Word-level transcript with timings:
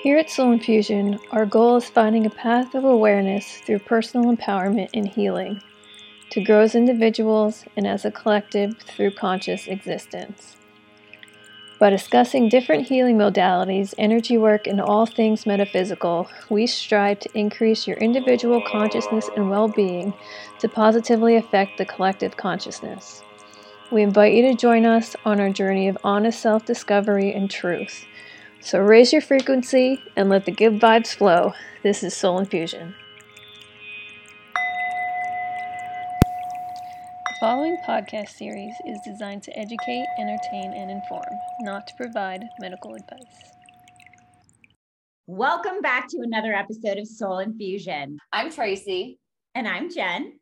Here 0.00 0.16
at 0.16 0.30
Soul 0.30 0.52
Infusion, 0.52 1.18
our 1.32 1.44
goal 1.44 1.74
is 1.74 1.90
finding 1.90 2.24
a 2.24 2.30
path 2.30 2.76
of 2.76 2.84
awareness 2.84 3.56
through 3.56 3.80
personal 3.80 4.32
empowerment 4.32 4.90
and 4.94 5.08
healing 5.08 5.60
to 6.30 6.40
grow 6.40 6.60
as 6.60 6.76
individuals 6.76 7.64
and 7.76 7.84
as 7.84 8.04
a 8.04 8.12
collective 8.12 8.78
through 8.78 9.10
conscious 9.16 9.66
existence. 9.66 10.56
By 11.80 11.90
discussing 11.90 12.48
different 12.48 12.86
healing 12.86 13.18
modalities, 13.18 13.92
energy 13.98 14.38
work, 14.38 14.68
and 14.68 14.80
all 14.80 15.04
things 15.04 15.46
metaphysical, 15.46 16.30
we 16.48 16.68
strive 16.68 17.18
to 17.20 17.36
increase 17.36 17.88
your 17.88 17.96
individual 17.96 18.62
consciousness 18.70 19.28
and 19.34 19.50
well 19.50 19.66
being 19.66 20.14
to 20.60 20.68
positively 20.68 21.34
affect 21.34 21.76
the 21.76 21.84
collective 21.84 22.36
consciousness. 22.36 23.24
We 23.90 24.02
invite 24.02 24.34
you 24.34 24.42
to 24.42 24.54
join 24.54 24.86
us 24.86 25.16
on 25.24 25.40
our 25.40 25.50
journey 25.50 25.88
of 25.88 25.98
honest 26.04 26.40
self 26.40 26.64
discovery 26.64 27.34
and 27.34 27.50
truth 27.50 28.04
so 28.60 28.80
raise 28.80 29.12
your 29.12 29.22
frequency 29.22 30.02
and 30.16 30.28
let 30.28 30.44
the 30.44 30.52
good 30.52 30.80
vibes 30.80 31.14
flow. 31.14 31.54
This 31.82 32.02
is 32.02 32.14
Soul 32.14 32.38
Infusion. 32.38 32.94
The 37.26 37.36
following 37.40 37.76
podcast 37.86 38.30
series 38.30 38.74
is 38.86 38.98
designed 39.04 39.42
to 39.44 39.56
educate, 39.56 40.06
entertain, 40.18 40.72
and 40.74 40.90
inform, 40.90 41.22
not 41.60 41.86
to 41.86 41.94
provide 41.96 42.42
medical 42.60 42.94
advice. 42.94 43.52
Welcome 45.26 45.80
back 45.80 46.08
to 46.08 46.18
another 46.22 46.52
episode 46.52 46.98
of 46.98 47.06
Soul 47.06 47.38
Infusion. 47.38 48.18
I'm 48.32 48.50
Tracy. 48.50 49.18
And 49.54 49.68
I'm 49.68 49.90
Jen. 49.92 50.38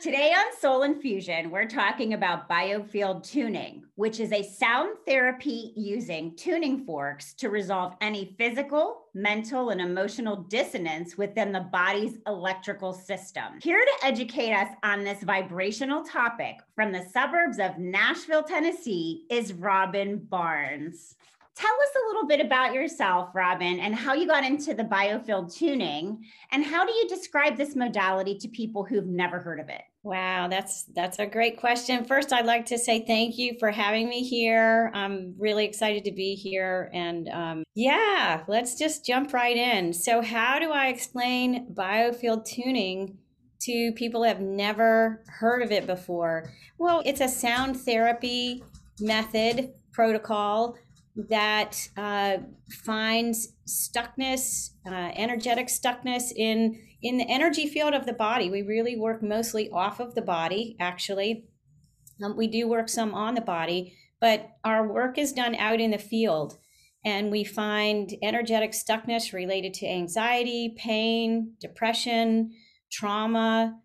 Today 0.00 0.32
on 0.32 0.56
Soul 0.58 0.82
Infusion, 0.82 1.50
we're 1.50 1.68
talking 1.68 2.14
about 2.14 2.48
biofield 2.48 3.22
tuning, 3.22 3.84
which 3.94 4.18
is 4.18 4.32
a 4.32 4.42
sound 4.42 4.96
therapy 5.06 5.72
using 5.76 6.34
tuning 6.34 6.84
forks 6.84 7.34
to 7.34 7.50
resolve 7.50 7.94
any 8.00 8.34
physical, 8.36 9.06
mental, 9.14 9.70
and 9.70 9.80
emotional 9.80 10.36
dissonance 10.36 11.16
within 11.16 11.52
the 11.52 11.68
body's 11.72 12.18
electrical 12.26 12.92
system. 12.92 13.60
Here 13.62 13.84
to 13.84 14.06
educate 14.06 14.52
us 14.52 14.68
on 14.82 15.04
this 15.04 15.22
vibrational 15.22 16.02
topic 16.02 16.56
from 16.74 16.90
the 16.90 17.04
suburbs 17.12 17.60
of 17.60 17.78
Nashville, 17.78 18.42
Tennessee, 18.42 19.26
is 19.30 19.52
Robin 19.52 20.18
Barnes. 20.18 21.14
Tell 21.54 21.70
us 21.70 21.90
a 21.94 22.06
little 22.08 22.26
bit 22.26 22.40
about 22.40 22.72
yourself, 22.72 23.28
Robin, 23.34 23.78
and 23.78 23.94
how 23.94 24.14
you 24.14 24.26
got 24.26 24.42
into 24.42 24.72
the 24.72 24.84
biofield 24.84 25.54
tuning, 25.54 26.24
and 26.50 26.64
how 26.64 26.86
do 26.86 26.92
you 26.92 27.06
describe 27.08 27.56
this 27.56 27.76
modality 27.76 28.36
to 28.38 28.48
people 28.48 28.84
who've 28.84 29.06
never 29.06 29.38
heard 29.38 29.60
of 29.60 29.68
it? 29.68 29.82
Wow, 30.04 30.48
that's 30.48 30.84
that's 30.94 31.20
a 31.20 31.26
great 31.26 31.60
question. 31.60 32.04
First, 32.04 32.32
I'd 32.32 32.44
like 32.44 32.66
to 32.66 32.78
say 32.78 33.04
thank 33.06 33.38
you 33.38 33.56
for 33.60 33.70
having 33.70 34.08
me 34.08 34.24
here. 34.24 34.90
I'm 34.94 35.36
really 35.38 35.64
excited 35.64 36.04
to 36.04 36.12
be 36.12 36.34
here, 36.34 36.90
and 36.92 37.28
um, 37.28 37.64
yeah, 37.76 38.42
let's 38.48 38.76
just 38.76 39.06
jump 39.06 39.32
right 39.32 39.56
in. 39.56 39.92
So, 39.92 40.20
how 40.20 40.58
do 40.58 40.72
I 40.72 40.88
explain 40.88 41.72
biofield 41.72 42.44
tuning 42.44 43.18
to 43.60 43.92
people 43.92 44.22
who 44.22 44.28
have 44.28 44.40
never 44.40 45.22
heard 45.28 45.62
of 45.62 45.70
it 45.70 45.86
before? 45.86 46.50
Well, 46.78 47.02
it's 47.06 47.20
a 47.20 47.28
sound 47.28 47.80
therapy 47.80 48.64
method 48.98 49.72
protocol 49.92 50.74
that 51.28 51.76
uh, 51.96 52.38
finds 52.84 53.52
stuckness, 53.68 54.70
uh, 54.84 55.12
energetic 55.14 55.68
stuckness 55.68 56.32
in 56.34 56.80
in 57.02 57.18
the 57.18 57.28
energy 57.28 57.66
field 57.66 57.94
of 57.94 58.06
the 58.06 58.12
body. 58.12 58.50
We 58.50 58.62
really 58.62 58.96
work 58.96 59.22
mostly 59.22 59.68
off 59.70 60.00
of 60.00 60.14
the 60.14 60.22
body. 60.22 60.76
Actually, 60.78 61.46
um, 62.22 62.36
we 62.36 62.46
do 62.46 62.68
work 62.68 62.88
some 62.88 63.14
on 63.14 63.34
the 63.34 63.40
body, 63.40 63.96
but 64.20 64.50
our 64.64 64.86
work 64.86 65.18
is 65.18 65.32
done 65.32 65.54
out 65.54 65.80
in 65.80 65.90
the 65.90 65.98
field, 65.98 66.58
and 67.04 67.30
we 67.30 67.44
find 67.44 68.14
energetic 68.22 68.72
stuckness 68.72 69.32
related 69.32 69.74
to 69.74 69.86
anxiety, 69.86 70.74
pain, 70.78 71.54
depression, 71.60 72.52
trauma, 72.90 73.80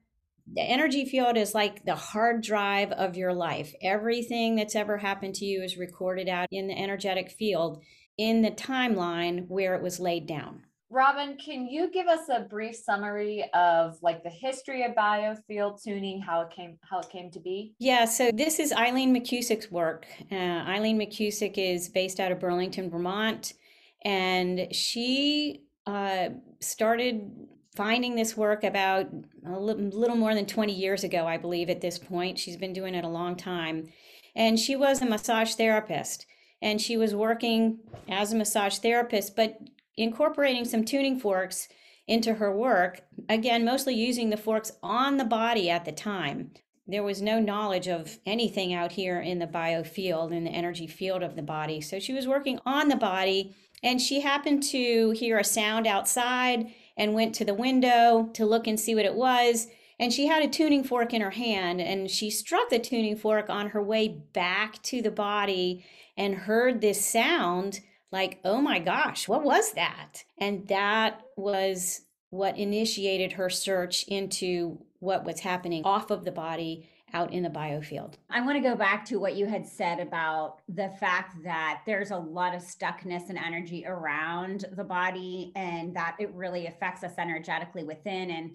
the 0.54 0.62
energy 0.62 1.06
field 1.06 1.38
is 1.38 1.54
like 1.54 1.84
the 1.84 1.96
hard 1.96 2.42
drive 2.42 2.92
of 2.94 3.18
your 3.18 3.34
life. 3.34 3.74
Everything 3.82 4.56
that's 4.56 4.76
ever 4.76 4.98
happened 4.98 5.36
to 5.36 5.46
you 5.46 5.62
is 5.62 5.78
recorded 5.78 6.30
out 6.30 6.48
in 6.52 6.68
the 6.68 6.78
energetic 6.78 7.32
field 7.32 7.84
in 8.18 8.42
the 8.42 8.52
timeline 8.52 9.48
where 9.50 9.76
it 9.76 9.84
was 9.84 10.00
laid 10.00 10.26
down. 10.26 10.64
Robin, 10.90 11.38
can 11.38 11.68
you 11.68 11.92
give 11.92 12.08
us 12.08 12.30
a 12.30 12.42
brief 12.42 12.76
summary 12.76 13.44
of 13.54 13.98
like 14.02 14.24
the 14.24 14.30
history 14.30 14.84
of 14.86 14.94
biofield 14.94 15.84
tuning, 15.84 16.22
how 16.22 16.42
it 16.42 16.50
came 16.50 16.78
how 16.82 17.00
it 17.00 17.10
came 17.10 17.30
to 17.32 17.40
be? 17.40 17.74
Yeah, 17.78 18.06
so 18.06 18.32
this 18.32 18.58
is 18.60 18.72
Eileen 18.72 19.14
McKusick's 19.14 19.70
work. 19.70 20.06
Uh, 20.32 20.36
Eileen 20.36 20.98
McCusick 20.98 21.58
is 21.58 21.90
based 21.90 22.20
out 22.22 22.32
of 22.32 22.40
Burlington, 22.40 22.90
Vermont, 22.90 23.54
and 24.06 24.74
she 24.74 25.64
uh, 25.86 26.30
started 26.62 27.32
finding 27.76 28.16
this 28.16 28.36
work 28.36 28.64
about 28.64 29.08
a 29.46 29.60
little 29.60 30.16
more 30.16 30.34
than 30.34 30.46
20 30.46 30.74
years 30.74 31.04
ago, 31.04 31.28
I 31.28 31.38
believe, 31.38 31.70
at 31.70 31.80
this 31.80 32.00
point. 32.00 32.40
She's 32.40 32.58
been 32.58 32.74
doing 32.74 32.96
it 32.96 33.06
a 33.06 33.10
long 33.10 33.36
time. 33.36 33.88
And 34.36 34.60
she 34.60 34.76
was 34.76 35.02
a 35.02 35.06
massage 35.06 35.54
therapist. 35.54 36.26
And 36.62 36.82
she 36.82 36.98
was 36.98 37.14
working 37.14 37.80
as 38.10 38.34
a 38.34 38.36
massage 38.36 38.80
therapist, 38.80 39.36
but 39.36 39.60
incorporating 39.98 40.64
some 40.64 40.86
tuning 40.86 41.20
forks 41.20 41.68
into 42.08 42.36
her 42.36 42.56
work, 42.56 43.02
again, 43.28 43.66
mostly 43.66 43.94
using 43.94 44.30
the 44.30 44.38
forks 44.38 44.72
on 44.82 45.18
the 45.18 45.26
body 45.26 45.70
at 45.70 45.84
the 45.84 45.92
time. 45.92 46.52
There 46.88 47.04
was 47.04 47.22
no 47.22 47.40
knowledge 47.40 47.88
of 47.88 48.18
anything 48.26 48.74
out 48.74 48.94
here 48.94 49.20
in 49.20 49.40
the 49.40 49.48
bio 49.48 49.84
field, 49.84 50.32
in 50.32 50.46
the 50.46 50.52
energy 50.52 50.88
field 50.88 51.22
of 51.22 51.36
the 51.36 51.42
body. 51.42 51.82
So 51.82 52.00
she 52.00 52.14
was 52.14 52.28
working 52.28 52.60
on 52.66 52.88
the 52.88 52.96
body, 52.96 53.54
and 53.84 54.02
she 54.02 54.22
happened 54.22 54.64
to 54.64 55.12
hear 55.12 55.38
a 55.38 55.44
sound 55.44 55.86
outside 55.86 56.72
and 56.96 57.14
went 57.14 57.36
to 57.36 57.46
the 57.46 57.54
window 57.54 58.30
to 58.34 58.46
look 58.46 58.68
and 58.68 58.80
see 58.80 58.96
what 58.96 59.06
it 59.06 59.16
was. 59.16 59.68
And 60.00 60.14
she 60.14 60.28
had 60.28 60.44
a 60.44 60.48
tuning 60.48 60.84
fork 60.84 61.14
in 61.14 61.22
her 61.22 61.32
hand 61.32 61.82
and 61.82 62.10
she 62.10 62.30
struck 62.30 62.70
the 62.70 62.80
tuning 62.80 63.16
fork 63.16 63.50
on 63.50 63.70
her 63.70 63.82
way 63.82 64.08
back 64.08 64.82
to 64.84 65.02
the 65.02 65.12
body 65.12 65.86
and 66.16 66.36
heard 66.36 66.82
this 66.82 67.04
sound 67.04 67.82
like, 68.12 68.40
oh 68.46 68.62
my 68.62 68.80
gosh, 68.80 69.28
what 69.28 69.44
was 69.44 69.74
that? 69.74 70.24
And 70.38 70.68
that 70.68 71.22
was 71.36 72.02
what 72.30 72.58
initiated 72.58 73.34
her 73.34 73.50
search 73.50 74.04
into 74.08 74.80
what 75.00 75.24
was 75.24 75.40
happening 75.40 75.84
off 75.84 76.12
of 76.12 76.26
the 76.26 76.32
body 76.32 76.90
out 77.14 77.32
in 77.32 77.44
the 77.44 77.50
biofield. 77.50 78.16
I 78.30 78.42
want 78.42 78.58
to 78.58 78.70
go 78.70 78.76
back 78.76 79.06
to 79.06 79.18
what 79.18 79.36
you 79.36 79.46
had 79.46 79.66
said 79.66 80.00
about 80.00 80.60
the 80.68 80.90
fact 81.00 81.42
that 81.44 81.82
there's 81.86 82.12
a 82.12 82.18
lot 82.18 82.54
of 82.54 82.62
stuckness 82.62 83.30
and 83.30 83.38
energy 83.38 83.86
around 83.88 84.66
the 84.74 84.84
body 84.84 85.54
and 85.56 85.96
that 85.96 86.18
it 86.20 86.34
really 86.34 86.68
affects 86.68 87.04
us 87.04 87.14
energetically 87.18 87.86
within. 87.86 88.32
And, 88.32 88.52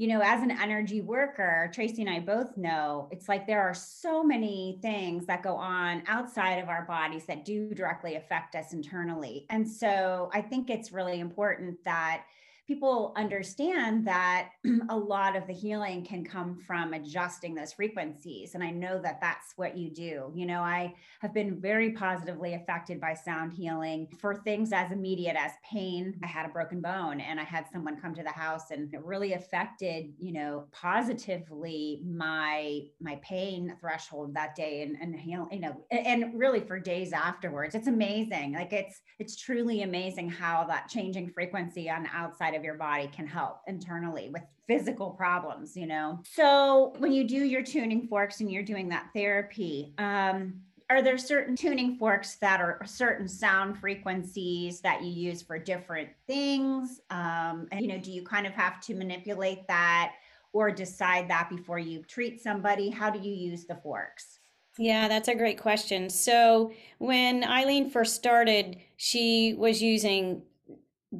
you 0.00 0.06
know, 0.06 0.22
as 0.24 0.42
an 0.42 0.50
energy 0.50 1.02
worker, 1.02 1.70
Tracy 1.74 2.00
and 2.00 2.08
I 2.08 2.20
both 2.20 2.56
know 2.56 3.06
it's 3.10 3.28
like 3.28 3.46
there 3.46 3.60
are 3.60 3.74
so 3.74 4.24
many 4.24 4.78
things 4.80 5.26
that 5.26 5.42
go 5.42 5.54
on 5.54 6.02
outside 6.06 6.54
of 6.54 6.70
our 6.70 6.86
bodies 6.86 7.26
that 7.26 7.44
do 7.44 7.74
directly 7.74 8.14
affect 8.14 8.54
us 8.54 8.72
internally. 8.72 9.44
And 9.50 9.68
so 9.68 10.30
I 10.32 10.40
think 10.40 10.70
it's 10.70 10.90
really 10.90 11.20
important 11.20 11.84
that 11.84 12.24
people 12.70 13.12
understand 13.16 14.06
that 14.06 14.50
a 14.90 14.96
lot 14.96 15.34
of 15.34 15.44
the 15.48 15.52
healing 15.52 16.04
can 16.04 16.24
come 16.24 16.56
from 16.56 16.92
adjusting 16.92 17.52
those 17.52 17.72
frequencies 17.72 18.54
and 18.54 18.62
i 18.62 18.70
know 18.70 19.00
that 19.02 19.20
that's 19.20 19.54
what 19.56 19.76
you 19.76 19.90
do. 19.90 20.30
You 20.36 20.46
know 20.46 20.60
i 20.60 20.94
have 21.20 21.34
been 21.34 21.60
very 21.60 21.90
positively 21.90 22.54
affected 22.54 23.00
by 23.00 23.14
sound 23.14 23.52
healing 23.52 24.06
for 24.20 24.36
things 24.36 24.72
as 24.72 24.92
immediate 24.92 25.34
as 25.36 25.50
pain. 25.68 26.14
I 26.22 26.28
had 26.28 26.46
a 26.46 26.50
broken 26.50 26.80
bone 26.80 27.20
and 27.20 27.40
i 27.40 27.42
had 27.42 27.66
someone 27.72 28.00
come 28.00 28.14
to 28.14 28.22
the 28.22 28.30
house 28.30 28.70
and 28.70 28.94
it 28.94 29.04
really 29.04 29.32
affected 29.32 30.12
you 30.18 30.32
know 30.32 30.68
positively 30.70 32.02
my 32.06 32.82
my 33.00 33.18
pain 33.22 33.76
threshold 33.80 34.32
that 34.34 34.54
day 34.54 34.82
and 34.82 34.96
and 35.00 35.18
you 35.24 35.60
know 35.60 35.84
and 35.90 36.38
really 36.38 36.60
for 36.60 36.78
days 36.78 37.12
afterwards. 37.12 37.74
It's 37.74 37.88
amazing. 37.88 38.52
Like 38.52 38.72
it's 38.72 39.00
it's 39.18 39.36
truly 39.36 39.82
amazing 39.82 40.28
how 40.28 40.64
that 40.68 40.88
changing 40.88 41.30
frequency 41.30 41.90
on 41.90 42.06
outside 42.14 42.54
of 42.54 42.59
of 42.60 42.64
your 42.64 42.74
body 42.74 43.10
can 43.12 43.26
help 43.26 43.62
internally 43.66 44.28
with 44.32 44.42
physical 44.68 45.10
problems, 45.10 45.76
you 45.76 45.86
know. 45.86 46.20
So 46.24 46.94
when 46.98 47.10
you 47.12 47.24
do 47.24 47.42
your 47.44 47.62
tuning 47.62 48.06
forks 48.06 48.40
and 48.40 48.52
you're 48.52 48.62
doing 48.62 48.88
that 48.90 49.08
therapy, 49.14 49.92
um, 49.98 50.60
are 50.90 51.02
there 51.02 51.18
certain 51.18 51.56
tuning 51.56 51.96
forks 51.96 52.34
that 52.36 52.60
are 52.60 52.80
certain 52.84 53.28
sound 53.28 53.78
frequencies 53.78 54.80
that 54.80 55.02
you 55.02 55.10
use 55.10 55.40
for 55.40 55.58
different 55.58 56.10
things? 56.26 57.00
Um, 57.10 57.68
and 57.72 57.80
you 57.80 57.88
know, 57.88 57.98
do 57.98 58.10
you 58.12 58.22
kind 58.22 58.46
of 58.46 58.52
have 58.52 58.80
to 58.82 58.94
manipulate 58.94 59.66
that 59.68 60.14
or 60.52 60.70
decide 60.70 61.28
that 61.30 61.48
before 61.48 61.78
you 61.78 62.02
treat 62.02 62.42
somebody? 62.42 62.90
How 62.90 63.08
do 63.08 63.20
you 63.20 63.32
use 63.32 63.64
the 63.64 63.76
forks? 63.76 64.40
Yeah, 64.78 65.08
that's 65.08 65.28
a 65.28 65.34
great 65.34 65.60
question. 65.60 66.10
So, 66.10 66.72
when 66.98 67.44
Eileen 67.44 67.90
first 67.90 68.14
started, 68.14 68.76
she 68.96 69.54
was 69.58 69.82
using 69.82 70.42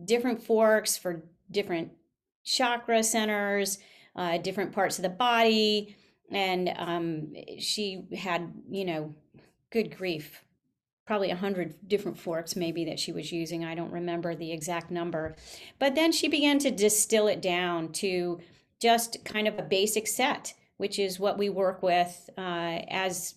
different 0.04 0.42
forks 0.42 0.96
for 0.96 1.22
different 1.50 1.92
chakra 2.44 3.02
centers, 3.02 3.78
uh, 4.16 4.38
different 4.38 4.72
parts 4.72 4.98
of 4.98 5.02
the 5.02 5.08
body. 5.08 5.96
And 6.30 6.72
um, 6.76 7.34
she 7.58 8.04
had, 8.16 8.52
you 8.70 8.84
know, 8.84 9.14
good 9.70 9.96
grief, 9.96 10.44
probably 11.06 11.30
a 11.30 11.36
hundred 11.36 11.74
different 11.88 12.18
forks 12.18 12.54
maybe 12.54 12.84
that 12.84 13.00
she 13.00 13.12
was 13.12 13.32
using. 13.32 13.64
I 13.64 13.74
don't 13.74 13.92
remember 13.92 14.34
the 14.34 14.52
exact 14.52 14.90
number. 14.90 15.36
But 15.78 15.94
then 15.94 16.12
she 16.12 16.28
began 16.28 16.58
to 16.60 16.70
distill 16.70 17.26
it 17.26 17.42
down 17.42 17.92
to 17.94 18.40
just 18.80 19.24
kind 19.24 19.48
of 19.48 19.58
a 19.58 19.62
basic 19.62 20.06
set, 20.06 20.54
which 20.76 20.98
is 20.98 21.20
what 21.20 21.36
we 21.36 21.48
work 21.48 21.82
with 21.82 22.30
uh, 22.38 22.80
as 22.88 23.34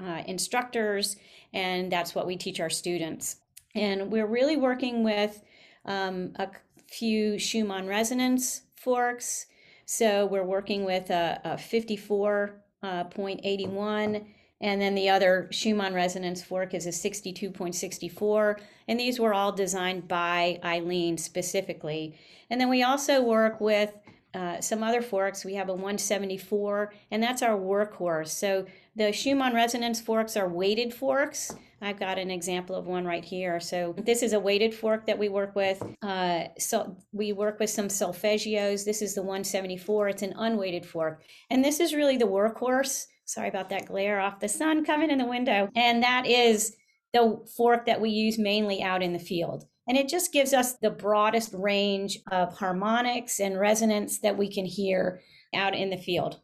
uh, 0.00 0.22
instructors, 0.26 1.16
and 1.52 1.90
that's 1.90 2.14
what 2.14 2.26
we 2.26 2.36
teach 2.36 2.60
our 2.60 2.70
students. 2.70 3.36
And 3.74 4.12
we're 4.12 4.26
really 4.26 4.56
working 4.56 5.02
with 5.02 5.42
um, 5.88 6.32
a 6.36 6.48
few 6.86 7.38
Schumann 7.38 7.88
resonance 7.88 8.62
forks. 8.76 9.46
So 9.86 10.26
we're 10.26 10.44
working 10.44 10.84
with 10.84 11.10
a, 11.10 11.40
a 11.44 11.54
54.81, 11.54 12.52
uh, 12.84 14.20
and 14.60 14.80
then 14.80 14.94
the 14.94 15.08
other 15.08 15.48
Schumann 15.50 15.94
resonance 15.94 16.42
fork 16.42 16.74
is 16.74 16.86
a 16.86 16.90
62.64. 16.90 18.60
And 18.86 19.00
these 19.00 19.18
were 19.18 19.32
all 19.32 19.52
designed 19.52 20.06
by 20.06 20.60
Eileen 20.62 21.16
specifically. 21.16 22.18
And 22.50 22.60
then 22.60 22.68
we 22.68 22.82
also 22.82 23.22
work 23.22 23.60
with 23.60 23.92
uh, 24.34 24.60
some 24.60 24.82
other 24.82 25.00
forks. 25.00 25.44
We 25.44 25.54
have 25.54 25.68
a 25.68 25.72
174, 25.72 26.92
and 27.10 27.22
that's 27.22 27.42
our 27.42 27.58
workhorse. 27.58 28.28
So 28.28 28.66
the 28.94 29.12
Schumann 29.12 29.54
resonance 29.54 30.02
forks 30.02 30.36
are 30.36 30.48
weighted 30.48 30.92
forks. 30.92 31.54
I've 31.80 31.98
got 31.98 32.18
an 32.18 32.30
example 32.30 32.74
of 32.74 32.86
one 32.86 33.04
right 33.04 33.24
here. 33.24 33.60
So 33.60 33.94
this 33.98 34.22
is 34.22 34.32
a 34.32 34.40
weighted 34.40 34.74
fork 34.74 35.06
that 35.06 35.18
we 35.18 35.28
work 35.28 35.54
with. 35.54 35.82
Uh, 36.02 36.44
so 36.58 36.96
we 37.12 37.32
work 37.32 37.60
with 37.60 37.70
some 37.70 37.88
solfeggios. 37.88 38.84
This 38.84 39.00
is 39.00 39.14
the 39.14 39.22
174. 39.22 40.08
It's 40.08 40.22
an 40.22 40.34
unweighted 40.36 40.84
fork. 40.84 41.22
And 41.50 41.64
this 41.64 41.78
is 41.80 41.94
really 41.94 42.16
the 42.16 42.26
workhorse. 42.26 43.06
Sorry 43.24 43.48
about 43.48 43.68
that 43.70 43.86
glare 43.86 44.20
off 44.20 44.40
the 44.40 44.48
sun 44.48 44.84
coming 44.84 45.10
in 45.10 45.18
the 45.18 45.26
window. 45.26 45.68
And 45.76 46.02
that 46.02 46.26
is 46.26 46.74
the 47.12 47.44
fork 47.56 47.86
that 47.86 48.00
we 48.00 48.10
use 48.10 48.38
mainly 48.38 48.82
out 48.82 49.02
in 49.02 49.12
the 49.12 49.18
field. 49.18 49.64
And 49.86 49.96
it 49.96 50.08
just 50.08 50.32
gives 50.32 50.52
us 50.52 50.74
the 50.74 50.90
broadest 50.90 51.54
range 51.54 52.18
of 52.30 52.58
harmonics 52.58 53.40
and 53.40 53.58
resonance 53.58 54.20
that 54.20 54.36
we 54.36 54.52
can 54.52 54.66
hear 54.66 55.20
out 55.54 55.74
in 55.74 55.90
the 55.90 55.96
field. 55.96 56.40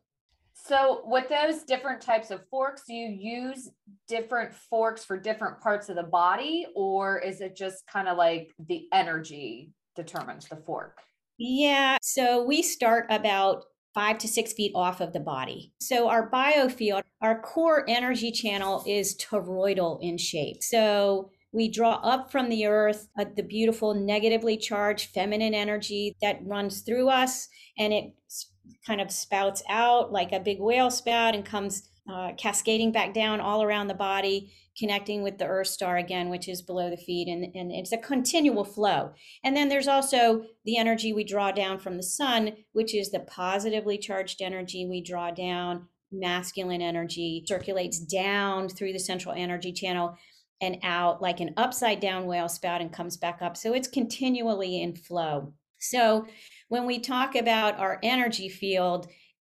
So, 0.67 1.03
with 1.05 1.29
those 1.29 1.63
different 1.65 2.01
types 2.01 2.31
of 2.31 2.49
forks, 2.49 2.85
you 2.89 3.07
use 3.07 3.69
different 4.09 4.55
forks 4.55 5.05
for 5.05 5.19
different 5.19 5.61
parts 5.61 5.91
of 5.91 5.97
the 5.97 6.05
body, 6.05 6.67
or 6.75 7.19
is 7.19 7.43
it 7.43 7.55
just 7.55 7.87
kind 7.87 8.09
of 8.09 8.17
like 8.17 8.51
the 8.67 8.87
energy 8.91 9.73
determines 9.95 10.49
the 10.49 10.57
fork? 10.57 10.97
Yeah. 11.37 11.99
So, 12.01 12.43
we 12.45 12.63
start 12.63 13.05
about 13.11 13.65
five 13.95 14.17
to 14.19 14.29
six 14.29 14.55
feet 14.55 14.73
off 14.75 15.03
of 15.03 15.13
the 15.13 15.21
body. 15.21 15.75
So, 15.83 16.09
our 16.09 16.31
biofield, 16.31 17.03
our 17.21 17.43
core 17.43 17.85
energy 17.87 18.33
channel 18.33 18.83
is 18.87 19.19
toroidal 19.19 19.99
in 20.01 20.17
shape. 20.17 20.63
So, 20.63 21.31
we 21.53 21.69
draw 21.69 21.97
up 21.97 22.33
from 22.33 22.49
the 22.49 22.67
earth 22.67 23.07
uh, 23.19 23.27
the 23.37 23.43
beautiful 23.43 23.93
negatively 23.93 24.57
charged 24.57 25.11
feminine 25.11 25.53
energy 25.53 26.17
that 26.23 26.39
runs 26.43 26.81
through 26.81 27.11
us 27.11 27.49
and 27.79 27.93
it 27.93 28.15
kind 28.87 29.01
of 29.01 29.11
spouts 29.11 29.63
out 29.69 30.13
like 30.13 30.33
a 30.33 30.41
big 30.41 30.61
whale 30.61 30.91
spout 30.91 31.35
and 31.35 31.45
comes 31.45 31.89
uh, 32.11 32.33
cascading 32.37 32.93
back 32.93 33.15
down 33.15 33.41
all 33.41 33.63
around 33.63 33.89
the 33.89 33.95
body, 33.95 34.53
connecting 34.79 35.23
with 35.23 35.39
the 35.39 35.47
Earth 35.47 35.69
star 35.69 35.97
again, 35.97 36.29
which 36.29 36.49
is 36.49 36.61
below 36.61 36.91
the 36.91 36.97
feet. 36.97 37.29
And, 37.29 37.45
and 37.55 37.73
it's 37.73 37.93
a 37.93 37.99
continual 37.99 38.65
flow. 38.65 39.13
And 39.43 39.57
then 39.57 39.69
there's 39.69 39.89
also 39.89 40.45
the 40.65 40.77
energy 40.77 41.13
we 41.13 41.25
draw 41.25 41.51
down 41.51 41.79
from 41.79 41.97
the 41.97 42.03
sun, 42.03 42.53
which 42.73 42.95
is 42.95 43.11
the 43.11 43.21
positively 43.21 43.97
charged 43.97 44.43
energy 44.43 44.87
we 44.87 45.01
draw 45.01 45.31
down. 45.31 45.89
Masculine 46.13 46.83
energy 46.83 47.45
circulates 47.47 47.99
down 47.99 48.69
through 48.69 48.93
the 48.93 48.99
central 48.99 49.35
energy 49.35 49.73
channel 49.73 50.17
and 50.61 50.79
out 50.83 51.21
like 51.21 51.41
an 51.41 51.55
upside 51.57 52.01
down 52.01 52.27
whale 52.27 52.49
spout 52.49 52.81
and 52.81 52.93
comes 52.93 53.17
back 53.17 53.41
up. 53.43 53.57
So 53.57 53.73
it's 53.75 53.89
continually 53.89 54.83
in 54.83 54.95
flow. 54.95 55.53
So 55.79 56.27
when 56.69 56.87
we 56.87 56.99
talk 56.99 57.35
about 57.35 57.79
our 57.79 57.99
energy 58.03 58.49
field, 58.49 59.09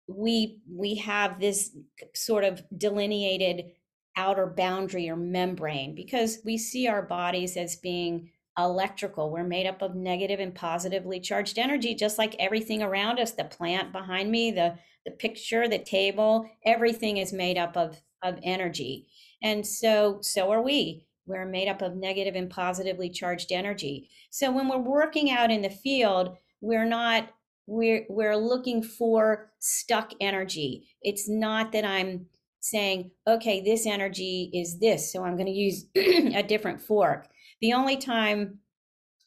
we 0.07 0.61
we 0.69 0.95
have 0.95 1.39
this 1.39 1.75
sort 2.13 2.43
of 2.43 2.61
delineated 2.77 3.71
outer 4.17 4.45
boundary 4.47 5.09
or 5.09 5.15
membrane 5.15 5.93
because 5.95 6.39
we 6.45 6.57
see 6.57 6.87
our 6.87 7.01
bodies 7.01 7.57
as 7.57 7.75
being 7.75 8.29
electrical. 8.57 9.29
We're 9.29 9.43
made 9.43 9.67
up 9.67 9.81
of 9.81 9.95
negative 9.95 10.39
and 10.39 10.55
positively 10.55 11.19
charged 11.19 11.57
energy, 11.57 11.93
just 11.93 12.17
like 12.17 12.35
everything 12.39 12.81
around 12.81 13.19
us. 13.19 13.31
The 13.31 13.43
plant 13.45 13.91
behind 13.91 14.31
me, 14.31 14.51
the 14.51 14.77
the 15.05 15.11
picture, 15.11 15.67
the 15.67 15.79
table, 15.79 16.49
everything 16.65 17.17
is 17.17 17.33
made 17.33 17.57
up 17.57 17.75
of 17.75 18.01
of 18.23 18.39
energy. 18.43 19.07
And 19.41 19.65
so 19.65 20.19
so 20.21 20.51
are 20.51 20.61
we. 20.61 21.05
We're 21.27 21.45
made 21.45 21.67
up 21.67 21.81
of 21.81 21.95
negative 21.95 22.35
and 22.35 22.49
positively 22.49 23.09
charged 23.09 23.51
energy. 23.51 24.09
So 24.29 24.51
when 24.51 24.67
we're 24.67 24.77
working 24.77 25.31
out 25.31 25.49
in 25.51 25.63
the 25.63 25.71
field, 25.71 26.37
we're 26.61 26.85
not 26.85 27.29
we're 27.67 28.05
we're 28.09 28.37
looking 28.37 28.83
for 28.83 29.51
stuck 29.59 30.11
energy. 30.21 30.87
It's 31.01 31.27
not 31.29 31.71
that 31.71 31.85
i'm 31.85 32.27
saying 32.59 33.11
okay 33.27 33.61
this 33.61 33.85
energy 33.85 34.49
is 34.51 34.79
this 34.79 35.13
so 35.13 35.23
i'm 35.23 35.35
going 35.35 35.45
to 35.45 35.51
use 35.51 35.85
a 35.95 36.43
different 36.43 36.81
fork. 36.81 37.27
The 37.61 37.73
only 37.73 37.97
time 37.97 38.59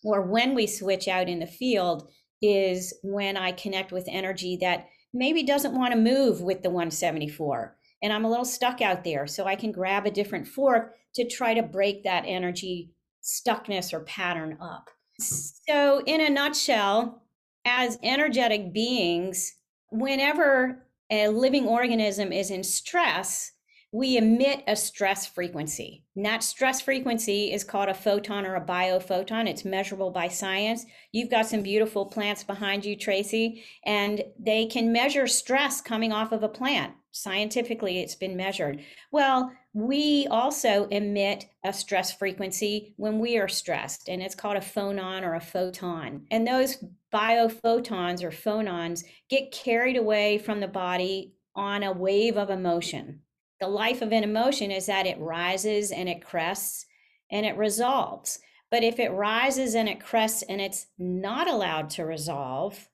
or 0.04 0.22
when 0.22 0.54
we 0.54 0.66
switch 0.66 1.08
out 1.08 1.28
in 1.28 1.38
the 1.40 1.46
field 1.46 2.08
is 2.40 2.94
when 3.02 3.36
i 3.36 3.52
connect 3.52 3.92
with 3.92 4.04
energy 4.08 4.56
that 4.60 4.86
maybe 5.12 5.42
doesn't 5.42 5.74
want 5.74 5.92
to 5.92 5.98
move 5.98 6.40
with 6.40 6.62
the 6.62 6.70
174 6.70 7.76
and 8.02 8.12
i'm 8.12 8.24
a 8.24 8.30
little 8.30 8.44
stuck 8.44 8.80
out 8.80 9.02
there 9.02 9.26
so 9.26 9.44
i 9.44 9.56
can 9.56 9.72
grab 9.72 10.06
a 10.06 10.10
different 10.10 10.46
fork 10.46 10.94
to 11.14 11.26
try 11.28 11.52
to 11.52 11.62
break 11.62 12.04
that 12.04 12.24
energy 12.26 12.92
stuckness 13.22 13.92
or 13.92 14.00
pattern 14.00 14.56
up 14.60 14.88
so 15.18 16.02
in 16.06 16.20
a 16.20 16.30
nutshell 16.30 17.22
as 17.64 17.98
energetic 18.02 18.72
beings, 18.72 19.54
whenever 19.90 20.86
a 21.10 21.28
living 21.28 21.66
organism 21.66 22.32
is 22.32 22.50
in 22.50 22.62
stress, 22.62 23.52
we 23.90 24.18
emit 24.18 24.62
a 24.66 24.76
stress 24.76 25.26
frequency. 25.26 26.04
And 26.14 26.24
that 26.26 26.42
stress 26.42 26.80
frequency 26.82 27.52
is 27.52 27.64
called 27.64 27.88
a 27.88 27.94
photon 27.94 28.44
or 28.44 28.54
a 28.54 28.64
biophoton. 28.64 29.48
It's 29.48 29.64
measurable 29.64 30.10
by 30.10 30.28
science. 30.28 30.84
You've 31.12 31.30
got 31.30 31.46
some 31.46 31.62
beautiful 31.62 32.04
plants 32.04 32.44
behind 32.44 32.84
you, 32.84 32.96
Tracy, 32.96 33.64
and 33.86 34.22
they 34.38 34.66
can 34.66 34.92
measure 34.92 35.26
stress 35.26 35.80
coming 35.80 36.12
off 36.12 36.32
of 36.32 36.42
a 36.42 36.48
plant. 36.48 36.92
Scientifically, 37.12 38.00
it's 38.00 38.14
been 38.14 38.36
measured. 38.36 38.80
Well, 39.10 39.52
we 39.78 40.26
also 40.28 40.88
emit 40.88 41.46
a 41.64 41.72
stress 41.72 42.12
frequency 42.12 42.94
when 42.96 43.20
we 43.20 43.38
are 43.38 43.46
stressed, 43.46 44.08
and 44.08 44.20
it's 44.20 44.34
called 44.34 44.56
a 44.56 44.60
phonon 44.60 45.22
or 45.22 45.36
a 45.36 45.40
photon. 45.40 46.26
And 46.32 46.44
those 46.44 46.82
biophotons 47.14 48.24
or 48.24 48.32
phonons 48.32 49.04
get 49.30 49.52
carried 49.52 49.96
away 49.96 50.38
from 50.38 50.58
the 50.58 50.66
body 50.66 51.34
on 51.54 51.84
a 51.84 51.92
wave 51.92 52.36
of 52.36 52.50
emotion. 52.50 53.20
The 53.60 53.68
life 53.68 54.02
of 54.02 54.10
an 54.10 54.24
emotion 54.24 54.72
is 54.72 54.86
that 54.86 55.06
it 55.06 55.20
rises 55.20 55.92
and 55.92 56.08
it 56.08 56.24
crests 56.24 56.84
and 57.30 57.46
it 57.46 57.56
resolves. 57.56 58.40
But 58.72 58.82
if 58.82 58.98
it 58.98 59.12
rises 59.12 59.76
and 59.76 59.88
it 59.88 60.04
crests 60.04 60.42
and 60.42 60.60
it's 60.60 60.86
not 60.98 61.48
allowed 61.48 61.90
to 61.90 62.04
resolve, 62.04 62.88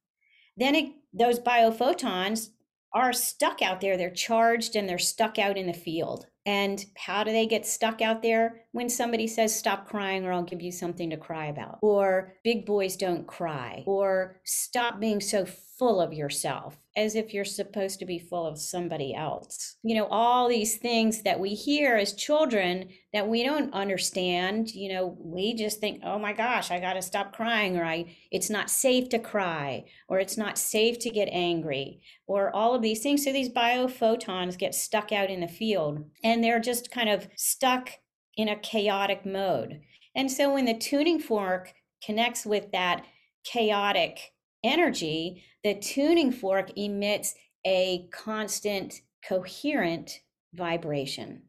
then 0.58 0.74
it, 0.74 0.92
those 1.14 1.40
biophotons 1.40 2.50
are 2.92 3.14
stuck 3.14 3.62
out 3.62 3.80
there. 3.80 3.96
They're 3.96 4.10
charged 4.10 4.76
and 4.76 4.86
they're 4.86 4.98
stuck 4.98 5.38
out 5.38 5.56
in 5.56 5.66
the 5.66 5.72
field. 5.72 6.26
And 6.46 6.84
how 6.96 7.24
do 7.24 7.32
they 7.32 7.46
get 7.46 7.66
stuck 7.66 8.02
out 8.02 8.22
there? 8.22 8.64
When 8.72 8.88
somebody 8.88 9.26
says, 9.26 9.56
stop 9.56 9.86
crying 9.86 10.26
or 10.26 10.32
I'll 10.32 10.42
give 10.42 10.60
you 10.60 10.72
something 10.72 11.10
to 11.10 11.16
cry 11.16 11.46
about, 11.46 11.78
or 11.80 12.34
big 12.42 12.66
boys 12.66 12.96
don't 12.96 13.26
cry, 13.26 13.84
or 13.86 14.40
stop 14.44 15.00
being 15.00 15.20
so 15.20 15.46
full 15.46 16.00
of 16.00 16.12
yourself 16.12 16.76
as 16.96 17.16
if 17.16 17.34
you're 17.34 17.44
supposed 17.44 17.98
to 17.98 18.06
be 18.06 18.18
full 18.18 18.46
of 18.46 18.58
somebody 18.58 19.12
else. 19.12 19.76
You 19.82 19.96
know, 19.96 20.06
all 20.06 20.48
these 20.48 20.76
things 20.76 21.22
that 21.22 21.40
we 21.40 21.50
hear 21.50 21.96
as 21.96 22.12
children 22.12 22.88
that 23.12 23.28
we 23.28 23.42
don't 23.42 23.74
understand, 23.74 24.72
you 24.72 24.92
know, 24.92 25.16
we 25.18 25.54
just 25.54 25.80
think, 25.80 26.02
"Oh 26.04 26.18
my 26.18 26.32
gosh, 26.32 26.70
I 26.70 26.78
got 26.78 26.92
to 26.94 27.02
stop 27.02 27.32
crying," 27.32 27.76
or 27.76 27.84
"I 27.84 28.14
it's 28.30 28.50
not 28.50 28.70
safe 28.70 29.08
to 29.08 29.18
cry," 29.18 29.84
or 30.08 30.20
"It's 30.20 30.36
not 30.36 30.58
safe 30.58 31.00
to 31.00 31.10
get 31.10 31.28
angry," 31.32 32.00
or 32.28 32.54
all 32.54 32.74
of 32.74 32.82
these 32.82 33.02
things. 33.02 33.24
So 33.24 33.32
these 33.32 33.50
biophotons 33.50 34.56
get 34.56 34.74
stuck 34.74 35.10
out 35.10 35.30
in 35.30 35.40
the 35.40 35.48
field 35.48 36.04
and 36.22 36.33
they're 36.42 36.60
just 36.60 36.90
kind 36.90 37.08
of 37.08 37.28
stuck 37.36 37.90
in 38.36 38.48
a 38.48 38.56
chaotic 38.56 39.24
mode. 39.24 39.80
And 40.14 40.30
so 40.30 40.54
when 40.54 40.64
the 40.64 40.78
tuning 40.78 41.20
fork 41.20 41.72
connects 42.04 42.46
with 42.46 42.72
that 42.72 43.04
chaotic 43.44 44.32
energy, 44.62 45.44
the 45.62 45.74
tuning 45.74 46.32
fork 46.32 46.70
emits 46.76 47.34
a 47.66 48.08
constant, 48.12 49.00
coherent 49.26 50.20
vibration. 50.52 51.42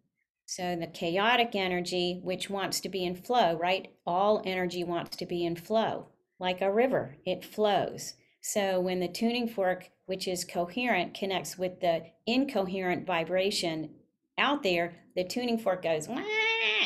So 0.45 0.75
the 0.75 0.87
chaotic 0.87 1.51
energy, 1.53 2.19
which 2.23 2.49
wants 2.49 2.79
to 2.81 2.89
be 2.89 3.03
in 3.03 3.15
flow, 3.15 3.57
right? 3.57 3.87
All 4.05 4.41
energy 4.45 4.83
wants 4.83 5.17
to 5.17 5.25
be 5.25 5.43
in 5.45 5.55
flow, 5.55 6.07
like 6.39 6.61
a 6.61 6.71
river, 6.71 7.17
it 7.25 7.43
flows. 7.43 8.13
So 8.41 8.79
when 8.79 8.99
the 8.99 9.07
tuning 9.07 9.47
fork, 9.47 9.89
which 10.05 10.27
is 10.27 10.45
coherent, 10.45 11.15
connects 11.15 11.57
with 11.57 11.79
the 11.79 12.03
incoherent 12.27 13.07
vibration 13.07 13.89
out 14.37 14.63
there, 14.63 14.95
the 15.15 15.23
tuning 15.23 15.57
fork 15.57 15.83
goes, 15.83 16.07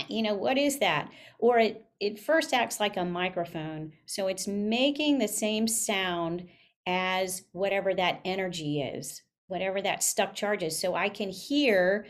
you 0.08 0.22
know, 0.22 0.36
what 0.36 0.58
is 0.58 0.80
that? 0.80 1.10
Or 1.40 1.60
it, 1.60 1.86
it 2.00 2.20
first 2.20 2.54
acts 2.54 2.80
like 2.80 2.98
a 2.98 3.06
microphone. 3.06 3.94
So 4.06 4.28
it's 4.28 4.48
making 4.48 5.18
the 5.18 5.28
same 5.28 5.68
sound 5.68 6.48
as 6.88 7.44
whatever 7.52 7.94
that 7.94 8.22
energy 8.26 8.82
is, 8.82 9.22
whatever 9.48 9.82
that 9.82 10.04
stuck 10.04 10.34
charge 10.34 10.64
is. 10.64 10.80
So 10.80 10.96
I 10.96 11.10
can 11.10 11.30
hear 11.30 12.06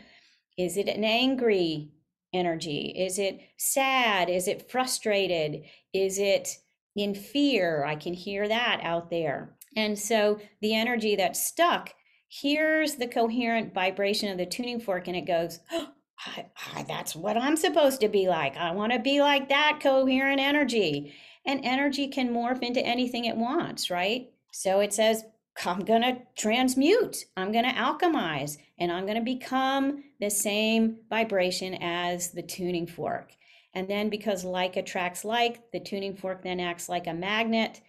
is 0.58 0.76
it 0.76 0.88
an 0.88 1.04
angry 1.04 1.92
energy? 2.34 2.94
Is 2.96 3.18
it 3.18 3.40
sad? 3.56 4.28
Is 4.28 4.46
it 4.46 4.70
frustrated? 4.70 5.62
Is 5.94 6.18
it 6.18 6.58
in 6.94 7.14
fear? 7.14 7.84
I 7.84 7.96
can 7.96 8.12
hear 8.12 8.46
that 8.46 8.80
out 8.82 9.10
there. 9.10 9.56
And 9.76 9.98
so 9.98 10.38
the 10.60 10.74
energy 10.74 11.16
that's 11.16 11.44
stuck 11.44 11.94
hears 12.30 12.94
the 12.94 13.08
coherent 13.08 13.74
vibration 13.74 14.30
of 14.30 14.38
the 14.38 14.46
tuning 14.46 14.78
fork 14.78 15.08
and 15.08 15.16
it 15.16 15.26
goes, 15.26 15.58
oh, 15.72 15.88
I, 16.26 16.46
I, 16.76 16.82
that's 16.84 17.16
what 17.16 17.36
I'm 17.36 17.56
supposed 17.56 18.00
to 18.02 18.08
be 18.08 18.28
like. 18.28 18.56
I 18.56 18.72
want 18.72 18.92
to 18.92 18.98
be 18.98 19.20
like 19.20 19.48
that 19.48 19.80
coherent 19.82 20.38
energy. 20.38 21.14
And 21.46 21.64
energy 21.64 22.08
can 22.08 22.30
morph 22.30 22.62
into 22.62 22.84
anything 22.84 23.24
it 23.24 23.36
wants, 23.36 23.90
right? 23.90 24.30
So 24.52 24.80
it 24.80 24.92
says, 24.92 25.24
I'm 25.64 25.80
going 25.80 26.02
to 26.02 26.18
transmute, 26.36 27.24
I'm 27.36 27.52
going 27.52 27.64
to 27.64 27.72
alchemize, 27.72 28.58
and 28.78 28.92
I'm 28.92 29.06
going 29.06 29.18
to 29.18 29.24
become 29.24 30.04
the 30.20 30.30
same 30.30 30.98
vibration 31.08 31.78
as 31.80 32.30
the 32.30 32.42
tuning 32.42 32.86
fork. 32.86 33.32
And 33.74 33.88
then 33.88 34.10
because 34.10 34.44
like 34.44 34.76
attracts 34.76 35.24
like, 35.24 35.72
the 35.72 35.80
tuning 35.80 36.14
fork 36.14 36.42
then 36.44 36.60
acts 36.60 36.88
like 36.88 37.06
a 37.06 37.14
magnet. 37.14 37.80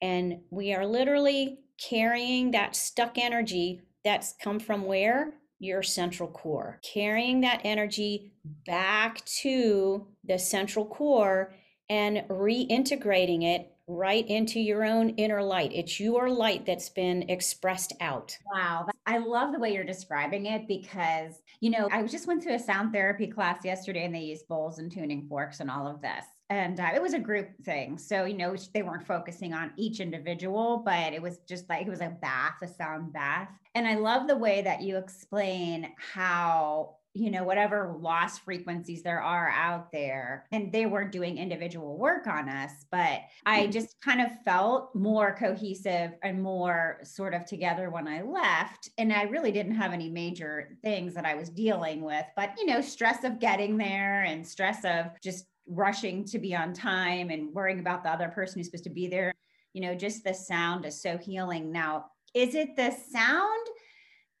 And 0.00 0.40
we 0.50 0.72
are 0.72 0.86
literally 0.86 1.58
carrying 1.88 2.50
that 2.52 2.76
stuck 2.76 3.18
energy 3.18 3.82
that's 4.04 4.34
come 4.42 4.58
from 4.58 4.84
where? 4.84 5.32
Your 5.58 5.82
central 5.82 6.28
core. 6.28 6.80
Carrying 6.82 7.40
that 7.42 7.60
energy 7.64 8.32
back 8.66 9.24
to 9.42 10.06
the 10.24 10.38
central 10.38 10.84
core 10.84 11.54
and 11.88 12.24
reintegrating 12.28 13.44
it 13.44 13.72
right 13.86 14.26
into 14.28 14.60
your 14.60 14.84
own 14.84 15.10
inner 15.10 15.42
light. 15.42 15.72
It's 15.74 16.00
your 16.00 16.30
light 16.30 16.64
that's 16.66 16.88
been 16.88 17.28
expressed 17.28 17.92
out. 18.00 18.36
Wow. 18.54 18.88
I 19.06 19.18
love 19.18 19.52
the 19.52 19.58
way 19.58 19.74
you're 19.74 19.84
describing 19.84 20.46
it 20.46 20.66
because, 20.66 21.34
you 21.60 21.70
know, 21.70 21.88
I 21.92 22.02
just 22.04 22.26
went 22.26 22.42
to 22.44 22.54
a 22.54 22.58
sound 22.58 22.92
therapy 22.92 23.26
class 23.26 23.64
yesterday 23.64 24.04
and 24.04 24.14
they 24.14 24.20
used 24.20 24.48
bowls 24.48 24.78
and 24.78 24.90
tuning 24.90 25.26
forks 25.28 25.60
and 25.60 25.70
all 25.70 25.86
of 25.86 26.00
this. 26.00 26.24
And 26.52 26.78
uh, 26.80 26.90
it 26.94 27.00
was 27.00 27.14
a 27.14 27.18
group 27.18 27.48
thing. 27.64 27.96
So, 27.96 28.26
you 28.26 28.36
know, 28.36 28.54
they 28.74 28.82
weren't 28.82 29.06
focusing 29.06 29.54
on 29.54 29.72
each 29.78 30.00
individual, 30.00 30.82
but 30.84 31.14
it 31.14 31.22
was 31.22 31.38
just 31.48 31.66
like 31.70 31.86
it 31.86 31.90
was 31.90 32.02
a 32.02 32.14
bath, 32.20 32.56
a 32.62 32.68
sound 32.68 33.14
bath. 33.14 33.48
And 33.74 33.86
I 33.86 33.94
love 33.94 34.28
the 34.28 34.36
way 34.36 34.60
that 34.60 34.82
you 34.82 34.98
explain 34.98 35.88
how 35.96 36.96
you 37.14 37.30
know, 37.30 37.44
whatever 37.44 37.94
loss 38.00 38.38
frequencies 38.38 39.02
there 39.02 39.20
are 39.20 39.50
out 39.50 39.92
there. 39.92 40.46
And 40.50 40.72
they 40.72 40.86
weren't 40.86 41.12
doing 41.12 41.36
individual 41.36 41.98
work 41.98 42.26
on 42.26 42.48
us, 42.48 42.72
but 42.90 43.20
I 43.44 43.62
mm-hmm. 43.64 43.70
just 43.70 44.00
kind 44.00 44.22
of 44.22 44.28
felt 44.46 44.94
more 44.94 45.36
cohesive 45.38 46.12
and 46.22 46.42
more 46.42 47.00
sort 47.02 47.34
of 47.34 47.44
together 47.44 47.90
when 47.90 48.08
I 48.08 48.22
left. 48.22 48.88
And 48.96 49.12
I 49.12 49.24
really 49.24 49.52
didn't 49.52 49.74
have 49.74 49.92
any 49.92 50.08
major 50.08 50.78
things 50.82 51.12
that 51.12 51.26
I 51.26 51.34
was 51.34 51.50
dealing 51.50 52.00
with, 52.00 52.24
but, 52.34 52.54
you 52.56 52.64
know, 52.64 52.80
stress 52.80 53.24
of 53.24 53.38
getting 53.38 53.76
there 53.76 54.22
and 54.22 54.46
stress 54.46 54.82
of 54.86 55.08
just 55.22 55.44
rushing 55.74 56.24
to 56.26 56.38
be 56.38 56.54
on 56.54 56.72
time 56.72 57.30
and 57.30 57.52
worrying 57.52 57.80
about 57.80 58.02
the 58.02 58.10
other 58.10 58.28
person 58.28 58.58
who's 58.58 58.66
supposed 58.66 58.84
to 58.84 58.90
be 58.90 59.08
there. 59.08 59.32
You 59.72 59.82
know, 59.82 59.94
just 59.94 60.24
the 60.24 60.34
sound 60.34 60.84
is 60.84 61.00
so 61.00 61.18
healing. 61.18 61.72
Now, 61.72 62.06
is 62.34 62.54
it 62.54 62.76
the 62.76 62.90
sound? 62.90 63.66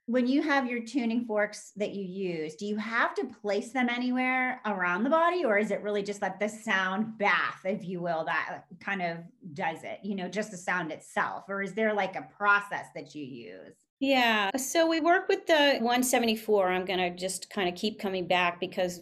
when 0.06 0.26
you 0.26 0.42
have 0.42 0.68
your 0.68 0.80
tuning 0.80 1.24
forks 1.24 1.72
that 1.76 1.92
you 1.94 2.02
use, 2.02 2.56
do 2.56 2.66
you 2.66 2.76
have 2.76 3.14
to 3.14 3.24
place 3.40 3.70
them 3.70 3.88
anywhere 3.88 4.60
around 4.66 5.04
the 5.04 5.10
body, 5.10 5.44
or 5.44 5.58
is 5.58 5.70
it 5.70 5.80
really 5.82 6.02
just 6.02 6.20
like 6.20 6.40
the 6.40 6.48
sound 6.48 7.16
bath, 7.18 7.60
if 7.64 7.84
you 7.84 8.00
will, 8.00 8.24
that 8.24 8.64
kind 8.80 9.00
of 9.00 9.18
does 9.54 9.84
it? 9.84 10.00
You 10.02 10.16
know, 10.16 10.28
just 10.28 10.50
the 10.50 10.56
sound 10.56 10.90
itself, 10.90 11.44
or 11.48 11.62
is 11.62 11.72
there 11.74 11.94
like 11.94 12.16
a 12.16 12.28
process 12.36 12.86
that 12.94 13.14
you 13.14 13.24
use? 13.24 13.76
Yeah. 14.00 14.50
So 14.56 14.88
we 14.88 15.00
work 15.00 15.28
with 15.28 15.46
the 15.46 15.74
174. 15.78 16.68
I'm 16.68 16.84
going 16.84 16.98
to 16.98 17.10
just 17.10 17.48
kind 17.50 17.68
of 17.68 17.76
keep 17.76 18.00
coming 18.00 18.26
back 18.26 18.58
because 18.58 19.00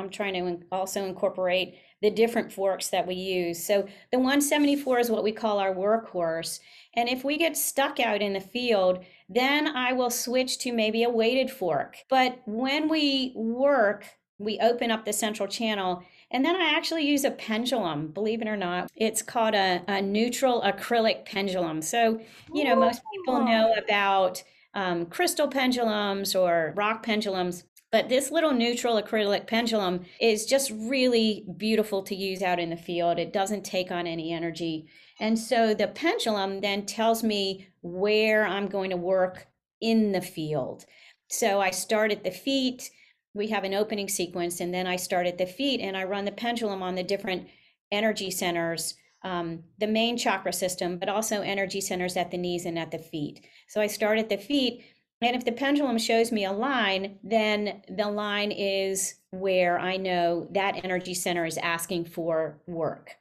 I'm 0.00 0.10
trying 0.10 0.34
to 0.34 0.66
also 0.72 1.04
incorporate 1.04 1.76
the 2.02 2.10
different 2.10 2.52
forks 2.52 2.88
that 2.88 3.06
we 3.06 3.14
use. 3.14 3.62
So 3.64 3.86
the 4.10 4.18
174 4.18 4.98
is 4.98 5.10
what 5.10 5.22
we 5.22 5.32
call 5.32 5.58
our 5.58 5.74
workhorse. 5.74 6.60
And 6.94 7.08
if 7.08 7.24
we 7.24 7.36
get 7.36 7.56
stuck 7.56 8.00
out 8.00 8.22
in 8.22 8.32
the 8.32 8.40
field, 8.40 9.04
then 9.28 9.68
I 9.68 9.92
will 9.92 10.10
switch 10.10 10.58
to 10.60 10.72
maybe 10.72 11.02
a 11.02 11.10
weighted 11.10 11.50
fork. 11.50 11.98
But 12.08 12.40
when 12.46 12.88
we 12.88 13.32
work, 13.36 14.06
we 14.38 14.58
open 14.60 14.90
up 14.90 15.04
the 15.04 15.12
central 15.12 15.46
channel 15.46 16.02
and 16.30 16.44
then 16.44 16.56
I 16.56 16.74
actually 16.76 17.06
use 17.06 17.24
a 17.24 17.30
pendulum, 17.30 18.08
believe 18.08 18.40
it 18.40 18.48
or 18.48 18.56
not. 18.56 18.90
It's 18.94 19.20
called 19.20 19.54
a, 19.54 19.82
a 19.88 20.00
neutral 20.00 20.62
acrylic 20.62 21.24
pendulum. 21.24 21.82
So, 21.82 22.20
you 22.54 22.64
know, 22.64 22.76
most 22.76 23.02
people 23.12 23.44
know 23.44 23.74
about 23.74 24.42
um, 24.74 25.06
crystal 25.06 25.48
pendulums 25.48 26.36
or 26.36 26.72
rock 26.76 27.02
pendulums. 27.02 27.64
But 27.92 28.08
this 28.08 28.30
little 28.30 28.52
neutral 28.52 29.02
acrylic 29.02 29.46
pendulum 29.46 30.04
is 30.20 30.46
just 30.46 30.70
really 30.70 31.44
beautiful 31.56 32.02
to 32.04 32.14
use 32.14 32.40
out 32.40 32.60
in 32.60 32.70
the 32.70 32.76
field. 32.76 33.18
It 33.18 33.32
doesn't 33.32 33.64
take 33.64 33.90
on 33.90 34.06
any 34.06 34.32
energy. 34.32 34.86
And 35.18 35.38
so 35.38 35.74
the 35.74 35.88
pendulum 35.88 36.60
then 36.60 36.86
tells 36.86 37.22
me 37.24 37.68
where 37.82 38.46
I'm 38.46 38.68
going 38.68 38.90
to 38.90 38.96
work 38.96 39.48
in 39.80 40.12
the 40.12 40.20
field. 40.20 40.84
So 41.28 41.60
I 41.60 41.70
start 41.70 42.12
at 42.12 42.24
the 42.24 42.30
feet. 42.30 42.90
We 43.34 43.48
have 43.48 43.64
an 43.64 43.74
opening 43.74 44.08
sequence, 44.08 44.60
and 44.60 44.74
then 44.74 44.86
I 44.86 44.96
start 44.96 45.26
at 45.26 45.38
the 45.38 45.46
feet 45.46 45.80
and 45.80 45.96
I 45.96 46.04
run 46.04 46.24
the 46.24 46.32
pendulum 46.32 46.82
on 46.82 46.96
the 46.96 47.02
different 47.02 47.48
energy 47.92 48.30
centers, 48.30 48.94
um, 49.22 49.64
the 49.78 49.86
main 49.86 50.16
chakra 50.16 50.52
system, 50.52 50.98
but 50.98 51.08
also 51.08 51.42
energy 51.42 51.80
centers 51.80 52.16
at 52.16 52.30
the 52.30 52.38
knees 52.38 52.66
and 52.66 52.78
at 52.78 52.90
the 52.90 52.98
feet. 52.98 53.44
So 53.68 53.80
I 53.80 53.86
start 53.86 54.18
at 54.18 54.28
the 54.28 54.36
feet. 54.36 54.84
And 55.22 55.36
if 55.36 55.44
the 55.44 55.52
pendulum 55.52 55.98
shows 55.98 56.32
me 56.32 56.44
a 56.44 56.52
line, 56.52 57.18
then 57.22 57.82
the 57.88 58.08
line 58.08 58.52
is 58.52 59.16
where 59.30 59.78
I 59.78 59.96
know 59.96 60.48
that 60.52 60.82
energy 60.82 61.14
center 61.14 61.44
is 61.44 61.58
asking 61.58 62.06
for 62.06 62.58
work. 62.66 63.16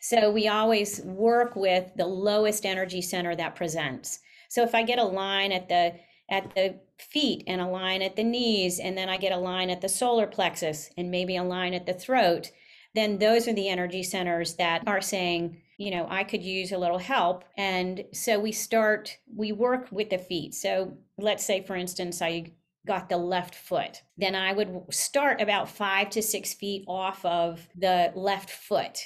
So 0.00 0.30
we 0.30 0.48
always 0.48 1.00
work 1.02 1.56
with 1.56 1.92
the 1.96 2.06
lowest 2.06 2.66
energy 2.66 3.00
center 3.00 3.34
that 3.36 3.56
presents. 3.56 4.20
So 4.48 4.62
if 4.62 4.74
I 4.74 4.82
get 4.82 4.98
a 4.98 5.04
line 5.04 5.52
at 5.52 5.68
the 5.68 5.94
at 6.28 6.54
the 6.54 6.80
feet 6.98 7.44
and 7.46 7.60
a 7.60 7.66
line 7.66 8.02
at 8.02 8.16
the 8.16 8.24
knees 8.24 8.80
and 8.80 8.98
then 8.98 9.08
I 9.08 9.16
get 9.16 9.32
a 9.32 9.36
line 9.36 9.70
at 9.70 9.80
the 9.80 9.88
solar 9.88 10.26
plexus 10.26 10.90
and 10.96 11.10
maybe 11.10 11.36
a 11.36 11.44
line 11.44 11.72
at 11.74 11.86
the 11.86 11.94
throat, 11.94 12.50
then 12.94 13.18
those 13.18 13.46
are 13.46 13.52
the 13.52 13.68
energy 13.68 14.02
centers 14.02 14.54
that 14.54 14.82
are 14.86 15.00
saying, 15.00 15.60
you 15.78 15.90
know, 15.90 16.06
I 16.08 16.24
could 16.24 16.42
use 16.42 16.72
a 16.72 16.78
little 16.78 16.98
help. 16.98 17.44
And 17.56 18.04
so 18.12 18.38
we 18.38 18.52
start 18.52 19.16
we 19.34 19.52
work 19.52 19.88
with 19.90 20.10
the 20.10 20.18
feet. 20.18 20.54
So 20.54 20.96
let's 21.18 21.44
say 21.44 21.62
for 21.62 21.76
instance 21.76 22.22
I 22.22 22.52
got 22.86 23.08
the 23.08 23.18
left 23.18 23.54
foot. 23.54 24.02
Then 24.16 24.34
I 24.34 24.52
would 24.52 24.84
start 24.90 25.40
about 25.40 25.68
5 25.68 26.10
to 26.10 26.22
6 26.22 26.54
feet 26.54 26.84
off 26.86 27.24
of 27.24 27.66
the 27.76 28.12
left 28.14 28.50
foot 28.50 28.98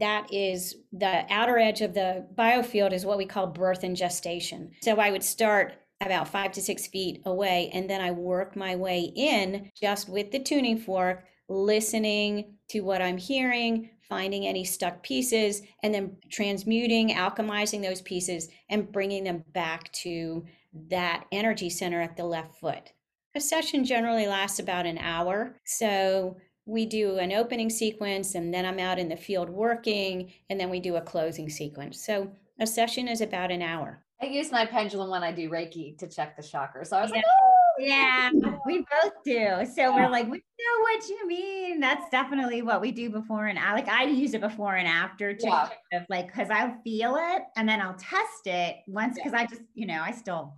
that 0.00 0.32
is 0.32 0.76
the 0.92 1.24
outer 1.30 1.58
edge 1.58 1.80
of 1.80 1.94
the 1.94 2.26
biofield 2.34 2.92
is 2.92 3.04
what 3.04 3.18
we 3.18 3.26
call 3.26 3.46
birth 3.46 3.84
and 3.84 3.96
gestation. 3.96 4.70
So 4.82 4.96
I 4.96 5.10
would 5.10 5.22
start 5.22 5.74
about 6.00 6.28
five 6.28 6.52
to 6.52 6.60
six 6.60 6.86
feet 6.86 7.22
away, 7.24 7.70
and 7.72 7.88
then 7.88 8.00
I 8.00 8.10
work 8.10 8.56
my 8.56 8.76
way 8.76 9.12
in 9.14 9.70
just 9.80 10.08
with 10.08 10.30
the 10.32 10.38
tuning 10.38 10.78
fork, 10.78 11.24
listening 11.48 12.54
to 12.68 12.80
what 12.80 13.02
I'm 13.02 13.18
hearing, 13.18 13.90
finding 14.08 14.46
any 14.46 14.64
stuck 14.64 15.02
pieces, 15.02 15.62
and 15.82 15.94
then 15.94 16.16
transmuting, 16.30 17.10
alchemizing 17.10 17.82
those 17.82 18.00
pieces, 18.02 18.48
and 18.68 18.90
bringing 18.90 19.24
them 19.24 19.44
back 19.52 19.92
to 19.92 20.44
that 20.88 21.24
energy 21.32 21.70
center 21.70 22.00
at 22.00 22.16
the 22.16 22.24
left 22.24 22.54
foot. 22.56 22.92
A 23.34 23.40
session 23.40 23.84
generally 23.84 24.26
lasts 24.26 24.58
about 24.58 24.86
an 24.86 24.98
hour. 24.98 25.56
So 25.64 26.36
we 26.66 26.86
do 26.86 27.18
an 27.18 27.32
opening 27.32 27.68
sequence 27.68 28.34
and 28.34 28.52
then 28.52 28.64
I'm 28.64 28.78
out 28.78 28.98
in 28.98 29.08
the 29.08 29.16
field 29.16 29.50
working 29.50 30.32
and 30.48 30.58
then 30.58 30.70
we 30.70 30.80
do 30.80 30.96
a 30.96 31.00
closing 31.00 31.48
sequence. 31.48 32.04
So 32.04 32.30
a 32.60 32.66
session 32.66 33.08
is 33.08 33.20
about 33.20 33.50
an 33.50 33.62
hour. 33.62 34.04
I 34.22 34.26
use 34.26 34.52
my 34.52 34.64
pendulum 34.64 35.10
when 35.10 35.22
I 35.22 35.32
do 35.32 35.50
Reiki 35.50 35.98
to 35.98 36.08
check 36.08 36.36
the 36.36 36.42
chakras. 36.42 36.86
So 36.86 36.96
I 36.96 37.02
was 37.02 37.10
yeah. 37.10 37.16
like, 37.16 37.24
oh, 37.28 37.53
yeah, 37.78 38.30
we 38.66 38.78
both 38.78 39.12
do. 39.24 39.64
So 39.74 39.82
yeah. 39.82 39.94
we're 39.94 40.10
like, 40.10 40.30
we 40.30 40.38
know 40.38 40.80
what 40.80 41.08
you 41.08 41.26
mean. 41.26 41.80
That's 41.80 42.08
definitely 42.10 42.62
what 42.62 42.80
we 42.80 42.92
do 42.92 43.10
before 43.10 43.46
and 43.46 43.58
like 43.58 43.88
I 43.88 44.04
use 44.04 44.34
it 44.34 44.40
before 44.40 44.76
and 44.76 44.88
after 44.88 45.34
to 45.34 45.46
yeah. 45.46 45.68
kind 45.90 46.02
of 46.02 46.06
like 46.08 46.26
because 46.26 46.50
I'll 46.50 46.76
feel 46.82 47.16
it 47.18 47.42
and 47.56 47.68
then 47.68 47.80
I'll 47.80 47.94
test 47.94 48.46
it 48.46 48.76
once 48.86 49.16
because 49.16 49.34
I 49.34 49.46
just, 49.46 49.62
you 49.74 49.86
know, 49.86 50.00
I 50.02 50.12
still 50.12 50.54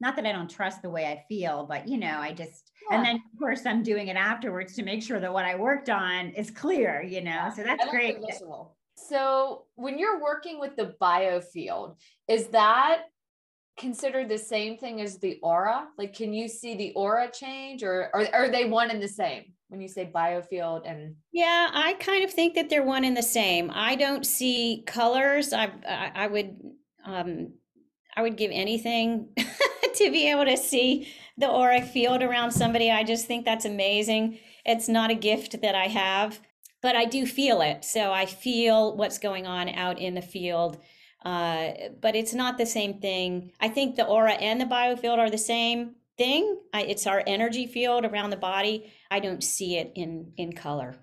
not 0.00 0.16
that 0.16 0.24
I 0.24 0.32
don't 0.32 0.48
trust 0.48 0.80
the 0.80 0.90
way 0.90 1.06
I 1.06 1.24
feel, 1.28 1.66
but 1.68 1.86
you 1.86 1.98
know, 1.98 2.18
I 2.18 2.32
just 2.32 2.70
yeah. 2.90 2.96
and 2.96 3.04
then 3.04 3.16
of 3.16 3.38
course 3.38 3.66
I'm 3.66 3.82
doing 3.82 4.08
it 4.08 4.16
afterwards 4.16 4.74
to 4.76 4.82
make 4.82 5.02
sure 5.02 5.20
that 5.20 5.32
what 5.32 5.44
I 5.44 5.56
worked 5.56 5.90
on 5.90 6.30
is 6.30 6.50
clear, 6.50 7.02
you 7.02 7.20
know. 7.20 7.30
Yeah. 7.30 7.50
So 7.50 7.62
that's 7.62 7.90
great. 7.90 8.18
So 8.96 9.64
when 9.76 9.98
you're 9.98 10.20
working 10.20 10.60
with 10.60 10.76
the 10.76 10.94
biofield, 11.00 11.96
is 12.28 12.48
that 12.48 13.04
considered 13.78 14.28
the 14.28 14.38
same 14.38 14.76
thing 14.76 15.00
as 15.00 15.18
the 15.18 15.38
aura? 15.42 15.88
Like, 15.98 16.14
can 16.14 16.32
you 16.32 16.48
see 16.48 16.76
the 16.76 16.92
aura 16.94 17.30
change 17.30 17.82
or, 17.82 18.10
or 18.14 18.26
are 18.34 18.48
they 18.48 18.66
one 18.66 18.90
and 18.90 19.02
the 19.02 19.08
same? 19.08 19.52
when 19.70 19.80
you 19.80 19.88
say 19.88 20.10
biofield 20.12 20.82
and 20.84 21.14
Yeah, 21.32 21.70
I 21.72 21.94
kind 21.94 22.24
of 22.24 22.32
think 22.32 22.54
that 22.54 22.68
they're 22.68 22.82
one 22.82 23.04
and 23.04 23.16
the 23.16 23.22
same. 23.22 23.70
I 23.72 23.94
don't 23.94 24.26
see 24.26 24.82
colors. 24.86 25.52
I 25.52 25.70
I, 25.88 26.12
I 26.14 26.26
would 26.26 26.56
um 27.04 27.52
I 28.16 28.22
would 28.22 28.36
give 28.36 28.50
anything 28.52 29.28
to 29.94 30.10
be 30.10 30.28
able 30.28 30.44
to 30.44 30.56
see 30.56 31.08
the 31.38 31.48
auric 31.48 31.84
field 31.84 32.20
around 32.20 32.50
somebody. 32.50 32.90
I 32.90 33.04
just 33.04 33.26
think 33.26 33.44
that's 33.44 33.64
amazing. 33.64 34.40
It's 34.66 34.88
not 34.88 35.10
a 35.10 35.14
gift 35.14 35.62
that 35.62 35.76
I 35.76 35.86
have, 35.86 36.40
but 36.82 36.96
I 36.96 37.04
do 37.04 37.24
feel 37.24 37.62
it. 37.62 37.84
So 37.84 38.12
I 38.12 38.26
feel 38.26 38.96
what's 38.96 39.18
going 39.18 39.46
on 39.46 39.68
out 39.68 40.00
in 40.00 40.14
the 40.14 40.22
field. 40.22 40.78
Uh, 41.24 41.72
but 42.00 42.16
it's 42.16 42.32
not 42.32 42.56
the 42.56 42.66
same 42.66 43.00
thing. 43.00 43.52
I 43.60 43.68
think 43.68 43.96
the 43.96 44.06
aura 44.06 44.32
and 44.32 44.60
the 44.60 44.64
biofield 44.64 45.18
are 45.18 45.30
the 45.30 45.38
same 45.38 45.96
thing. 46.16 46.58
I, 46.72 46.82
it's 46.82 47.06
our 47.06 47.22
energy 47.26 47.66
field 47.66 48.04
around 48.04 48.30
the 48.30 48.36
body. 48.36 48.92
I 49.10 49.20
don't 49.20 49.44
see 49.44 49.76
it 49.76 49.92
in 49.94 50.32
in 50.36 50.52
color. 50.52 50.94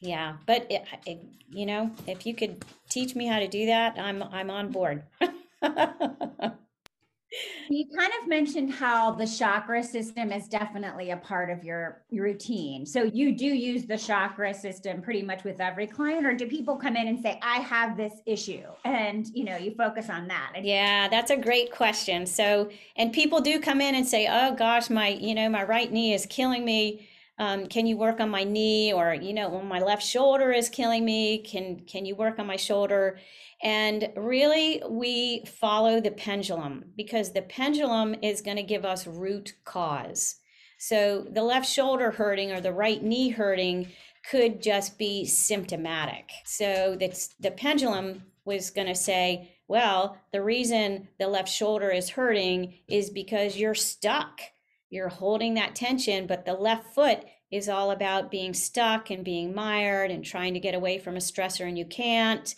Yeah, 0.00 0.36
but 0.46 0.66
it, 0.70 0.84
it, 1.06 1.22
you 1.50 1.66
know, 1.66 1.90
if 2.06 2.26
you 2.26 2.34
could 2.34 2.64
teach 2.88 3.14
me 3.14 3.26
how 3.26 3.38
to 3.38 3.48
do 3.48 3.66
that, 3.66 3.98
I'm 3.98 4.22
I'm 4.22 4.50
on 4.50 4.72
board. 4.72 5.04
You 7.68 7.86
kind 7.96 8.12
of 8.20 8.28
mentioned 8.28 8.72
how 8.72 9.12
the 9.12 9.26
chakra 9.26 9.82
system 9.82 10.32
is 10.32 10.48
definitely 10.48 11.10
a 11.10 11.16
part 11.16 11.50
of 11.50 11.64
your, 11.64 12.02
routine. 12.10 12.84
So 12.84 13.04
you 13.04 13.36
do 13.36 13.46
use 13.46 13.86
the 13.86 13.96
chakra 13.96 14.52
system 14.52 15.00
pretty 15.00 15.22
much 15.22 15.44
with 15.44 15.60
every 15.60 15.86
client, 15.86 16.26
or 16.26 16.34
do 16.34 16.46
people 16.46 16.76
come 16.76 16.96
in 16.96 17.06
and 17.06 17.20
say, 17.20 17.38
I 17.42 17.58
have 17.58 17.96
this 17.96 18.14
issue? 18.26 18.64
And 18.84 19.28
you 19.32 19.44
know, 19.44 19.56
you 19.56 19.74
focus 19.76 20.10
on 20.10 20.26
that. 20.28 20.54
Yeah, 20.62 21.08
that's 21.08 21.30
a 21.30 21.36
great 21.36 21.70
question. 21.70 22.26
So, 22.26 22.70
and 22.96 23.12
people 23.12 23.40
do 23.40 23.60
come 23.60 23.80
in 23.80 23.94
and 23.94 24.06
say, 24.06 24.28
Oh 24.30 24.54
gosh, 24.54 24.90
my, 24.90 25.08
you 25.08 25.34
know, 25.34 25.48
my 25.48 25.62
right 25.62 25.90
knee 25.90 26.14
is 26.14 26.26
killing 26.26 26.64
me. 26.64 27.08
Um, 27.40 27.66
can 27.66 27.86
you 27.86 27.96
work 27.96 28.20
on 28.20 28.28
my 28.28 28.44
knee? 28.44 28.92
Or, 28.92 29.14
you 29.14 29.32
know, 29.32 29.48
well, 29.48 29.62
my 29.62 29.80
left 29.80 30.04
shoulder 30.04 30.52
is 30.52 30.68
killing 30.68 31.04
me. 31.04 31.38
Can 31.38 31.80
can 31.80 32.04
you 32.04 32.14
work 32.14 32.38
on 32.38 32.46
my 32.46 32.56
shoulder? 32.56 33.18
And 33.62 34.10
really, 34.14 34.82
we 34.88 35.44
follow 35.46 36.00
the 36.00 36.12
pendulum 36.12 36.84
because 36.96 37.32
the 37.32 37.42
pendulum 37.42 38.14
is 38.22 38.42
going 38.42 38.58
to 38.58 38.62
give 38.62 38.84
us 38.84 39.06
root 39.06 39.54
cause. 39.64 40.36
So 40.78 41.26
the 41.30 41.42
left 41.42 41.68
shoulder 41.68 42.10
hurting 42.10 42.52
or 42.52 42.60
the 42.60 42.72
right 42.72 43.02
knee 43.02 43.30
hurting 43.30 43.88
could 44.30 44.62
just 44.62 44.98
be 44.98 45.24
symptomatic. 45.24 46.30
So 46.44 46.96
that's 47.00 47.28
the 47.40 47.50
pendulum 47.50 48.24
was 48.44 48.70
going 48.70 48.88
to 48.88 48.94
say, 48.94 49.56
well, 49.68 50.18
the 50.32 50.42
reason 50.42 51.08
the 51.18 51.28
left 51.28 51.48
shoulder 51.48 51.90
is 51.90 52.10
hurting 52.10 52.74
is 52.88 53.10
because 53.10 53.56
you're 53.56 53.74
stuck. 53.74 54.40
You're 54.90 55.08
holding 55.08 55.54
that 55.54 55.74
tension, 55.74 56.26
but 56.26 56.44
the 56.44 56.54
left 56.54 56.94
foot 56.94 57.24
is 57.50 57.68
all 57.68 57.90
about 57.90 58.30
being 58.30 58.54
stuck 58.54 59.10
and 59.10 59.24
being 59.24 59.54
mired 59.54 60.10
and 60.10 60.24
trying 60.24 60.54
to 60.54 60.60
get 60.60 60.74
away 60.74 60.98
from 60.98 61.16
a 61.16 61.20
stressor 61.20 61.66
and 61.66 61.78
you 61.78 61.84
can't. 61.84 62.54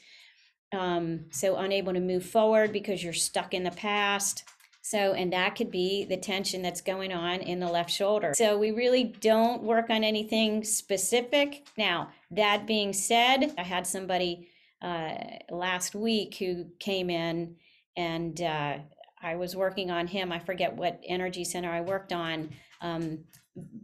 Um, 0.72 1.26
so 1.30 1.56
unable 1.56 1.92
to 1.92 2.00
move 2.00 2.24
forward 2.24 2.72
because 2.72 3.04
you're 3.04 3.12
stuck 3.12 3.52
in 3.52 3.62
the 3.62 3.70
past. 3.70 4.44
So, 4.84 5.12
and 5.12 5.32
that 5.32 5.54
could 5.54 5.70
be 5.70 6.04
the 6.04 6.16
tension 6.16 6.60
that's 6.60 6.80
going 6.80 7.12
on 7.12 7.40
in 7.40 7.60
the 7.60 7.68
left 7.68 7.90
shoulder. 7.90 8.32
So, 8.34 8.58
we 8.58 8.72
really 8.72 9.04
don't 9.04 9.62
work 9.62 9.90
on 9.90 10.02
anything 10.02 10.64
specific. 10.64 11.66
Now, 11.78 12.08
that 12.32 12.66
being 12.66 12.92
said, 12.92 13.54
I 13.56 13.62
had 13.62 13.86
somebody 13.86 14.48
uh, 14.82 15.14
last 15.50 15.94
week 15.94 16.36
who 16.38 16.66
came 16.80 17.10
in 17.10 17.54
and 17.96 18.42
uh, 18.42 18.78
I 19.22 19.36
was 19.36 19.54
working 19.54 19.90
on 19.90 20.06
him. 20.06 20.32
I 20.32 20.38
forget 20.38 20.74
what 20.74 21.00
energy 21.06 21.44
center 21.44 21.70
I 21.70 21.80
worked 21.80 22.12
on, 22.12 22.50
um, 22.80 23.24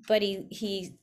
but 0.07 0.23
he, 0.23 0.46
he, 0.51 0.94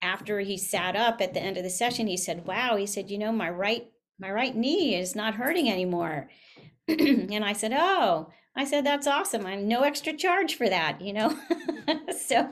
after 0.00 0.40
he 0.40 0.56
sat 0.56 0.96
up 0.96 1.20
at 1.20 1.34
the 1.34 1.40
end 1.40 1.56
of 1.56 1.62
the 1.62 1.70
session, 1.70 2.06
he 2.06 2.16
said, 2.16 2.46
Wow, 2.46 2.76
he 2.76 2.86
said, 2.86 3.10
you 3.10 3.18
know, 3.18 3.32
my 3.32 3.50
right 3.50 3.88
my 4.18 4.30
right 4.30 4.54
knee 4.54 4.94
is 4.94 5.14
not 5.14 5.34
hurting 5.34 5.68
anymore. 5.68 6.28
and 6.88 7.44
I 7.44 7.52
said, 7.52 7.72
Oh, 7.74 8.30
I 8.56 8.64
said, 8.64 8.86
that's 8.86 9.08
awesome. 9.08 9.46
I'm 9.46 9.66
no 9.66 9.82
extra 9.82 10.12
charge 10.12 10.54
for 10.54 10.68
that, 10.68 11.00
you 11.00 11.12
know? 11.12 11.36
so, 12.26 12.48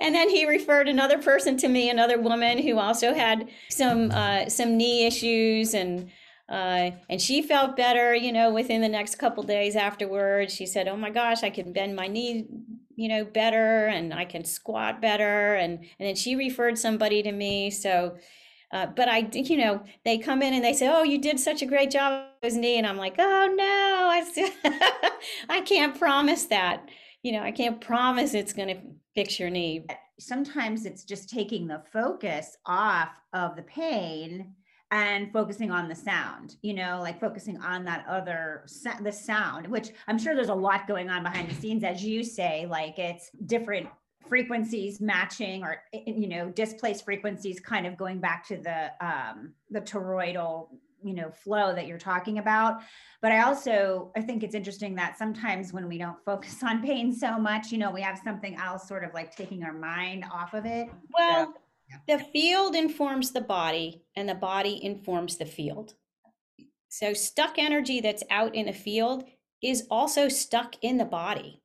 and 0.00 0.14
then 0.14 0.28
he 0.28 0.48
referred 0.48 0.88
another 0.88 1.18
person 1.18 1.56
to 1.58 1.68
me, 1.68 1.88
another 1.88 2.20
woman 2.20 2.58
who 2.58 2.78
also 2.78 3.14
had 3.14 3.48
some, 3.70 4.10
uh, 4.10 4.48
some 4.48 4.76
knee 4.76 5.06
issues 5.06 5.74
and, 5.74 6.10
uh, 6.48 6.92
and 7.10 7.20
she 7.20 7.42
felt 7.42 7.76
better, 7.76 8.14
you 8.14 8.32
know, 8.32 8.50
within 8.50 8.80
the 8.80 8.88
next 8.88 9.16
couple 9.16 9.42
days 9.42 9.76
afterwards. 9.76 10.54
She 10.54 10.64
said, 10.64 10.88
Oh 10.88 10.96
my 10.96 11.10
gosh, 11.10 11.42
I 11.42 11.50
can 11.50 11.72
bend 11.72 11.94
my 11.94 12.08
knee, 12.08 12.46
you 12.96 13.08
know, 13.08 13.24
better 13.24 13.86
and 13.86 14.14
I 14.14 14.24
can 14.24 14.44
squat 14.44 15.02
better. 15.02 15.54
And, 15.54 15.78
and 15.78 16.08
then 16.08 16.16
she 16.16 16.36
referred 16.36 16.78
somebody 16.78 17.22
to 17.22 17.32
me. 17.32 17.70
So, 17.70 18.16
uh, 18.72 18.86
but 18.86 19.08
I, 19.08 19.28
you 19.32 19.58
know, 19.58 19.82
they 20.04 20.16
come 20.16 20.42
in 20.42 20.54
and 20.54 20.62
they 20.62 20.74
say, 20.74 20.88
"Oh, 20.88 21.02
you 21.02 21.18
did 21.18 21.40
such 21.40 21.62
a 21.62 21.66
great 21.66 21.90
job 21.90 22.26
with 22.42 22.54
knee," 22.54 22.76
and 22.76 22.86
I'm 22.86 22.98
like, 22.98 23.14
"Oh 23.18 23.54
no, 23.56 23.64
I, 23.64 25.10
I 25.48 25.62
can't 25.62 25.98
promise 25.98 26.44
that. 26.46 26.86
You 27.22 27.32
know, 27.32 27.42
I 27.42 27.50
can't 27.50 27.80
promise 27.80 28.34
it's 28.34 28.52
going 28.52 28.68
to 28.68 28.80
fix 29.14 29.40
your 29.40 29.48
knee." 29.48 29.86
Sometimes 30.20 30.84
it's 30.84 31.04
just 31.04 31.30
taking 31.30 31.66
the 31.66 31.82
focus 31.90 32.58
off 32.66 33.08
of 33.32 33.56
the 33.56 33.62
pain 33.62 34.54
and 34.90 35.30
focusing 35.32 35.70
on 35.70 35.88
the 35.88 35.94
sound 35.94 36.56
you 36.62 36.72
know 36.72 36.98
like 37.02 37.20
focusing 37.20 37.58
on 37.60 37.84
that 37.84 38.04
other 38.08 38.64
the 39.02 39.12
sound 39.12 39.66
which 39.66 39.90
i'm 40.06 40.18
sure 40.18 40.34
there's 40.34 40.48
a 40.48 40.54
lot 40.54 40.86
going 40.88 41.10
on 41.10 41.22
behind 41.22 41.48
the 41.48 41.54
scenes 41.54 41.84
as 41.84 42.02
you 42.02 42.24
say 42.24 42.66
like 42.70 42.98
it's 42.98 43.30
different 43.46 43.86
frequencies 44.28 45.00
matching 45.00 45.62
or 45.62 45.82
eh, 45.92 46.00
eh, 46.06 46.12
you 46.16 46.28
know 46.28 46.48
displaced 46.50 47.04
frequencies 47.04 47.60
kind 47.60 47.86
of 47.86 47.96
going 47.96 48.18
back 48.18 48.46
to 48.46 48.56
the 48.56 48.90
um 49.06 49.52
the 49.70 49.80
toroidal 49.80 50.68
you 51.02 51.14
know 51.14 51.30
flow 51.30 51.74
that 51.74 51.86
you're 51.86 51.98
talking 51.98 52.38
about 52.38 52.80
but 53.20 53.30
i 53.30 53.42
also 53.42 54.10
i 54.16 54.20
think 54.20 54.42
it's 54.42 54.54
interesting 54.54 54.94
that 54.94 55.16
sometimes 55.16 55.72
when 55.72 55.86
we 55.86 55.98
don't 55.98 56.18
focus 56.24 56.62
on 56.62 56.82
pain 56.82 57.12
so 57.12 57.38
much 57.38 57.70
you 57.70 57.78
know 57.78 57.90
we 57.90 58.00
have 58.00 58.18
something 58.24 58.56
else 58.56 58.88
sort 58.88 59.04
of 59.04 59.12
like 59.12 59.34
taking 59.36 59.62
our 59.62 59.72
mind 59.72 60.24
off 60.32 60.54
of 60.54 60.64
it 60.64 60.88
well 61.12 61.46
so. 61.46 61.54
The 62.06 62.18
field 62.18 62.74
informs 62.74 63.32
the 63.32 63.40
body 63.40 64.02
and 64.16 64.28
the 64.28 64.34
body 64.34 64.82
informs 64.82 65.36
the 65.36 65.46
field 65.46 65.94
so 66.88 67.12
stuck 67.12 67.58
energy 67.58 68.00
that's 68.00 68.22
out 68.30 68.54
in 68.54 68.66
the 68.66 68.72
field 68.72 69.24
is 69.62 69.86
also 69.90 70.28
stuck 70.28 70.74
in 70.82 70.98
the 70.98 71.04
body 71.04 71.62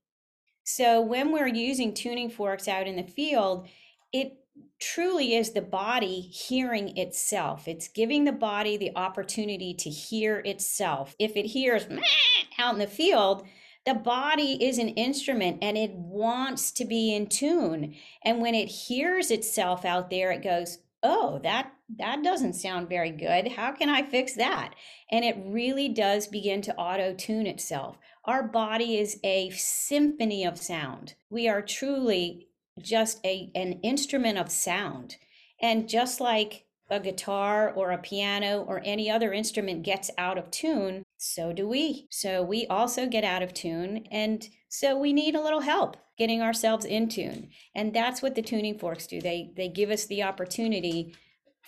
so 0.64 1.02
when 1.02 1.32
we're 1.32 1.48
using 1.48 1.94
tuning 1.94 2.30
forks 2.30 2.68
out 2.68 2.88
in 2.88 2.96
the 2.96 3.04
field, 3.04 3.68
it 4.14 4.38
truly 4.80 5.36
is 5.36 5.52
the 5.52 5.62
body 5.62 6.22
hearing 6.22 6.98
itself. 6.98 7.68
It's 7.68 7.88
giving 7.88 8.24
the 8.24 8.32
body 8.32 8.78
the 8.78 8.96
opportunity 8.96 9.74
to 9.76 9.90
hear 9.90 10.40
itself. 10.40 11.16
If 11.20 11.36
it 11.36 11.46
hears 11.46 11.86
out 12.58 12.74
in 12.74 12.80
the 12.80 12.88
field, 12.88 13.46
the 13.86 13.94
body 13.94 14.64
is 14.64 14.78
an 14.78 14.90
instrument 14.90 15.60
and 15.62 15.78
it 15.78 15.92
wants 15.92 16.72
to 16.72 16.86
be 16.86 17.14
in 17.14 17.28
tune. 17.28 17.96
And 18.24 18.42
when 18.42 18.56
it 18.56 18.68
hears 18.68 19.30
itself 19.30 19.84
out 19.86 20.10
there, 20.10 20.32
it 20.32 20.44
goes, 20.44 20.80
"Oh, 21.02 21.40
that 21.44 21.74
that 21.98 22.24
doesn't 22.24 22.54
sound 22.54 22.90
very 22.90 23.12
good. 23.12 23.50
How 23.50 23.72
can 23.74 23.90
I 23.90 24.04
fix 24.04 24.34
that?" 24.36 24.74
And 25.12 25.26
it 25.26 25.36
really 25.40 25.90
does 25.90 26.28
begin 26.28 26.62
to 26.64 26.76
auto 26.76 27.14
tune 27.14 27.46
itself. 27.46 27.98
Our 28.26 28.44
body 28.44 28.98
is 28.98 29.20
a 29.24 29.50
symphony 29.50 30.46
of 30.46 30.58
sound. 30.58 31.16
We 31.30 31.50
are 31.50 31.62
truly 31.62 32.48
just 32.80 33.20
a, 33.26 33.52
an 33.54 33.80
instrument 33.82 34.38
of 34.38 34.50
sound. 34.50 35.18
And 35.62 35.88
just 35.88 36.20
like 36.20 36.66
a 36.94 37.00
guitar 37.00 37.74
or 37.76 37.92
a 37.92 37.98
piano 37.98 38.64
or 38.68 38.82
any 38.86 39.10
other 39.10 39.34
instrument 39.34 39.84
gets 39.84 40.12
out 40.18 40.38
of 40.38 40.52
tune, 40.52 41.04
so 41.18 41.52
do 41.52 41.68
we. 41.68 42.08
So 42.10 42.44
we 42.44 42.68
also 42.68 43.08
get 43.08 43.24
out 43.24 43.42
of 43.42 43.54
tune. 43.54 44.06
And 44.12 44.48
so 44.70 44.98
we 44.98 45.12
need 45.12 45.36
a 45.36 45.42
little 45.42 45.62
help 45.62 45.98
getting 46.18 46.42
ourselves 46.42 46.86
in 46.86 47.10
tune. 47.10 47.50
And 47.76 47.94
that's 47.94 48.22
what 48.22 48.36
the 48.36 48.42
tuning 48.42 48.78
forks 48.78 49.08
do. 49.08 49.20
They, 49.20 49.52
they 49.56 49.70
give 49.70 49.90
us 49.90 50.06
the 50.06 50.24
opportunity 50.24 51.16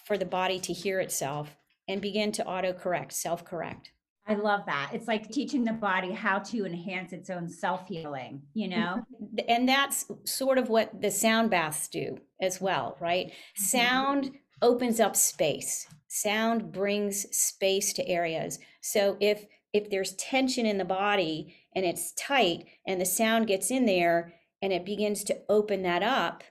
for 0.06 0.18
the 0.18 0.26
body 0.26 0.60
to 0.60 0.74
hear 0.74 1.00
itself 1.00 1.58
and 1.88 2.02
begin 2.02 2.32
to 2.34 2.46
auto 2.46 2.74
correct, 2.74 3.14
self 3.14 3.44
correct. 3.44 3.92
I 4.28 4.34
love 4.34 4.62
that. 4.66 4.90
It's 4.92 5.08
like 5.08 5.30
teaching 5.30 5.64
the 5.64 5.74
body 5.74 6.12
how 6.12 6.40
to 6.40 6.66
enhance 6.66 7.14
its 7.14 7.30
own 7.30 7.48
self 7.48 7.88
healing, 7.88 8.42
you 8.54 8.68
know? 8.68 9.04
And 9.48 9.70
that's 9.70 10.06
sort 10.24 10.58
of 10.58 10.70
what 10.70 11.00
the 11.00 11.12
sound 11.12 11.52
baths 11.52 11.88
do 11.88 12.18
as 12.42 12.60
well, 12.60 12.98
right? 13.00 13.28
Mm-hmm. 13.28 13.64
Sound 13.64 14.32
opens 14.62 15.00
up 15.00 15.16
space. 15.16 15.88
Sound 16.08 16.72
brings 16.72 17.26
space 17.36 17.94
to 17.94 18.08
areas. 18.08 18.60
So 18.82 19.18
if 19.20 19.46
if 19.74 19.90
there's 19.90 20.14
tension 20.14 20.66
in 20.66 20.78
the 20.78 20.86
body 20.86 21.56
and 21.76 21.84
it's 21.86 22.14
tight 22.14 22.66
and 22.88 23.02
the 23.02 23.06
sound 23.06 23.48
gets 23.48 23.70
in 23.70 23.86
there 23.86 24.34
and 24.62 24.72
it 24.72 24.86
begins 24.86 25.26
to 25.26 25.42
open 25.50 25.84
that 25.84 26.02
up, 26.02 26.46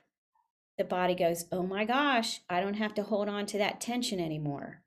the 0.77 0.83
body 0.83 1.15
goes, 1.15 1.45
"Oh 1.51 1.63
my 1.63 1.85
gosh, 1.85 2.41
I 2.49 2.61
don't 2.61 2.75
have 2.75 2.93
to 2.95 3.03
hold 3.03 3.27
on 3.27 3.47
to 3.47 3.57
that 3.57 3.81
tension 3.81 4.19
anymore." 4.19 4.83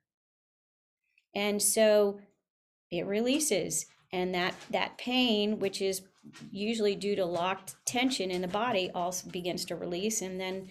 And 1.35 1.61
so 1.61 2.21
it 2.91 3.05
releases 3.05 3.85
and 4.11 4.33
that 4.33 4.55
that 4.69 4.97
pain 4.97 5.59
which 5.59 5.81
is 5.81 6.01
usually 6.51 6.95
due 6.95 7.15
to 7.15 7.25
locked 7.25 7.75
tension 7.85 8.31
in 8.31 8.41
the 8.41 8.47
body 8.47 8.89
also 8.93 9.29
begins 9.29 9.65
to 9.65 9.75
release 9.75 10.21
and 10.21 10.39
then 10.39 10.67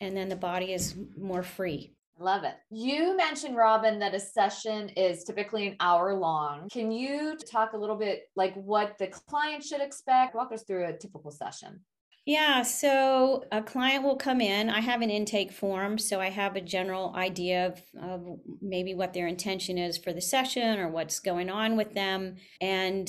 and 0.00 0.16
then 0.16 0.28
the 0.28 0.36
body 0.36 0.72
is 0.72 0.94
more 1.16 1.42
free. 1.42 1.92
Love 2.18 2.44
it. 2.44 2.54
You 2.70 3.14
mentioned, 3.16 3.56
Robin, 3.56 3.98
that 3.98 4.14
a 4.14 4.20
session 4.20 4.88
is 4.90 5.24
typically 5.24 5.68
an 5.68 5.76
hour 5.80 6.14
long. 6.14 6.68
Can 6.70 6.90
you 6.90 7.36
talk 7.36 7.74
a 7.74 7.76
little 7.76 7.96
bit 7.96 8.30
like 8.34 8.54
what 8.54 8.96
the 8.98 9.08
client 9.08 9.62
should 9.62 9.82
expect? 9.82 10.34
Walk 10.34 10.50
us 10.50 10.62
through 10.62 10.86
a 10.86 10.96
typical 10.96 11.30
session. 11.30 11.80
Yeah, 12.24 12.62
so 12.62 13.44
a 13.52 13.62
client 13.62 14.02
will 14.02 14.16
come 14.16 14.40
in. 14.40 14.68
I 14.68 14.80
have 14.80 15.00
an 15.00 15.10
intake 15.10 15.52
form, 15.52 15.96
so 15.96 16.20
I 16.20 16.30
have 16.30 16.56
a 16.56 16.60
general 16.60 17.14
idea 17.14 17.66
of, 17.66 17.82
of 18.02 18.40
maybe 18.60 18.94
what 18.94 19.12
their 19.12 19.28
intention 19.28 19.78
is 19.78 19.96
for 19.96 20.12
the 20.12 20.20
session 20.20 20.80
or 20.80 20.88
what's 20.88 21.20
going 21.20 21.50
on 21.50 21.76
with 21.76 21.94
them. 21.94 22.36
And 22.60 23.08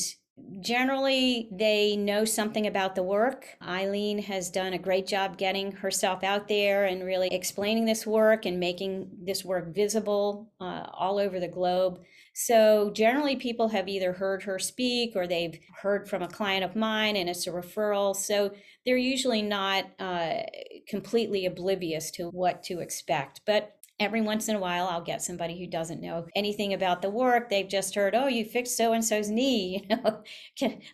Generally, 0.60 1.50
they 1.52 1.96
know 1.96 2.24
something 2.24 2.68
about 2.68 2.94
the 2.94 3.02
work. 3.02 3.48
Eileen 3.62 4.20
has 4.20 4.52
done 4.52 4.74
a 4.74 4.78
great 4.78 5.08
job 5.08 5.38
getting 5.38 5.72
herself 5.72 6.24
out 6.24 6.48
there 6.48 6.86
and 6.86 7.04
really 7.04 7.28
explaining 7.32 7.86
this 7.86 8.06
work 8.06 8.46
and 8.46 8.60
making 8.60 9.10
this 9.24 9.44
work 9.44 9.74
visible 9.74 10.52
uh, 10.62 10.86
all 10.94 11.18
over 11.18 11.40
the 11.40 11.48
globe. 11.48 12.00
So, 12.34 12.92
generally, 12.92 13.36
people 13.36 13.70
have 13.70 13.88
either 13.88 14.14
heard 14.14 14.44
her 14.44 14.60
speak 14.60 15.16
or 15.16 15.26
they've 15.26 15.60
heard 15.82 16.08
from 16.08 16.22
a 16.22 16.28
client 16.28 16.64
of 16.64 16.76
mine 16.76 17.16
and 17.16 17.28
it's 17.28 17.48
a 17.48 17.52
referral. 17.52 18.16
So, 18.16 18.52
they're 18.86 18.96
usually 18.96 19.42
not 19.42 19.86
uh, 20.00 20.44
completely 20.88 21.48
oblivious 21.48 22.12
to 22.12 22.30
what 22.30 22.62
to 22.64 22.80
expect. 22.80 23.42
But 23.46 23.77
every 24.00 24.22
once 24.22 24.48
in 24.48 24.56
a 24.56 24.60
while 24.60 24.88
i'll 24.88 25.02
get 25.02 25.22
somebody 25.22 25.58
who 25.58 25.68
doesn't 25.68 26.02
know 26.02 26.26
anything 26.36 26.74
about 26.74 27.02
the 27.02 27.10
work. 27.10 27.50
They've 27.50 27.68
just 27.68 27.96
heard 27.96 28.16
oh 28.16 28.28
you 28.28 28.46
fixed 28.46 28.78
so 28.78 28.94
and 28.94 29.04
so's 29.04 29.30
knee 29.30 29.86
you 29.90 29.98
know 29.98 30.24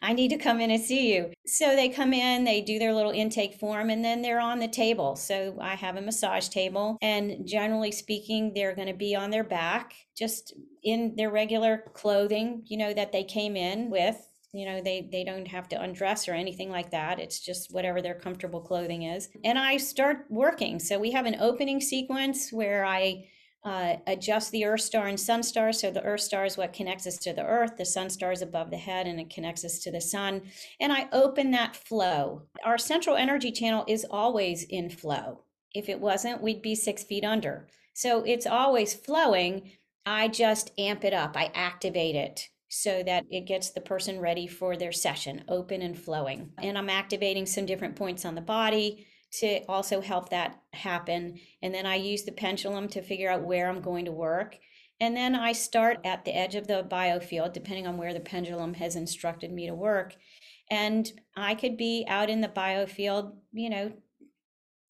i 0.02 0.14
need 0.14 0.30
to 0.30 0.38
come 0.38 0.60
in 0.60 0.72
and 0.72 0.82
see 0.82 1.14
you. 1.14 1.32
So 1.46 1.76
they 1.76 1.90
come 1.90 2.14
in 2.14 2.44
they 2.44 2.62
do 2.62 2.80
their 2.80 2.94
little 2.94 3.12
intake 3.12 3.56
form 3.56 3.90
and 3.90 4.04
then 4.04 4.22
they're 4.22 4.40
on 4.40 4.60
the 4.60 4.68
table. 4.68 5.16
So 5.16 5.58
i 5.62 5.76
have 5.76 5.98
a 5.98 6.02
massage 6.02 6.50
table 6.50 6.98
and 7.02 7.46
generally 7.46 7.92
speaking 7.92 8.54
they're 8.54 8.76
going 8.76 8.88
to 8.88 8.94
be 8.94 9.16
on 9.16 9.32
their 9.32 9.44
back 9.44 9.94
just 10.16 10.54
in 10.84 11.16
their 11.16 11.32
regular 11.32 11.86
clothing 11.94 12.64
you 12.66 12.78
know 12.78 12.94
that 12.94 13.12
they 13.12 13.24
came 13.24 13.56
in 13.56 13.90
with 13.90 14.30
you 14.54 14.66
know 14.66 14.82
they 14.82 15.10
they 15.12 15.24
don't 15.24 15.48
have 15.48 15.68
to 15.70 15.82
undress 15.82 16.28
or 16.28 16.34
anything 16.34 16.70
like 16.70 16.92
that. 16.92 17.20
It's 17.20 17.40
just 17.40 17.74
whatever 17.74 18.02
their 18.02 18.14
comfortable 18.14 18.62
clothing 18.62 19.04
is. 19.04 19.30
And 19.44 19.58
i 19.58 19.78
start 19.78 20.26
working. 20.30 20.80
So 20.80 21.00
we 21.00 21.12
have 21.12 21.26
an 21.26 21.38
opening 21.40 21.82
sequence 21.82 22.54
where 22.54 22.86
i 22.86 23.26
uh, 23.66 23.96
adjust 24.08 24.52
the 24.52 24.66
earth 24.66 24.82
star 24.82 25.08
and 25.08 25.20
sun 25.20 25.42
star. 25.42 25.72
So 25.72 25.90
the 25.90 26.04
earth 26.04 26.22
star 26.22 26.46
is 26.46 26.58
what 26.58 26.74
connects 26.74 27.08
us 27.08 27.18
to 27.20 27.34
the 27.34 27.46
earth. 27.46 27.78
The 27.78 27.86
sun 27.86 28.10
star 28.10 28.34
is 28.34 28.42
above 28.42 28.70
the 28.70 28.78
head 28.78 29.08
and 29.08 29.20
it 29.22 29.30
connects 29.30 29.64
us 29.64 29.80
to 29.80 29.92
the 29.92 30.02
sun. 30.02 30.44
And 30.80 30.94
i 30.94 31.08
open 31.12 31.52
that 31.52 31.76
flow. 31.76 32.44
Our 32.64 32.78
central 32.78 33.16
energy 33.16 33.52
channel 33.52 33.86
is 33.88 34.06
always 34.10 34.64
in 34.64 34.90
flow. 34.90 35.44
If 35.74 35.90
it 35.90 36.00
wasn't 36.00 36.42
we'd 36.42 36.62
be 36.62 36.76
six 36.76 37.04
feet 37.04 37.24
under. 37.24 37.68
So 37.96 38.24
it's 38.24 38.46
always 38.46 38.94
flowing. 38.94 39.72
I 40.06 40.28
just 40.28 40.72
amp 40.78 41.06
it 41.06 41.14
up. 41.14 41.36
I 41.38 41.50
activate 41.56 42.16
it 42.16 42.50
so 42.76 43.04
that 43.04 43.24
it 43.30 43.46
gets 43.46 43.70
the 43.70 43.82
person 43.82 44.20
ready 44.20 44.48
for 44.48 44.76
their 44.76 44.92
session, 44.92 45.44
open 45.48 45.84
and 45.84 45.96
flowing. 45.96 46.50
And 46.58 46.76
I'm 46.76 46.90
activating 46.90 47.46
some 47.46 47.68
different 47.68 47.96
points 47.96 48.26
on 48.26 48.34
the 48.34 48.42
body 48.42 49.06
to 49.40 49.60
also 49.70 50.02
help 50.02 50.30
that 50.30 50.60
happen. 50.74 51.40
And 51.62 51.72
then 51.72 51.86
I 51.86 51.98
use 51.98 52.24
the 52.24 52.32
pendulum 52.32 52.88
to 52.90 53.04
figure 53.04 53.30
out 53.30 53.44
where 53.44 53.70
I'm 53.70 53.82
going 53.82 54.06
to 54.06 54.12
work. 54.12 54.58
And 55.00 55.16
then 55.16 55.36
I 55.36 55.52
start 55.52 56.00
at 56.04 56.26
the 56.26 56.36
edge 56.36 56.56
of 56.56 56.66
the 56.66 56.84
biofield, 56.90 57.54
depending 57.54 57.86
on 57.86 57.98
where 57.98 58.14
the 58.14 58.20
pendulum 58.20 58.74
has 58.74 58.96
instructed 58.96 59.52
me 59.52 59.68
to 59.68 59.76
work. 59.76 60.16
And 60.72 61.12
I 61.38 61.54
could 61.54 61.78
be 61.78 62.06
out 62.08 62.32
in 62.32 62.42
the 62.42 62.48
biofield, 62.48 63.34
you 63.52 63.70
know, 63.70 63.94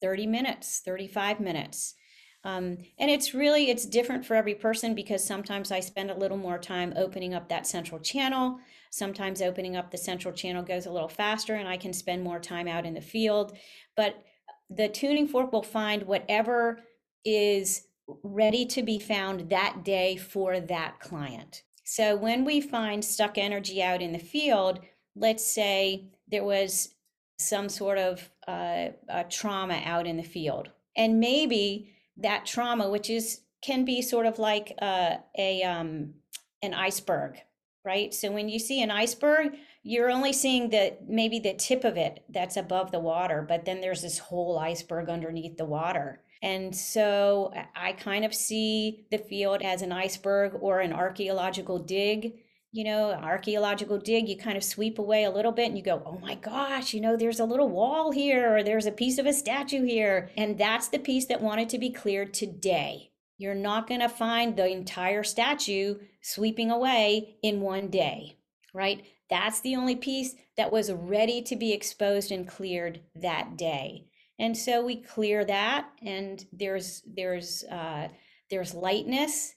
30 0.02 0.28
minutes, 0.28 0.82
35 0.86 1.42
minutes. 1.42 1.96
Um, 2.46 2.78
and 3.00 3.10
it's 3.10 3.34
really 3.34 3.70
it's 3.70 3.86
different 3.86 4.26
for 4.26 4.36
every 4.36 4.56
person 4.56 4.94
because 4.94 5.24
sometimes 5.24 5.72
I 5.72 5.80
spend 5.80 6.12
a 6.12 6.18
little 6.18 6.38
more 6.38 6.58
time 6.58 6.94
opening 6.96 7.34
up 7.34 7.48
that 7.50 7.68
central 7.68 8.00
channel. 8.00 8.60
Sometimes 8.90 9.42
opening 9.42 9.76
up 9.76 9.92
the 9.92 9.98
central 9.98 10.34
channel 10.34 10.62
goes 10.62 10.86
a 10.86 10.92
little 10.92 11.08
faster 11.08 11.56
and 11.56 11.68
I 11.68 11.78
can 11.78 11.94
spend 11.94 12.24
more 12.24 12.40
time 12.40 12.68
out 12.68 12.86
in 12.86 12.94
the 12.94 13.02
field. 13.02 13.58
But 13.96 14.24
the 14.70 14.90
tuning 14.90 15.28
fork 15.28 15.54
will 15.54 15.64
find 15.64 16.04
whatever 16.04 16.82
is 17.24 17.88
ready 18.24 18.66
to 18.66 18.84
be 18.84 19.00
found 19.00 19.50
that 19.50 19.84
day 19.86 20.18
for 20.18 20.60
that 20.60 21.00
client. 21.00 21.64
So 21.86 22.16
when 22.16 22.44
we 22.44 22.60
find 22.60 23.04
stuck 23.04 23.38
energy 23.38 23.82
out 23.82 24.02
in 24.02 24.12
the 24.12 24.20
field, 24.20 24.80
let's 25.16 25.46
say 25.46 26.10
there 26.28 26.44
was 26.44 26.90
some 27.38 27.70
sort 27.70 27.98
of 27.98 28.30
uh, 28.48 28.90
trauma 29.30 29.82
out 29.86 30.08
in 30.08 30.18
the 30.18 30.24
field, 30.24 30.70
and 30.96 31.20
maybe 31.20 31.93
that 32.18 32.46
trauma, 32.46 32.90
which 32.90 33.10
is 33.10 33.42
can 33.62 33.86
be 33.86 34.02
sort 34.02 34.26
of 34.26 34.40
like 34.40 34.76
uh, 34.82 35.16
a 35.38 35.64
um, 35.64 36.14
an 36.62 36.74
iceberg, 36.74 37.38
right? 37.86 38.14
So 38.14 38.32
when 38.32 38.50
you 38.50 38.60
see 38.60 38.82
an 38.82 38.92
iceberg, 38.92 39.56
you're 39.84 40.12
only 40.12 40.34
seeing 40.34 40.70
the 40.70 40.98
maybe 41.08 41.40
the 41.40 41.54
tip 41.54 41.84
of 41.84 41.98
it 41.98 42.24
that's 42.30 42.58
above 42.58 42.92
the 42.92 43.00
water, 43.00 43.46
but 43.48 43.66
then 43.66 43.82
there's 43.82 44.02
this 44.02 44.20
whole 44.20 44.60
iceberg 44.60 45.10
underneath 45.10 45.58
the 45.58 45.66
water. 45.66 46.22
And 46.42 46.76
so 46.76 47.54
I 47.74 47.94
kind 47.94 48.26
of 48.26 48.34
see 48.34 49.06
the 49.12 49.18
field 49.18 49.62
as 49.62 49.82
an 49.82 49.94
iceberg 49.94 50.58
or 50.60 50.82
an 50.82 50.92
archaeological 50.92 51.80
dig 51.80 52.34
you 52.74 52.84
know, 52.84 53.12
archaeological 53.12 54.00
dig, 54.00 54.28
you 54.28 54.36
kind 54.36 54.58
of 54.58 54.64
sweep 54.64 54.98
away 54.98 55.26
a 55.26 55.30
little 55.30 55.52
bit 55.52 55.68
and 55.68 55.78
you 55.78 55.84
go, 55.84 56.02
oh 56.08 56.18
my 56.18 56.34
gosh, 56.34 56.92
you 56.92 57.00
know, 57.00 57.16
there's 57.16 57.40
a 57.40 57.46
little 57.46 57.70
wall 57.70 58.12
here 58.12 58.58
or 58.58 58.64
there's 58.64 58.88
a 58.88 58.92
piece 58.92 59.20
of 59.20 59.28
a 59.28 59.32
statue 59.32 59.84
here. 59.84 60.32
And 60.36 60.58
that's 60.58 60.88
the 60.88 60.98
piece 60.98 61.28
that 61.28 61.40
wanted 61.40 61.70
to 61.70 61.78
be 61.78 61.92
cleared 61.92 62.34
today. 62.34 63.12
You're 63.38 63.54
not 63.54 63.88
going 63.88 64.02
to 64.02 64.10
find 64.10 64.58
the 64.58 64.68
entire 64.68 65.24
statue 65.24 66.00
sweeping 66.22 66.72
away 66.72 67.36
in 67.44 67.62
one 67.62 67.90
day, 67.90 68.38
right? 68.74 69.06
That's 69.30 69.62
the 69.62 69.76
only 69.76 69.96
piece 69.96 70.34
that 70.58 70.72
was 70.72 70.92
ready 70.92 71.44
to 71.44 71.56
be 71.56 71.74
exposed 71.74 72.32
and 72.32 72.48
cleared 72.48 73.02
that 73.16 73.56
day. 73.56 74.08
And 74.40 74.58
so 74.58 74.84
we 74.84 74.96
clear 74.96 75.46
that 75.46 75.90
and 76.04 76.44
there's 76.52 77.04
there's 77.06 77.64
uh 77.66 78.08
there's 78.50 78.74
lightness 78.74 79.54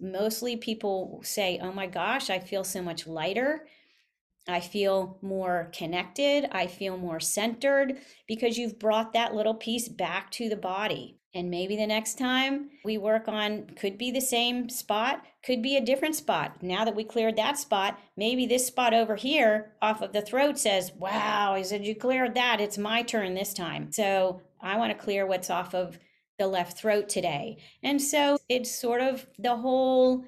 mostly 0.00 0.56
people 0.56 1.20
say, 1.24 1.58
oh 1.62 1.72
my 1.72 1.86
gosh, 1.86 2.30
I 2.30 2.38
feel 2.38 2.64
so 2.64 2.82
much 2.82 3.06
lighter. 3.06 3.66
I 4.48 4.60
feel 4.60 5.18
more 5.22 5.70
connected. 5.72 6.48
I 6.50 6.66
feel 6.66 6.96
more 6.96 7.20
centered 7.20 7.98
because 8.26 8.58
you've 8.58 8.78
brought 8.78 9.12
that 9.12 9.34
little 9.34 9.54
piece 9.54 9.88
back 9.88 10.30
to 10.32 10.48
the 10.48 10.56
body. 10.56 11.18
And 11.34 11.50
maybe 11.50 11.76
the 11.76 11.86
next 11.86 12.18
time 12.18 12.70
we 12.84 12.98
work 12.98 13.26
on 13.26 13.68
could 13.76 13.96
be 13.96 14.10
the 14.10 14.20
same 14.20 14.68
spot, 14.68 15.24
could 15.42 15.62
be 15.62 15.76
a 15.76 15.84
different 15.84 16.14
spot. 16.14 16.62
Now 16.62 16.84
that 16.84 16.94
we 16.94 17.04
cleared 17.04 17.36
that 17.36 17.56
spot, 17.56 17.98
maybe 18.16 18.44
this 18.44 18.66
spot 18.66 18.92
over 18.92 19.16
here 19.16 19.72
off 19.80 20.02
of 20.02 20.12
the 20.12 20.20
throat 20.20 20.58
says, 20.58 20.92
Wow, 20.92 21.54
I 21.54 21.62
said 21.62 21.86
you 21.86 21.94
cleared 21.94 22.34
that. 22.34 22.60
It's 22.60 22.76
my 22.76 23.02
turn 23.02 23.34
this 23.34 23.54
time. 23.54 23.92
So 23.92 24.42
I 24.60 24.76
want 24.76 24.92
to 24.92 25.02
clear 25.02 25.26
what's 25.26 25.48
off 25.48 25.74
of 25.74 25.98
the 26.38 26.46
left 26.46 26.78
throat 26.78 27.08
today. 27.08 27.58
And 27.82 28.00
so 28.00 28.38
it's 28.48 28.70
sort 28.70 29.00
of 29.00 29.26
the 29.38 29.56
whole 29.56 30.24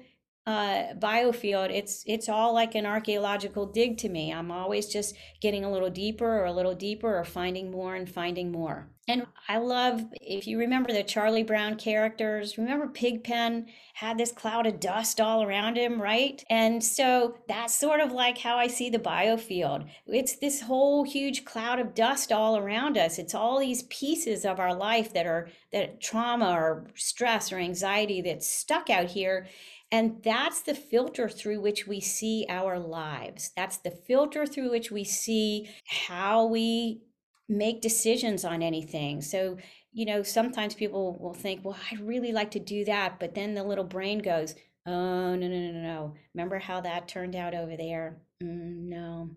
uh, 0.47 0.93
biofield. 0.99 1.71
It's 1.71 2.03
it's 2.05 2.29
all 2.29 2.53
like 2.53 2.75
an 2.75 2.85
archaeological 2.85 3.65
dig 3.65 3.97
to 3.99 4.09
me. 4.09 4.31
I'm 4.31 4.51
always 4.51 4.87
just 4.87 5.15
getting 5.41 5.65
a 5.65 5.71
little 5.71 5.89
deeper 5.89 6.39
or 6.39 6.45
a 6.45 6.53
little 6.53 6.75
deeper 6.75 7.17
or 7.17 7.23
finding 7.23 7.71
more 7.71 7.95
and 7.95 8.09
finding 8.09 8.51
more. 8.51 8.89
And 9.07 9.27
I 9.47 9.57
love, 9.57 10.03
if 10.19 10.47
you 10.47 10.57
remember 10.57 10.91
the 10.91 11.03
Charlie 11.03 11.43
Brown 11.43 11.75
characters, 11.75 12.57
remember 12.57 12.87
Pigpen 12.87 13.67
had 13.93 14.17
this 14.17 14.31
cloud 14.31 14.65
of 14.65 14.79
dust 14.79 15.21
all 15.21 15.43
around 15.43 15.77
him, 15.77 16.01
right? 16.01 16.43
And 16.49 16.83
so 16.83 17.35
that's 17.47 17.75
sort 17.75 17.99
of 17.99 18.11
like 18.11 18.39
how 18.39 18.57
I 18.57 18.65
see 18.65 18.89
the 18.89 18.97
biofield. 18.97 19.87
It's 20.07 20.37
this 20.37 20.61
whole 20.61 21.03
huge 21.03 21.45
cloud 21.45 21.79
of 21.79 21.93
dust 21.93 22.31
all 22.31 22.57
around 22.57 22.97
us. 22.97 23.19
It's 23.19 23.35
all 23.35 23.59
these 23.59 23.83
pieces 23.83 24.43
of 24.43 24.59
our 24.59 24.73
life 24.73 25.13
that 25.13 25.27
are 25.27 25.49
that 25.71 26.01
trauma 26.01 26.51
or 26.53 26.87
stress 26.95 27.51
or 27.51 27.59
anxiety 27.59 28.21
that's 28.21 28.47
stuck 28.47 28.89
out 28.89 29.07
here. 29.07 29.47
And 29.91 30.21
that's 30.23 30.61
the 30.61 30.73
filter 30.75 31.29
through 31.29 31.61
which 31.61 31.87
we 31.87 32.01
see 32.01 32.45
our 32.49 32.79
lives. 32.79 33.51
That's 33.55 33.77
the 33.77 33.91
filter 33.91 34.45
through 34.45 34.71
which 34.71 34.91
we 34.91 35.03
see 35.03 35.69
how 35.85 36.45
we 36.45 37.03
make 37.47 37.81
decisions 37.81 38.43
on 38.43 38.63
anything. 38.63 39.21
So, 39.21 39.57
you 39.93 40.05
know, 40.05 40.23
sometimes 40.23 40.73
people 40.73 41.17
will 41.19 41.33
think, 41.33 41.63
well, 41.63 41.77
I 41.91 41.95
really 42.01 42.31
like 42.31 42.51
to 42.51 42.59
do 42.59 42.83
that. 42.85 43.19
But 43.19 43.35
then 43.35 43.53
the 43.53 43.63
little 43.63 43.83
brain 43.83 44.19
goes, 44.19 44.55
oh, 44.85 45.35
no, 45.35 45.47
no, 45.47 45.47
no, 45.47 45.71
no. 45.71 46.13
Remember 46.33 46.59
how 46.59 46.81
that 46.81 47.07
turned 47.07 47.35
out 47.35 47.53
over 47.53 47.77
there? 47.77 48.21
Mm, 48.43 48.89
no, 48.89 49.29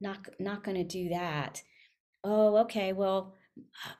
not, 0.00 0.26
not 0.40 0.64
going 0.64 0.78
to 0.78 0.84
do 0.84 1.10
that. 1.10 1.62
Oh, 2.24 2.56
okay. 2.58 2.92
Well, 2.92 3.34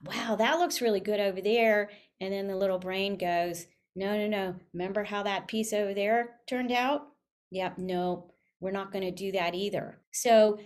wow, 0.05 0.37
that 0.37 0.59
looks 0.59 0.81
really 0.81 1.01
good 1.01 1.21
over 1.21 1.41
there. 1.41 1.91
And 2.21 2.33
then 2.33 2.47
the 2.47 2.57
little 2.57 2.79
brain 2.79 3.19
goes, 3.19 3.67
no, 3.95 4.17
no, 4.17 4.27
no. 4.27 4.55
Remember 4.73 5.05
how 5.05 5.23
that 5.23 5.49
piece 5.49 5.73
over 5.73 5.95
there 5.95 6.37
turned 6.49 6.73
out? 6.73 7.09
Yep, 7.51 7.79
no, 7.79 8.33
we're 8.61 8.71
not 8.71 8.93
going 8.93 9.05
to 9.05 9.11
do 9.11 9.33
that 9.33 9.55
either. 9.55 9.99
So, 10.13 10.59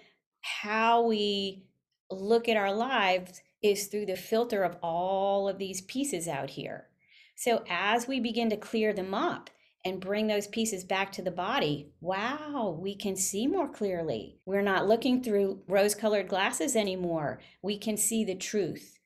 how 0.43 1.03
we 1.03 1.65
look 2.11 2.49
at 2.49 2.57
our 2.57 2.73
lives 2.73 3.43
is 3.63 3.87
through 3.87 4.07
the 4.07 4.17
filter 4.17 4.63
of 4.63 4.77
all 4.83 5.49
of 5.49 5.59
these 5.59 5.81
pieces 5.83 6.29
out 6.29 6.51
here. 6.51 6.87
So 7.35 7.65
as 7.69 8.07
we 8.07 8.21
begin 8.21 8.49
to 8.51 8.57
clear 8.57 8.93
them 8.93 9.13
up 9.13 9.51
and 9.85 10.01
bring 10.01 10.27
those 10.27 10.47
pieces 10.47 10.85
back 10.85 11.13
to 11.13 11.23
the 11.23 11.31
body, 11.31 11.91
wow, 12.01 12.77
we 12.81 12.95
can 12.95 13.17
see 13.17 13.47
more 13.47 13.69
clearly. 13.69 14.39
We're 14.47 14.63
not 14.63 14.89
looking 14.89 15.23
through 15.23 15.63
rose 15.69 15.95
colored 15.95 16.29
glasses 16.29 16.75
anymore. 16.75 17.41
We 17.63 17.79
can 17.79 17.97
see 17.97 18.25
the 18.25 18.35
truth. 18.35 18.99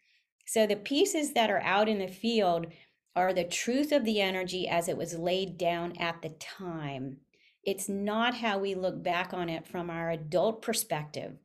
So 0.47 0.67
the 0.67 0.77
pieces 0.77 1.33
that 1.35 1.51
are 1.51 1.61
out 1.61 1.89
in 1.89 1.99
the 1.99 2.09
field 2.09 2.67
are 3.17 3.33
the 3.33 3.45
truth 3.45 3.93
of 3.93 4.05
the 4.05 4.21
energy 4.21 4.69
as 4.69 4.89
it 4.89 4.97
was 4.97 5.19
laid 5.19 5.59
down 5.59 5.97
at 5.99 6.23
the 6.23 6.31
time. 6.31 7.19
It's 7.65 7.89
not 7.89 8.37
how 8.37 8.59
we 8.59 8.75
look 8.75 9.03
back 9.03 9.35
on 9.35 9.49
it 9.49 9.67
from 9.67 9.91
our 9.91 10.11
adult 10.11 10.63
perspective 10.63 11.37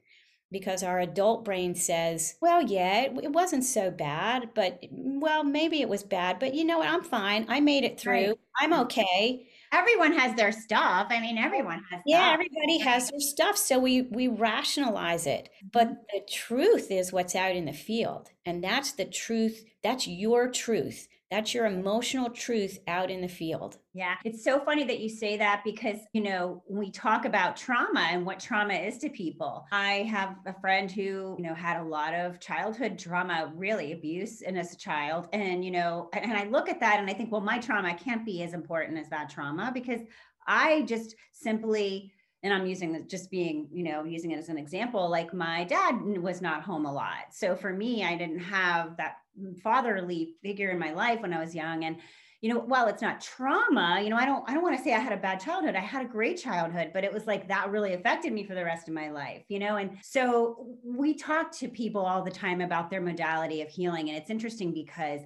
because 0.51 0.83
our 0.83 0.99
adult 0.99 1.43
brain 1.43 1.75
says, 1.75 2.35
well, 2.41 2.61
yeah, 2.61 3.01
it, 3.01 3.23
it, 3.23 3.31
wasn't 3.31 3.65
so 3.65 3.91
bad, 3.91 4.51
but 4.53 4.79
well, 4.89 5.43
maybe 5.43 5.81
it 5.81 5.89
was 5.89 6.03
bad, 6.03 6.39
but 6.39 6.53
you 6.53 6.63
know 6.63 6.77
what? 6.77 6.87
I'm 6.87 7.03
fine. 7.03 7.45
I 7.49 7.59
made 7.59 7.83
it 7.83 7.99
through. 7.99 8.27
Right. 8.27 8.37
I'm 8.61 8.73
okay. 8.73 9.47
Everyone 9.73 10.13
has 10.13 10.35
their 10.35 10.53
stuff. 10.53 11.07
I 11.09 11.19
mean, 11.19 11.37
everyone 11.37 11.83
has. 11.91 12.01
Yeah, 12.05 12.19
stuff. 12.19 12.33
everybody 12.33 12.79
has 12.79 13.09
their 13.09 13.19
stuff. 13.19 13.57
So 13.57 13.79
we 13.79 14.03
we 14.03 14.29
rationalize 14.29 15.27
it, 15.27 15.49
but 15.73 15.87
mm-hmm. 15.87 15.95
the 16.13 16.21
truth 16.31 16.89
is 16.89 17.11
what's 17.11 17.35
out 17.35 17.55
in 17.55 17.65
the 17.65 17.73
field, 17.73 18.29
and 18.45 18.63
that's 18.63 18.93
the 18.93 19.05
truth. 19.05 19.65
That's 19.83 20.07
your 20.07 20.49
truth. 20.49 21.09
That's 21.31 21.53
your 21.53 21.65
emotional 21.65 22.29
truth 22.29 22.77
out 22.87 23.09
in 23.09 23.21
the 23.21 23.27
field. 23.27 23.77
Yeah. 23.93 24.15
It's 24.23 24.43
so 24.43 24.59
funny 24.59 24.83
that 24.83 24.99
you 24.99 25.09
say 25.09 25.37
that 25.37 25.63
because, 25.65 25.97
you 26.13 26.21
know, 26.21 26.63
when 26.67 26.79
we 26.79 26.91
talk 26.91 27.25
about 27.25 27.57
trauma 27.57 28.07
and 28.11 28.25
what 28.25 28.39
trauma 28.39 28.75
is 28.75 28.99
to 28.99 29.09
people, 29.09 29.65
I 29.71 30.07
have 30.09 30.35
a 30.45 30.53
friend 30.59 30.91
who, 30.91 31.35
you 31.37 31.43
know, 31.43 31.55
had 31.55 31.81
a 31.81 31.83
lot 31.83 32.13
of 32.13 32.39
childhood 32.39 32.99
trauma, 32.99 33.51
really 33.55 33.91
abuse 33.91 34.43
and 34.43 34.57
as 34.57 34.71
a 34.71 34.77
child. 34.77 35.27
And, 35.33 35.65
you 35.65 35.71
know, 35.71 36.09
and 36.13 36.33
I 36.33 36.45
look 36.45 36.69
at 36.69 36.79
that 36.81 36.99
and 36.99 37.09
I 37.09 37.13
think, 37.13 37.31
well, 37.31 37.41
my 37.41 37.57
trauma 37.57 37.95
can't 37.95 38.25
be 38.25 38.43
as 38.43 38.53
important 38.53 38.99
as 38.99 39.09
that 39.09 39.29
trauma 39.29 39.71
because 39.73 40.01
I 40.47 40.83
just 40.83 41.15
simply 41.31 42.11
and 42.43 42.53
I'm 42.53 42.67
using 42.67 42.93
this 42.93 43.05
just 43.07 43.31
being, 43.31 43.67
you 43.71 43.83
know, 43.83 44.03
using 44.03 44.29
it 44.29 44.37
as 44.37 44.49
an 44.49 44.57
example, 44.59 45.09
like 45.09 45.33
my 45.33 45.63
dad 45.63 45.99
was 46.21 46.43
not 46.43 46.61
home 46.61 46.85
a 46.85 46.93
lot. 46.93 47.31
So 47.31 47.55
for 47.55 47.73
me, 47.73 48.03
I 48.03 48.15
didn't 48.15 48.37
have 48.37 48.97
that 48.97 49.15
fatherly 49.63 50.35
figure 50.41 50.69
in 50.69 50.79
my 50.79 50.91
life 50.93 51.21
when 51.21 51.33
I 51.33 51.39
was 51.39 51.55
young. 51.55 51.83
And, 51.85 51.97
you 52.41 52.53
know, 52.53 52.59
while 52.59 52.87
it's 52.87 53.01
not 53.01 53.21
trauma, 53.21 53.99
you 54.03 54.09
know, 54.09 54.17
I 54.17 54.25
don't, 54.25 54.47
I 54.49 54.53
don't 54.53 54.63
want 54.63 54.77
to 54.77 54.83
say 54.83 54.93
I 54.93 54.99
had 54.99 55.13
a 55.13 55.17
bad 55.17 55.39
childhood. 55.39 55.75
I 55.75 55.79
had 55.79 56.05
a 56.05 56.09
great 56.09 56.37
childhood, 56.37 56.91
but 56.93 57.03
it 57.03 57.13
was 57.13 57.25
like 57.25 57.47
that 57.47 57.71
really 57.71 57.93
affected 57.93 58.33
me 58.33 58.43
for 58.43 58.53
the 58.53 58.63
rest 58.63 58.87
of 58.87 58.93
my 58.93 59.09
life, 59.09 59.43
you 59.47 59.59
know? 59.59 59.77
And 59.77 59.97
so 60.01 60.77
we 60.83 61.15
talk 61.15 61.51
to 61.59 61.67
people 61.67 62.05
all 62.05 62.23
the 62.23 62.31
time 62.31 62.61
about 62.61 62.89
their 62.89 63.01
modality 63.01 63.61
of 63.61 63.69
healing. 63.69 64.09
And 64.09 64.17
it's 64.17 64.29
interesting 64.29 64.73
because 64.73 65.21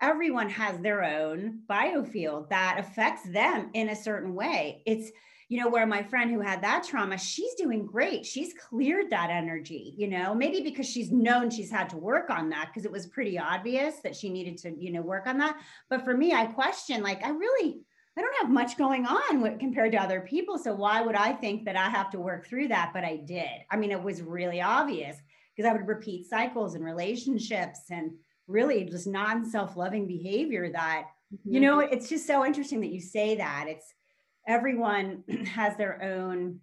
everyone 0.00 0.48
has 0.50 0.78
their 0.80 1.04
own 1.04 1.60
biofield 1.68 2.48
that 2.50 2.76
affects 2.78 3.22
them 3.30 3.70
in 3.74 3.90
a 3.90 3.96
certain 3.96 4.34
way. 4.34 4.82
It's, 4.86 5.10
you 5.48 5.60
know, 5.60 5.68
where 5.68 5.86
my 5.86 6.02
friend 6.02 6.30
who 6.30 6.40
had 6.40 6.62
that 6.62 6.84
trauma, 6.84 7.16
she's 7.16 7.54
doing 7.54 7.86
great. 7.86 8.26
She's 8.26 8.52
cleared 8.52 9.10
that 9.10 9.30
energy, 9.30 9.94
you 9.96 10.08
know, 10.08 10.34
maybe 10.34 10.60
because 10.60 10.88
she's 10.88 11.12
known 11.12 11.50
she's 11.50 11.70
had 11.70 11.88
to 11.90 11.96
work 11.96 12.30
on 12.30 12.48
that 12.50 12.68
because 12.68 12.84
it 12.84 12.90
was 12.90 13.06
pretty 13.06 13.38
obvious 13.38 14.00
that 14.02 14.16
she 14.16 14.28
needed 14.28 14.58
to, 14.58 14.74
you 14.76 14.90
know, 14.90 15.02
work 15.02 15.26
on 15.28 15.38
that. 15.38 15.56
But 15.88 16.04
for 16.04 16.16
me, 16.16 16.32
I 16.32 16.46
question, 16.46 17.00
like, 17.00 17.24
I 17.24 17.30
really, 17.30 17.78
I 18.18 18.22
don't 18.22 18.36
have 18.42 18.50
much 18.50 18.76
going 18.76 19.06
on 19.06 19.58
compared 19.58 19.92
to 19.92 19.98
other 19.98 20.20
people. 20.20 20.58
So 20.58 20.74
why 20.74 21.00
would 21.00 21.14
I 21.14 21.32
think 21.32 21.64
that 21.66 21.76
I 21.76 21.90
have 21.90 22.10
to 22.10 22.18
work 22.18 22.46
through 22.46 22.68
that? 22.68 22.90
But 22.92 23.04
I 23.04 23.16
did. 23.24 23.46
I 23.70 23.76
mean, 23.76 23.92
it 23.92 24.02
was 24.02 24.22
really 24.22 24.60
obvious 24.60 25.16
because 25.54 25.70
I 25.70 25.72
would 25.72 25.86
repeat 25.86 26.28
cycles 26.28 26.74
and 26.74 26.84
relationships 26.84 27.82
and 27.90 28.10
really 28.48 28.84
just 28.84 29.06
non 29.06 29.48
self 29.48 29.76
loving 29.76 30.08
behavior 30.08 30.72
that, 30.72 31.04
mm-hmm. 31.32 31.54
you 31.54 31.60
know, 31.60 31.78
it's 31.78 32.08
just 32.08 32.26
so 32.26 32.44
interesting 32.44 32.80
that 32.80 32.92
you 32.92 33.00
say 33.00 33.36
that. 33.36 33.66
It's, 33.68 33.94
everyone 34.46 35.24
has 35.46 35.76
their 35.76 36.02
own 36.02 36.60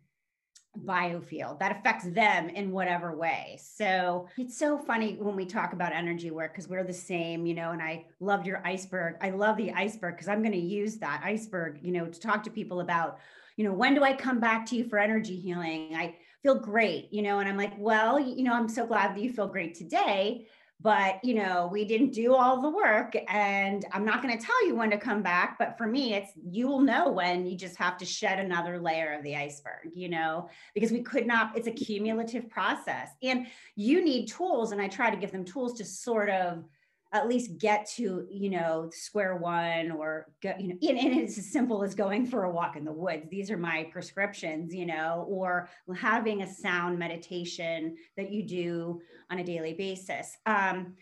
biofield 0.86 1.60
that 1.60 1.78
affects 1.78 2.06
them 2.06 2.50
in 2.50 2.72
whatever 2.72 3.16
way. 3.16 3.60
So 3.62 4.28
it's 4.38 4.58
so 4.58 4.78
funny 4.78 5.16
when 5.20 5.36
we 5.36 5.46
talk 5.46 5.74
about 5.74 5.94
energy 5.94 6.32
work 6.32 6.54
because 6.54 6.68
we're 6.68 6.84
the 6.84 6.94
same, 6.94 7.46
you 7.46 7.54
know. 7.54 7.72
And 7.72 7.82
I 7.82 8.06
loved 8.20 8.48
your 8.48 8.66
iceberg. 8.66 9.16
I 9.22 9.30
love 9.30 9.58
the 9.58 9.72
iceberg 9.72 10.16
because 10.16 10.28
I'm 10.28 10.42
going 10.42 10.54
to 10.54 10.58
use 10.58 10.98
that 10.98 11.22
iceberg, 11.24 11.80
you 11.82 11.92
know, 11.92 12.08
to 12.08 12.20
talk 12.20 12.44
to 12.44 12.50
people 12.50 12.80
about, 12.80 13.20
you 13.56 13.64
know, 13.64 13.74
when 13.74 13.94
do 13.94 14.04
I 14.04 14.14
come 14.14 14.40
back 14.40 14.66
to 14.68 14.76
you 14.76 14.86
for 14.86 14.98
energy 14.98 15.36
healing? 15.36 15.96
I 15.96 16.16
feel 16.42 16.56
great, 16.56 17.14
you 17.14 17.22
know, 17.22 17.40
and 17.40 17.48
I'm 17.48 17.58
like, 17.58 17.74
well, 17.78 18.20
you 18.20 18.44
know, 18.44 18.54
I'm 18.54 18.70
so 18.70 18.88
glad 18.88 19.16
that 19.16 19.22
you 19.22 19.32
feel 19.32 19.48
great 19.48 19.76
today 19.76 20.48
but 20.84 21.24
you 21.24 21.34
know 21.34 21.70
we 21.72 21.86
didn't 21.86 22.12
do 22.12 22.36
all 22.36 22.62
the 22.62 22.70
work 22.70 23.16
and 23.30 23.86
i'm 23.94 24.06
not 24.06 24.22
going 24.22 24.38
to 24.38 24.46
tell 24.46 24.68
you 24.68 24.76
when 24.76 24.92
to 24.92 24.98
come 24.98 25.24
back 25.24 25.58
but 25.58 25.78
for 25.78 25.88
me 25.88 26.14
it's 26.14 26.32
you 26.52 26.68
will 26.68 26.82
know 26.82 27.10
when 27.10 27.46
you 27.48 27.58
just 27.58 27.78
have 27.78 27.98
to 27.98 28.06
shed 28.06 28.38
another 28.38 28.80
layer 28.80 29.14
of 29.14 29.24
the 29.24 29.36
iceberg 29.36 29.90
you 29.96 30.10
know? 30.10 30.50
Because 30.74 30.92
we 30.92 31.02
could 31.02 31.26
not 31.26 31.58
it's 31.58 31.68
a 31.68 31.72
cumulative 31.72 32.50
process 32.50 33.10
and 33.24 33.48
you 33.76 34.04
need 34.04 34.28
tools 34.28 34.72
and 34.72 34.82
i 34.82 34.88
try 34.88 35.10
to 35.10 35.18
give 35.18 35.32
them 35.32 35.46
tools 35.46 35.74
to 35.76 35.86
sort 35.86 36.30
of 36.30 36.66
at 37.14 37.28
least 37.28 37.60
get 37.60 37.88
to 37.96 38.26
you 38.30 38.50
know 38.50 38.90
square 38.92 39.38
one 39.38 39.92
or 39.92 40.28
go, 40.42 40.54
you 40.60 40.70
know 40.70 40.78
and, 40.82 40.98
and, 40.98 41.20
it's 41.20 41.38
as 41.38 41.52
simple 41.52 41.84
as 41.84 41.96
going 41.96 42.26
for 42.26 42.44
a 42.44 42.52
walk 42.52 42.76
in 42.76 42.84
the 42.84 42.92
woods. 42.92 43.30
These 43.30 43.52
are 43.52 43.58
my 43.58 43.88
prescriptions 43.92 44.74
you 44.74 44.86
know 44.86 45.26
or 45.30 45.70
having 45.96 46.42
a 46.42 46.52
sound 46.52 46.98
meditation 46.98 47.96
that 48.18 48.32
you 48.32 48.44
do 48.44 49.02
on 49.30 49.40
a 49.40 49.44
daily 49.44 49.74
basis. 49.74 50.38
Um, 50.46 50.96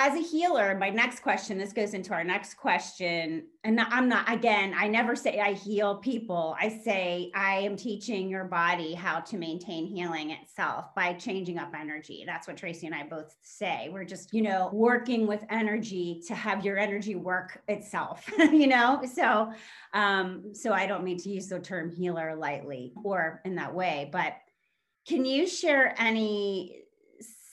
as 0.00 0.14
a 0.14 0.22
healer, 0.22 0.76
my 0.78 0.90
next 0.90 1.24
question, 1.24 1.58
this 1.58 1.72
goes 1.72 1.92
into 1.92 2.12
our 2.12 2.22
next 2.22 2.54
question. 2.54 3.48
And 3.64 3.80
I'm 3.80 4.08
not, 4.08 4.32
again, 4.32 4.72
I 4.78 4.86
never 4.86 5.16
say 5.16 5.40
I 5.40 5.54
heal 5.54 5.96
people. 5.96 6.54
I 6.60 6.68
say 6.68 7.32
I 7.34 7.56
am 7.56 7.74
teaching 7.74 8.30
your 8.30 8.44
body 8.44 8.94
how 8.94 9.18
to 9.18 9.36
maintain 9.36 9.86
healing 9.86 10.30
itself 10.30 10.94
by 10.94 11.14
changing 11.14 11.58
up 11.58 11.72
energy. 11.76 12.22
That's 12.24 12.46
what 12.46 12.56
Tracy 12.56 12.86
and 12.86 12.94
I 12.94 13.08
both 13.08 13.34
say. 13.42 13.88
We're 13.92 14.04
just, 14.04 14.32
you 14.32 14.42
know, 14.42 14.70
working 14.72 15.26
with 15.26 15.44
energy 15.50 16.22
to 16.28 16.34
have 16.36 16.64
your 16.64 16.78
energy 16.78 17.16
work 17.16 17.60
itself, 17.66 18.24
you 18.38 18.68
know? 18.68 19.02
So, 19.12 19.52
um, 19.94 20.54
so 20.54 20.72
I 20.72 20.86
don't 20.86 21.02
mean 21.02 21.18
to 21.18 21.28
use 21.28 21.48
the 21.48 21.58
term 21.58 21.90
healer 21.90 22.36
lightly 22.36 22.92
or 23.02 23.40
in 23.44 23.56
that 23.56 23.74
way, 23.74 24.08
but 24.12 24.34
can 25.08 25.24
you 25.24 25.48
share 25.48 25.92
any 25.98 26.84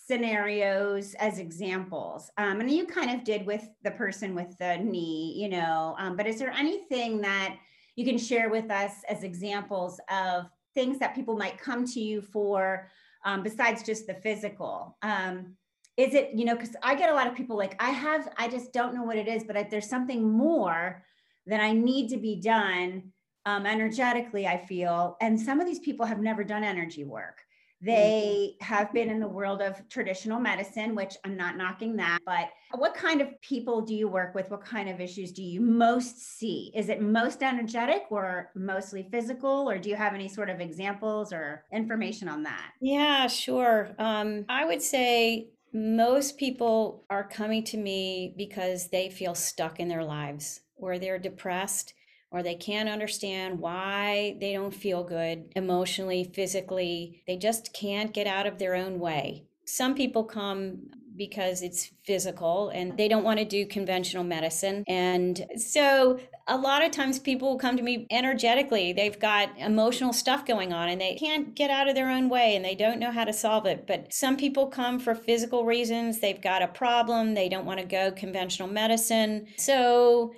scenarios 0.06 1.16
as 1.16 1.40
examples. 1.40 2.30
Um, 2.38 2.60
and 2.60 2.70
you 2.70 2.86
kind 2.86 3.12
of 3.12 3.24
did 3.24 3.46
with 3.46 3.68
the 3.84 3.92
person 3.92 4.36
with 4.36 4.58
the 4.60 4.78
knee 4.78 5.34
you 5.38 5.50
know 5.50 5.96
um, 5.98 6.16
but 6.16 6.28
is 6.28 6.40
there 6.40 6.52
anything 6.52 7.22
that 7.22 7.56
you 7.96 8.06
can 8.06 8.18
share 8.18 8.50
with 8.50 8.70
us 8.70 8.92
as 9.10 9.24
examples 9.24 10.00
of 10.10 10.46
things 10.74 11.00
that 11.00 11.16
people 11.16 11.38
might 11.38 11.58
come 11.58 11.86
to 11.86 12.00
you 12.00 12.22
for 12.22 12.90
um, 13.24 13.42
besides 13.42 13.84
just 13.84 14.06
the 14.06 14.14
physical? 14.16 14.98
Um, 15.02 15.56
is 15.98 16.14
it 16.14 16.32
you 16.36 16.44
know 16.44 16.56
because 16.56 16.76
i 16.84 16.94
get 16.94 17.10
a 17.10 17.14
lot 17.14 17.26
of 17.26 17.34
people 17.34 17.56
like 17.56 17.74
i 17.80 17.90
have 17.90 18.28
i 18.38 18.50
just 18.50 18.74
don't 18.74 18.94
know 18.94 19.04
what 19.04 19.16
it 19.16 19.30
is 19.30 19.46
but 19.46 19.56
I, 19.56 19.64
there's 19.64 19.90
something 19.90 20.30
more 20.30 21.02
that 21.46 21.62
i 21.62 21.72
need 21.72 22.10
to 22.10 22.18
be 22.18 22.36
done 22.36 23.14
um, 23.46 23.66
energetically 23.66 24.46
i 24.46 24.58
feel. 24.58 25.16
And 25.22 25.40
some 25.40 25.62
of 25.62 25.66
these 25.66 25.80
people 25.80 26.06
have 26.06 26.20
never 26.20 26.44
done 26.44 26.64
energy 26.64 27.06
work 27.06 27.38
they 27.82 28.56
have 28.62 28.92
been 28.94 29.10
in 29.10 29.20
the 29.20 29.28
world 29.28 29.62
of 29.62 29.88
traditional 29.90 30.40
medicine, 30.40 30.96
which 30.96 31.16
I'm 31.24 31.38
not 31.38 31.58
knocking 31.58 31.96
that, 31.98 32.20
but 32.26 32.50
what 32.74 32.96
kind 32.96 33.22
of 33.22 33.40
people 33.42 33.82
do 33.82 33.94
you 33.94 34.08
work 34.08 34.34
with? 34.34 34.50
What 34.50 34.64
kind 34.64 34.90
of 34.90 35.00
issues 35.00 35.32
do 35.32 35.44
you 35.44 35.62
most 35.62 36.38
see? 36.38 36.72
Is 36.76 36.90
it 36.90 37.02
most 37.02 37.44
energetic 37.44 38.04
or 38.10 38.52
mostly 38.56 39.08
physical, 39.12 39.70
or 39.70 39.78
do 39.78 39.90
you 39.90 39.96
have 39.96 40.14
any 40.14 40.28
sort 40.28 40.50
of 40.50 40.62
examples 40.62 41.32
or 41.32 41.66
information 41.72 42.28
on 42.28 42.44
that? 42.44 42.72
Yeah, 42.82 43.28
sure. 43.28 43.92
Um, 44.00 44.46
I 44.50 44.66
would 44.66 44.82
say 44.82 45.50
most 45.74 46.38
people 46.38 47.04
are 47.10 47.28
coming 47.28 47.64
to 47.66 47.78
me 47.78 48.34
because 48.38 48.88
they 48.90 49.10
feel 49.10 49.36
stuck 49.36 49.80
in 49.80 49.90
their 49.90 50.04
lives 50.04 50.62
where 50.76 51.00
they're 51.00 51.20
depressed 51.20 51.94
or 52.36 52.44
they 52.44 52.54
can't 52.54 52.90
understand 52.90 53.62
why 53.62 54.36
they 54.42 54.52
don't 54.52 54.76
feel 54.76 55.06
good 55.06 55.46
emotionally, 55.56 56.30
physically. 56.34 57.24
They 57.26 57.38
just 57.38 57.72
can't 57.72 58.14
get 58.14 58.28
out 58.28 58.46
of 58.46 58.60
their 58.60 58.76
own 58.76 59.00
way. 59.00 59.46
Some 59.66 59.96
people 59.96 60.26
come 60.26 60.90
because 61.16 61.62
it's 61.62 61.92
physical 62.04 62.68
and 62.70 62.98
they 62.98 63.08
don't 63.08 63.24
want 63.24 63.40
to 63.40 63.46
do 63.46 63.66
conventional 63.66 64.26
medicine. 64.26 64.84
And 64.86 65.46
so 65.56 66.20
a 66.46 66.58
lot 66.58 66.84
of 66.84 66.92
times 66.92 67.20
people 67.20 67.52
will 67.52 67.58
come 67.58 67.78
to 67.78 67.84
me 67.84 68.06
energetically. 68.12 68.92
They've 68.92 69.18
got 69.18 69.58
emotional 69.58 70.12
stuff 70.12 70.46
going 70.46 70.74
on 70.74 70.90
and 70.90 71.00
they 71.00 71.16
can't 71.16 71.56
get 71.56 71.70
out 71.70 71.88
of 71.88 71.96
their 71.96 72.10
own 72.10 72.28
way 72.28 72.58
and 72.58 72.66
they 72.66 72.76
don't 72.76 73.00
know 73.00 73.12
how 73.12 73.24
to 73.24 73.32
solve 73.32 73.66
it. 73.66 73.88
But 73.88 74.14
some 74.14 74.36
people 74.36 74.68
come 74.68 75.00
for 75.00 75.16
physical 75.16 75.64
reasons. 75.64 76.20
They've 76.20 76.42
got 76.42 76.62
a 76.62 76.68
problem. 76.68 77.34
They 77.34 77.48
don't 77.48 77.66
want 77.66 77.80
to 77.80 77.86
go 77.86 78.12
conventional 78.12 78.68
medicine. 78.68 79.48
So 79.56 80.34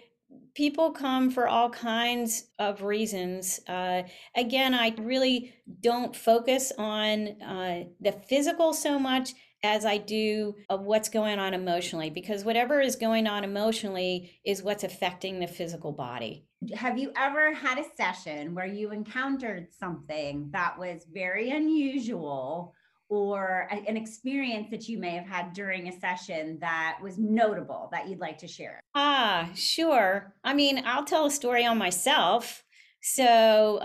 people 0.58 0.90
come 0.90 1.30
for 1.30 1.48
all 1.48 1.70
kinds 1.70 2.46
of 2.58 2.82
reasons. 2.82 3.60
Uh, 3.68 4.02
again, 4.36 4.74
I 4.74 4.96
really 4.98 5.54
don't 5.82 6.16
focus 6.16 6.74
on 6.80 7.40
uh, 7.44 7.84
the 8.02 8.14
physical 8.28 8.74
so 8.74 8.98
much 8.98 9.34
as 9.64 9.86
I 9.86 10.00
do 10.00 10.56
of 10.70 10.82
what's 10.82 11.10
going 11.10 11.38
on 11.38 11.54
emotionally, 11.54 12.10
because 12.10 12.44
whatever 12.44 12.82
is 12.82 12.96
going 12.96 13.28
on 13.28 13.44
emotionally 13.44 14.40
is 14.44 14.64
what's 14.64 14.84
affecting 14.84 15.40
the 15.40 15.48
physical 15.48 15.92
body. 15.92 16.48
Have 16.74 16.98
you 16.98 17.12
ever 17.16 17.54
had 17.54 17.78
a 17.78 17.86
session 17.96 18.56
where 18.56 18.66
you 18.66 18.92
encountered 18.92 19.68
something 19.80 20.50
that 20.54 20.80
was 20.80 21.06
very 21.14 21.52
unusual 21.52 22.74
or 23.10 23.68
an 23.72 23.96
experience 23.96 24.68
that 24.72 24.88
you 24.88 25.00
may 25.00 25.12
have 25.12 25.28
had 25.28 25.54
during 25.54 25.88
a 25.88 26.00
session 26.00 26.58
that 26.60 26.98
was 27.02 27.18
notable 27.18 27.90
that 27.92 28.08
you'd 28.08 28.20
like 28.20 28.38
to 28.40 28.48
share? 28.48 28.80
Ah, 28.96 29.50
sure. 29.56 30.34
I 30.44 30.54
mean, 30.54 30.84
I'll 30.86 31.06
tell 31.06 31.26
a 31.26 31.32
story 31.32 31.66
on 31.66 31.78
myself. 31.78 32.64
So, 33.02 33.80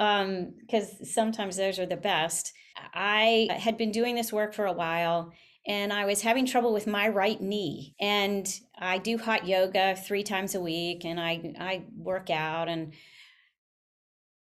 because 0.67 0.91
um, 0.91 1.07
sometimes 1.07 1.57
those 1.57 1.79
are 1.79 1.87
the 1.87 1.97
best. 1.97 2.53
I 2.95 3.49
had 3.51 3.77
been 3.77 3.93
doing 3.93 4.15
this 4.15 4.33
work 4.33 4.55
for 4.55 4.67
a 4.67 4.73
while 4.73 5.33
and 5.67 5.93
I 5.93 6.07
was 6.07 6.23
having 6.23 6.47
trouble 6.47 6.73
with 6.73 6.87
my 6.87 7.09
right 7.09 7.41
knee. 7.41 7.95
And 8.01 8.49
I 8.77 8.99
do 8.99 9.19
hot 9.19 9.47
yoga 9.47 9.95
three 9.95 10.25
times 10.25 10.55
a 10.55 10.61
week 10.61 11.05
and 11.05 11.21
I, 11.21 11.55
I 11.59 11.85
work 11.97 12.31
out 12.31 12.69
and 12.69 12.95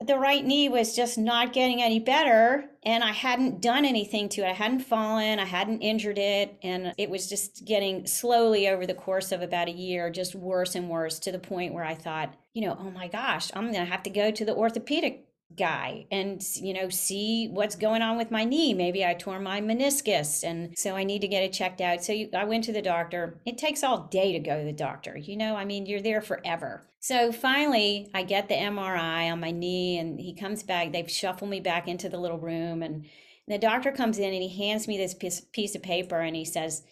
the 0.07 0.19
right 0.19 0.45
knee 0.45 0.69
was 0.69 0.95
just 0.95 1.17
not 1.19 1.53
getting 1.53 1.83
any 1.83 1.99
better 1.99 2.65
and 2.83 3.03
i 3.03 3.13
hadn't 3.13 3.61
done 3.61 3.85
anything 3.85 4.29
to 4.29 4.43
it. 4.43 4.49
I 4.49 4.53
hadn't 4.53 4.81
fallen 4.81 5.39
i 5.39 5.45
hadn't 5.45 5.81
injured 5.81 6.19
it 6.19 6.57
and 6.63 6.95
it 6.99 7.11
was 7.11 7.29
just 7.29 7.65
getting 7.65 8.07
slowly 8.07 8.69
over 8.69 8.87
the 8.87 8.95
course 8.95 9.33
of 9.33 9.43
about 9.43 9.69
a 9.69 9.73
year 9.73 10.11
just 10.11 10.35
worse 10.35 10.75
and 10.75 10.89
worse 10.89 11.19
to 11.21 11.33
the 11.33 11.39
point 11.39 11.75
where 11.75 11.85
i 11.85 11.95
thought 11.95 12.35
you 12.53 12.67
know 12.67 12.77
oh 12.79 12.91
my 12.91 13.09
gosh 13.09 13.51
i'm 13.55 13.73
going 13.73 13.85
to 13.85 13.91
have 13.91 14.03
to 14.03 14.11
go 14.11 14.31
to 14.31 14.45
the 14.45 14.55
orthopedic 14.55 15.27
guy 15.57 16.07
and 16.11 16.43
you 16.57 16.73
know 16.73 16.89
see 16.89 17.49
what's 17.49 17.77
going 17.77 18.03
on 18.03 18.17
with 18.17 18.31
my 18.31 18.45
knee. 18.45 18.75
Maybe 18.75 19.05
i 19.05 19.15
tore 19.15 19.41
my 19.41 19.61
meniscus 19.61 20.43
and 20.45 20.77
so 20.77 20.97
i 20.97 21.05
need 21.05 21.21
to 21.21 21.29
get 21.29 21.43
it 21.43 21.53
checked 21.53 21.81
out. 21.81 22.05
So 22.05 22.13
you, 22.13 22.29
i 22.35 22.45
went 22.45 22.65
to 22.65 22.73
the 22.73 22.83
doctor. 22.83 23.39
It 23.45 23.59
takes 23.59 23.83
all 23.83 24.09
day 24.09 24.33
to 24.33 24.39
go 24.39 24.59
to 24.59 24.65
the 24.65 24.73
doctor 24.73 25.17
you 25.17 25.37
know? 25.37 25.57
I 25.57 25.65
mean 25.65 25.87
you're 25.87 26.03
there 26.03 26.21
forever. 26.21 26.87
So 27.01 27.33
finally 27.33 28.11
i 28.15 28.23
get 28.23 28.49
the 28.49 28.55
mri 28.55 29.33
on 29.33 29.41
my 29.41 29.51
knee 29.51 29.99
and 29.99 30.21
he 30.21 30.35
comes 30.35 30.63
back. 30.63 30.93
They 30.93 31.07
shuffle 31.07 31.49
me 31.49 31.61
back 31.61 31.89
into 31.89 32.09
the 32.09 32.19
little 32.19 32.39
room 32.39 32.83
and 32.83 33.07
the 33.47 33.59
doctor 33.59 33.93
comes 33.93 34.19
in 34.19 34.33
and 34.33 34.43
he 34.43 34.69
hands 34.69 34.89
me 34.89 34.97
this 34.97 35.15
piece, 35.15 35.41
piece 35.41 35.75
of 35.75 35.83
paper 35.83 36.21
and 36.21 36.35
he 36.35 36.45
says 36.45 36.83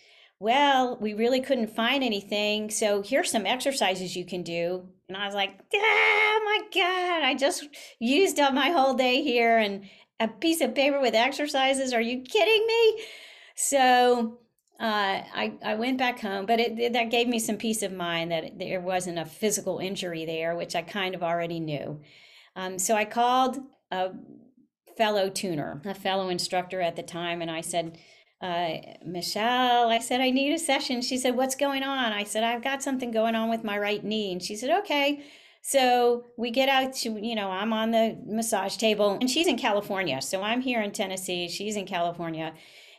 well, 0.43 0.99
we 1.01 1.15
really 1.15 1.41
couldn't 1.41 1.69
find 1.69 2.03
anything. 2.03 2.69
So 2.69 3.01
here's 3.01 3.31
some 3.31 3.47
exercises 3.47 4.17
you 4.17 4.27
can 4.27 4.43
do. 4.43 4.89
And 5.09 5.17
I 5.17 5.25
was 5.25 5.37
like, 5.37 5.57
oh 5.73 6.41
my 6.45 6.61
God, 6.75 7.23
I 7.23 7.37
just 7.37 7.69
used 8.01 8.41
up 8.41 8.53
my 8.53 8.71
whole 8.71 8.95
day 8.95 9.23
here 9.23 9.57
and 9.57 9.85
a 10.19 10.27
piece 10.27 10.61
of 10.61 10.75
paper 10.75 11.01
with 11.01 11.15
exercises. 11.15 11.93
Are 11.93 12.01
you 12.01 12.23
kidding 12.23 12.67
me? 12.67 13.05
So 13.55 14.41
uh, 14.81 15.23
I, 15.33 15.53
I 15.65 15.77
went 15.77 15.99
back 15.99 16.19
home, 16.19 16.45
but 16.45 16.59
it, 16.59 16.77
it, 16.77 16.93
that 16.95 17.13
gave 17.13 17.29
me 17.29 17.39
some 17.39 17.57
peace 17.57 17.85
of 17.85 17.93
mind 17.93 18.33
that 18.33 18.59
there 18.59 18.81
wasn't 18.81 19.21
a 19.21 19.25
physical 19.25 19.79
injury 19.79 20.25
there, 20.25 20.57
which 20.57 20.75
I 20.75 20.83
kind 20.83 21.15
of 21.15 21.23
already 21.23 21.61
knew. 21.61 22.01
Um, 22.57 22.81
so 22.81 22.97
I 22.97 23.05
called 23.05 23.59
a 23.93 24.11
fellow 24.97 25.31
tuner, 25.31 25.83
a 25.85 25.95
fellow 25.95 26.31
instructor 26.31 26.81
at 26.81 26.97
the 26.97 27.05
time, 27.05 27.43
and 27.43 27.51
I 27.51 27.61
said, 27.61 27.97
uh, 28.43 28.79
Michelle, 29.07 29.89
I 29.89 30.01
said, 30.01 30.21
I 30.21 30.31
need 30.31 30.53
a 30.53 30.59
session. 30.59 31.01
She 31.01 31.17
said, 31.17 31.37
What's 31.37 31.55
going 31.55 31.85
on? 31.85 32.13
I 32.13 32.25
said, 32.25 32.43
I've 32.43 32.63
got 32.63 32.83
something 32.83 33.13
going 33.13 33.37
on 33.37 33.49
with 33.49 33.63
my 33.63 33.79
right 33.79 34.03
knee. 34.03 34.33
And 34.33 34.43
she 34.43 34.57
said, 34.57 34.71
Okay. 34.81 35.25
So 35.65 36.25
we 36.37 36.51
get 36.51 36.69
out 36.69 36.93
to, 36.95 37.25
you 37.25 37.37
know, 37.37 37.49
I'm 37.49 37.73
on 37.73 37.93
the 37.93 38.19
massage 38.27 38.77
table 38.77 39.17
and 39.21 39.31
she's 39.31 39.47
in 39.47 39.57
California. 39.57 40.21
So 40.21 40.43
I'm 40.43 40.61
here 40.61 40.83
in 40.83 40.91
Tennessee. 40.91 41.49
She's 41.49 41.77
in 41.77 41.87
California 41.87 42.53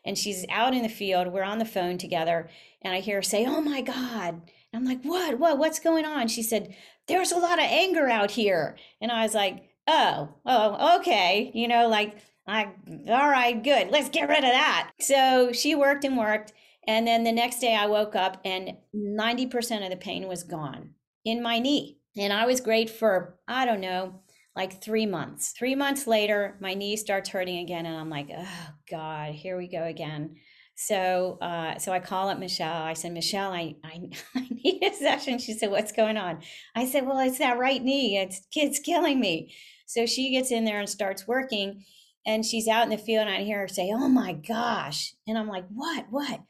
and 0.06 0.17
she's 0.17 0.45
out 0.49 0.73
in 0.73 0.82
the 0.82 0.88
field. 0.88 1.27
We're 1.27 1.43
on 1.43 1.60
the 1.60 1.65
phone 1.65 1.97
together. 1.97 2.49
And 2.82 2.93
I 2.93 3.01
hear 3.01 3.17
her 3.17 3.21
say, 3.21 3.45
Oh 3.45 3.60
my 3.60 3.82
God. 3.82 4.36
And 4.36 4.41
I'm 4.73 4.86
like, 4.86 5.03
What? 5.03 5.39
What? 5.39 5.58
What's 5.58 5.79
going 5.79 6.06
on? 6.06 6.29
She 6.29 6.41
said, 6.41 6.73
There's 7.10 7.34
a 7.34 7.38
lot 7.38 7.60
of 7.60 7.65
anger 7.65 8.08
out 8.08 8.32
here. 8.32 8.77
And 9.01 9.12
I 9.12 9.23
was 9.23 9.34
like, 9.34 9.65
Oh, 9.86 10.36
oh, 10.45 10.99
okay. 10.99 11.51
You 11.53 11.67
know, 11.67 11.89
like, 11.89 12.15
I, 12.45 12.69
all 13.08 13.29
right, 13.29 13.62
good. 13.63 13.89
Let's 13.89 14.10
get 14.10 14.27
rid 14.27 14.43
of 14.43 14.51
that. 14.51 14.91
So 14.99 15.51
she 15.53 15.75
worked 15.75 16.03
and 16.03 16.17
worked. 16.17 16.53
And 16.88 17.08
then 17.08 17.23
the 17.23 17.32
next 17.32 17.60
day 17.60 17.75
I 17.75 17.86
woke 17.86 18.15
up 18.15 18.41
and 18.43 18.73
90% 18.95 19.84
of 19.84 19.89
the 19.89 19.95
pain 19.95 20.27
was 20.27 20.43
gone 20.43 20.91
in 21.23 21.41
my 21.41 21.60
knee. 21.60 21.99
And 22.17 22.34
I 22.34 22.45
was 22.45 22.60
great 22.60 22.89
for, 22.89 23.38
I 23.47 23.65
don't 23.65 23.79
know, 23.79 24.21
like 24.56 24.84
three 24.84 25.06
months. 25.06 25.53
Three 25.58 25.75
months 25.75 26.06
later, 26.06 26.58
my 26.60 26.73
knee 26.73 26.97
starts 26.97 27.29
hurting 27.29 27.60
again. 27.60 27.86
And 27.86 27.95
I'm 27.95 28.10
like, 28.10 28.29
oh 28.36 28.67
God, 28.91 29.34
here 29.34 29.58
we 29.58 29.67
go 29.67 29.84
again. 29.84 30.36
So, 30.75 31.38
uh, 31.41 31.77
so 31.77 31.91
I 31.91 31.99
call 31.99 32.29
up 32.29 32.39
Michelle. 32.39 32.84
I 32.84 32.93
said, 32.93 33.13
Michelle, 33.13 33.51
I, 33.53 33.75
I, 33.84 34.10
I 34.36 34.47
need 34.51 34.84
a 34.84 34.93
session. 34.93 35.39
She 35.39 35.53
said, 35.53 35.71
what's 35.71 35.91
going 35.91 36.17
on? 36.17 36.41
I 36.75 36.86
said, 36.86 37.06
well, 37.06 37.19
it's 37.19 37.39
that 37.39 37.58
right 37.58 37.82
knee. 37.82 38.17
It's, 38.17 38.41
it's 38.53 38.79
killing 38.79 39.19
me. 39.19 39.53
So 39.86 40.06
she 40.06 40.32
gets 40.32 40.51
in 40.51 40.65
there 40.65 40.79
and 40.79 40.89
starts 40.89 41.27
working 41.27 41.84
and 42.25 42.45
she's 42.45 42.67
out 42.67 42.83
in 42.83 42.89
the 42.89 42.97
field 42.97 43.27
and 43.27 43.36
I 43.36 43.43
hear 43.43 43.59
her 43.59 43.67
say, 43.67 43.91
Oh 43.93 44.09
my 44.09 44.33
gosh. 44.33 45.13
And 45.27 45.38
I'm 45.38 45.47
like, 45.47 45.65
What? 45.69 46.05
What? 46.09 46.41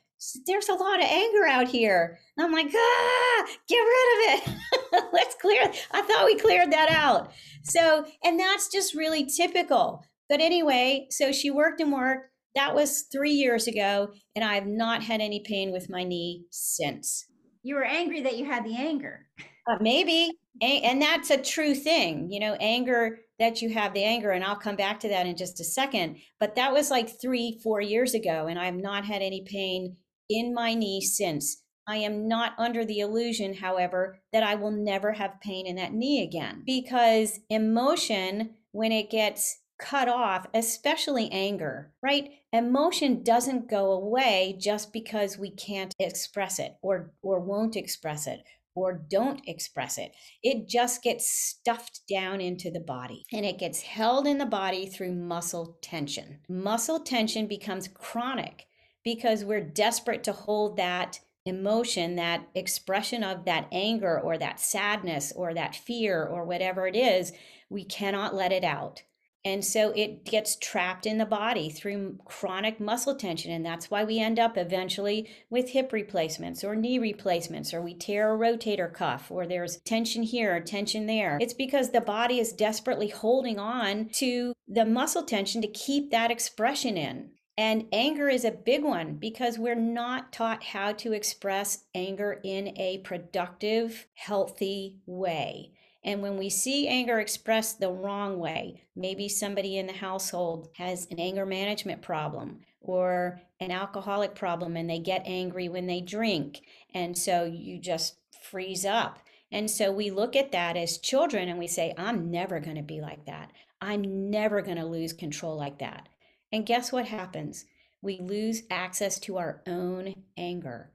There's 0.46 0.70
a 0.70 0.74
lot 0.74 1.00
of 1.00 1.06
anger 1.06 1.46
out 1.46 1.68
here. 1.68 2.18
And 2.38 2.46
I'm 2.46 2.54
like, 2.54 2.72
ah, 2.74 3.46
get 3.68 3.76
rid 3.78 4.14
of 4.14 4.48
it. 4.48 5.04
Let's 5.14 5.36
clear. 5.36 5.70
I 5.92 6.02
thought 6.02 6.26
we 6.26 6.36
cleared 6.40 6.72
that 6.72 6.90
out. 6.90 7.34
So, 7.64 8.06
and 8.24 8.40
that's 8.40 8.70
just 8.70 8.96
really 8.96 9.26
typical. 9.26 10.06
But 10.30 10.40
anyway, 10.40 11.08
so 11.10 11.32
she 11.32 11.52
worked 11.52 11.82
and 11.82 11.92
worked. 11.92 12.30
That 12.56 12.76
was 12.76 13.06
three 13.12 13.34
years 13.34 13.68
ago, 13.68 14.14
and 14.36 14.46
I 14.46 14.56
have 14.56 14.68
not 14.68 15.04
had 15.04 15.22
any 15.22 15.42
pain 15.42 15.72
with 15.72 15.90
my 15.90 16.04
knee 16.04 16.46
since. 16.52 17.26
You 17.64 17.76
were 17.76 17.84
angry 17.84 18.22
that 18.22 18.38
you 18.38 18.46
had 18.46 18.64
the 18.64 18.76
anger. 18.76 19.28
Uh, 19.68 19.78
maybe. 19.82 20.32
And 20.62 21.02
that's 21.02 21.30
a 21.30 21.42
true 21.42 21.74
thing. 21.76 22.32
You 22.32 22.40
know, 22.40 22.56
anger 22.60 23.20
that 23.40 23.62
you 23.62 23.70
have 23.70 23.94
the 23.94 24.04
anger 24.04 24.32
and 24.32 24.44
i'll 24.44 24.56
come 24.56 24.76
back 24.76 25.00
to 25.00 25.10
that 25.10 25.26
in 25.26 25.36
just 25.36 25.60
a 25.60 25.64
second 25.64 26.18
but 26.40 26.56
that 26.56 26.72
was 26.72 26.92
like 26.92 27.20
three 27.22 27.60
four 27.64 27.82
years 27.82 28.14
ago 28.14 28.48
and 28.48 28.60
i've 28.60 28.76
not 28.76 29.06
had 29.06 29.22
any 29.22 29.44
pain 29.46 29.96
in 30.30 30.54
my 30.54 30.74
knee 30.74 31.02
since 31.02 31.64
i 31.88 31.98
am 31.98 32.28
not 32.28 32.54
under 32.58 32.86
the 32.86 33.00
illusion 33.00 33.54
however 33.54 34.20
that 34.32 34.44
i 34.44 34.56
will 34.56 34.72
never 34.72 35.12
have 35.12 35.42
pain 35.42 35.66
in 35.66 35.76
that 35.76 35.94
knee 35.94 36.24
again 36.24 36.64
because 36.66 37.40
emotion 37.50 38.52
when 38.72 38.92
it 38.92 39.10
gets 39.10 39.60
cut 39.80 40.08
off 40.08 40.46
especially 40.54 41.30
anger 41.32 41.92
right 42.02 42.30
emotion 42.54 43.24
doesn't 43.24 43.70
go 43.70 43.92
away 43.92 44.56
just 44.60 44.94
because 44.94 45.38
we 45.38 45.50
can't 45.50 45.94
express 46.00 46.60
it 46.60 46.78
or 46.82 47.12
or 47.24 47.40
won't 47.40 47.76
express 47.76 48.28
it 48.28 48.44
or 48.76 49.06
don't 49.10 49.42
express 49.48 49.98
it. 49.98 50.12
It 50.42 50.68
just 50.68 51.04
gets 51.04 51.30
stuffed 51.30 52.02
down 52.10 52.42
into 52.42 52.72
the 52.72 52.80
body 52.80 53.26
and 53.32 53.46
it 53.46 53.60
gets 53.60 53.82
held 53.82 54.28
in 54.28 54.38
the 54.38 54.46
body 54.46 54.86
through 54.86 55.14
muscle 55.14 55.78
tension. 55.82 56.40
Muscle 56.50 57.00
tension 57.00 57.48
becomes 57.48 57.88
chronic 57.88 58.68
because 59.04 59.44
we're 59.44 59.62
desperate 59.62 60.24
to 60.24 60.32
hold 60.32 60.78
that 60.78 61.20
emotion, 61.46 62.16
that 62.16 62.48
expression 62.56 63.24
of 63.24 63.46
that 63.46 63.68
anger 63.72 64.20
or 64.20 64.38
that 64.38 64.60
sadness 64.60 65.34
or 65.36 65.54
that 65.54 65.76
fear 65.76 66.24
or 66.24 66.46
whatever 66.46 66.88
it 66.88 66.96
is. 66.96 67.34
We 67.70 67.84
cannot 67.84 68.34
let 68.34 68.52
it 68.52 68.64
out. 68.64 69.04
And 69.46 69.64
so 69.64 69.92
it 69.92 70.24
gets 70.24 70.56
trapped 70.56 71.06
in 71.06 71.18
the 71.18 71.26
body 71.26 71.70
through 71.70 72.18
chronic 72.24 72.80
muscle 72.80 73.16
tension. 73.16 73.52
And 73.52 73.66
that's 73.66 73.92
why 73.92 74.06
we 74.06 74.20
end 74.20 74.40
up 74.40 74.58
eventually 74.58 75.30
with 75.50 75.70
hip 75.70 75.92
replacements 75.92 76.64
or 76.64 76.76
knee 76.76 76.98
replacements, 76.98 77.74
or 77.74 77.82
we 77.82 77.94
tear 77.94 78.34
a 78.34 78.38
rotator 78.38 78.94
cuff, 78.94 79.30
or 79.30 79.46
there's 79.46 79.78
tension 79.78 80.24
here, 80.24 80.56
or 80.56 80.62
tension 80.62 81.08
there. 81.08 81.38
It's 81.42 81.54
because 81.54 81.92
the 81.92 82.00
body 82.00 82.40
is 82.40 82.54
desperately 82.54 83.10
holding 83.10 83.60
on 83.60 84.10
to 84.14 84.54
the 84.68 84.86
muscle 84.86 85.24
tension 85.24 85.62
to 85.62 85.68
keep 85.68 86.12
that 86.12 86.32
expression 86.32 86.96
in. 86.96 87.32
And 87.58 87.86
anger 87.92 88.30
is 88.30 88.46
a 88.46 88.52
big 88.52 88.84
one 88.84 89.16
because 89.16 89.60
we're 89.60 89.76
not 89.76 90.32
taught 90.32 90.64
how 90.64 90.94
to 90.94 91.14
express 91.14 91.84
anger 91.94 92.40
in 92.44 92.76
a 92.78 93.00
productive, 93.00 94.08
healthy 94.16 94.98
way. 95.06 95.74
And 96.06 96.22
when 96.22 96.38
we 96.38 96.50
see 96.50 96.88
anger 96.88 97.20
expressed 97.20 97.80
the 97.80 97.92
wrong 97.92 98.38
way, 98.38 98.84
maybe 98.96 99.30
somebody 99.30 99.78
in 99.78 99.88
the 99.88 99.94
household 99.94 100.70
has 100.78 101.08
an 101.12 101.20
anger 101.20 101.46
management 101.46 102.02
problem 102.02 102.60
or 102.82 103.42
an 103.60 103.72
alcoholic 103.72 104.36
problem 104.36 104.76
and 104.76 104.90
they 104.90 105.00
get 105.00 105.24
angry 105.26 105.70
when 105.70 105.88
they 105.88 106.02
drink. 106.02 106.62
And 106.94 107.18
so 107.18 107.46
you 107.46 107.80
just 107.80 108.18
freeze 108.42 108.86
up. 108.86 109.20
And 109.52 109.70
so 109.70 109.92
we 109.92 110.10
look 110.10 110.36
at 110.36 110.52
that 110.52 110.76
as 110.76 110.98
children 110.98 111.48
and 111.48 111.60
we 111.60 111.68
say, 111.68 111.94
I'm 111.98 112.30
never 112.32 112.60
going 112.60 112.76
to 112.76 112.82
be 112.82 113.00
like 113.00 113.26
that. 113.26 113.52
I'm 113.82 114.30
never 114.30 114.62
going 114.62 114.78
to 114.78 114.86
lose 114.86 115.14
control 115.14 115.56
like 115.56 115.80
that. 115.80 116.10
And 116.52 116.66
guess 116.66 116.92
what 116.92 117.06
happens? 117.06 117.66
We 118.02 118.20
lose 118.20 118.64
access 118.70 119.20
to 119.22 119.38
our 119.38 119.62
own 119.66 120.16
anger. 120.38 120.92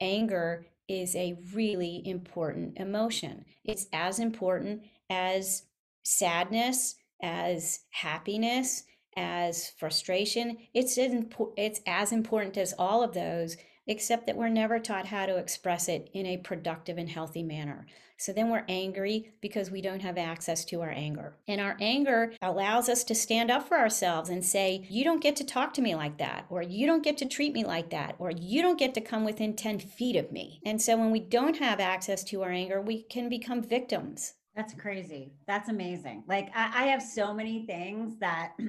Anger 0.00 0.66
is 0.88 1.14
a 1.14 1.38
really 1.52 2.02
important 2.04 2.78
emotion. 2.78 3.44
It's 3.64 3.86
as 3.92 4.18
important 4.18 4.82
as 5.10 5.64
sadness, 6.02 6.96
as 7.22 7.80
happiness, 7.90 8.84
as 9.16 9.70
frustration. 9.78 10.56
It's 10.74 10.96
it's 10.96 11.80
as 11.86 12.12
important 12.12 12.56
as 12.56 12.74
all 12.78 13.02
of 13.02 13.14
those, 13.14 13.56
except 13.88 14.26
that 14.26 14.36
we're 14.36 14.48
never 14.48 14.78
taught 14.78 15.06
how 15.06 15.26
to 15.26 15.36
express 15.36 15.88
it 15.88 16.08
in 16.12 16.26
a 16.26 16.36
productive 16.36 16.98
and 16.98 17.08
healthy 17.08 17.42
manner. 17.42 17.86
So 18.18 18.32
then 18.32 18.50
we're 18.50 18.64
angry 18.68 19.32
because 19.40 19.70
we 19.70 19.80
don't 19.80 20.02
have 20.02 20.18
access 20.18 20.64
to 20.66 20.82
our 20.82 20.90
anger. 20.90 21.36
And 21.46 21.60
our 21.60 21.76
anger 21.80 22.32
allows 22.42 22.88
us 22.88 23.04
to 23.04 23.14
stand 23.14 23.48
up 23.48 23.68
for 23.68 23.78
ourselves 23.78 24.28
and 24.28 24.44
say, 24.44 24.86
You 24.90 25.04
don't 25.04 25.22
get 25.22 25.36
to 25.36 25.44
talk 25.44 25.72
to 25.74 25.82
me 25.82 25.94
like 25.94 26.18
that, 26.18 26.46
or 26.50 26.60
you 26.60 26.86
don't 26.86 27.04
get 27.04 27.16
to 27.18 27.28
treat 27.28 27.52
me 27.52 27.64
like 27.64 27.90
that, 27.90 28.16
or 28.18 28.32
you 28.32 28.60
don't 28.60 28.78
get 28.78 28.92
to 28.94 29.00
come 29.00 29.24
within 29.24 29.54
10 29.54 29.78
feet 29.78 30.16
of 30.16 30.32
me. 30.32 30.60
And 30.66 30.82
so 30.82 30.96
when 30.96 31.12
we 31.12 31.20
don't 31.20 31.58
have 31.58 31.78
access 31.78 32.24
to 32.24 32.42
our 32.42 32.50
anger, 32.50 32.80
we 32.80 33.04
can 33.04 33.28
become 33.28 33.62
victims. 33.62 34.34
That's 34.56 34.74
crazy. 34.74 35.34
That's 35.46 35.68
amazing. 35.68 36.24
Like, 36.26 36.50
I, 36.56 36.84
I 36.84 36.86
have 36.88 37.02
so 37.02 37.32
many 37.32 37.66
things 37.66 38.18
that. 38.18 38.52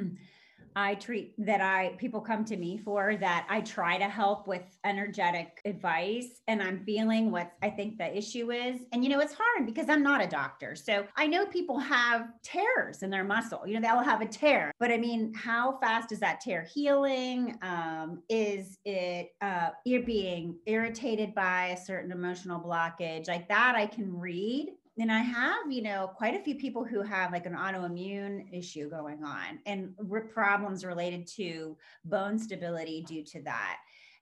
I 0.76 0.96
treat 0.96 1.34
that 1.46 1.62
I 1.62 1.96
people 1.98 2.22
come 2.22 2.46
to 2.46 2.58
me 2.58 2.78
for 2.78 3.16
that 3.18 3.48
I 3.50 3.62
try 3.62 3.98
to 3.98 4.08
help 4.10 4.48
with 4.48 4.64
energetic 4.84 5.62
advice 5.66 6.42
and 6.48 6.62
I'm 6.62 6.84
feeling 6.86 7.32
what 7.32 7.54
I 7.62 7.70
think 7.70 7.98
the 7.98 8.16
issue 8.16 8.52
is. 8.52 8.82
And 8.92 9.04
you 9.04 9.10
know, 9.10 9.20
it's 9.20 9.34
hard 9.34 9.66
because 9.66 9.90
I'm 9.90 10.04
not 10.04 10.24
a 10.24 10.28
doctor. 10.28 10.76
So 10.76 11.06
I 11.16 11.28
know 11.28 11.46
people 11.46 11.80
have 11.80 12.28
tears 12.44 13.04
in 13.04 13.10
their 13.10 13.24
muscle. 13.24 13.64
You 13.66 13.80
know, 13.80 13.82
they'll 13.82 14.04
have 14.04 14.22
a 14.22 14.28
tear. 14.28 14.72
But 14.80 14.92
I 14.92 14.98
mean, 14.98 15.34
how 15.34 15.78
fast 15.80 16.12
is 16.12 16.20
that 16.20 16.42
tear 16.42 16.64
healing? 16.64 17.58
Um, 17.62 18.24
is 18.30 18.78
it 18.86 19.32
uh 19.42 19.70
you're 19.86 20.04
being 20.04 20.56
irritated 20.66 21.36
by 21.36 21.68
a 21.68 21.78
certain 21.78 22.12
emotional 22.12 22.60
blockage? 22.60 23.28
Like 23.28 23.48
that 23.50 23.76
I 23.76 23.86
can 23.86 24.18
read 24.18 24.70
and 25.00 25.12
I 25.12 25.20
have, 25.20 25.72
you 25.72 25.82
know, 25.82 26.12
quite 26.16 26.36
a 26.36 26.44
few 26.44 26.56
people 26.56 26.84
who 26.84 27.02
have 27.02 27.32
like 27.32 27.46
an 27.46 27.54
autoimmune 27.54 28.46
issue 28.52 28.90
going 28.90 29.24
on 29.24 29.60
and 29.66 29.94
problems 30.32 30.84
related 30.84 31.28
to 31.36 31.78
bone 32.06 32.38
stability 32.38 33.04
due 33.08 33.24
to 33.26 33.42
that. 33.44 33.78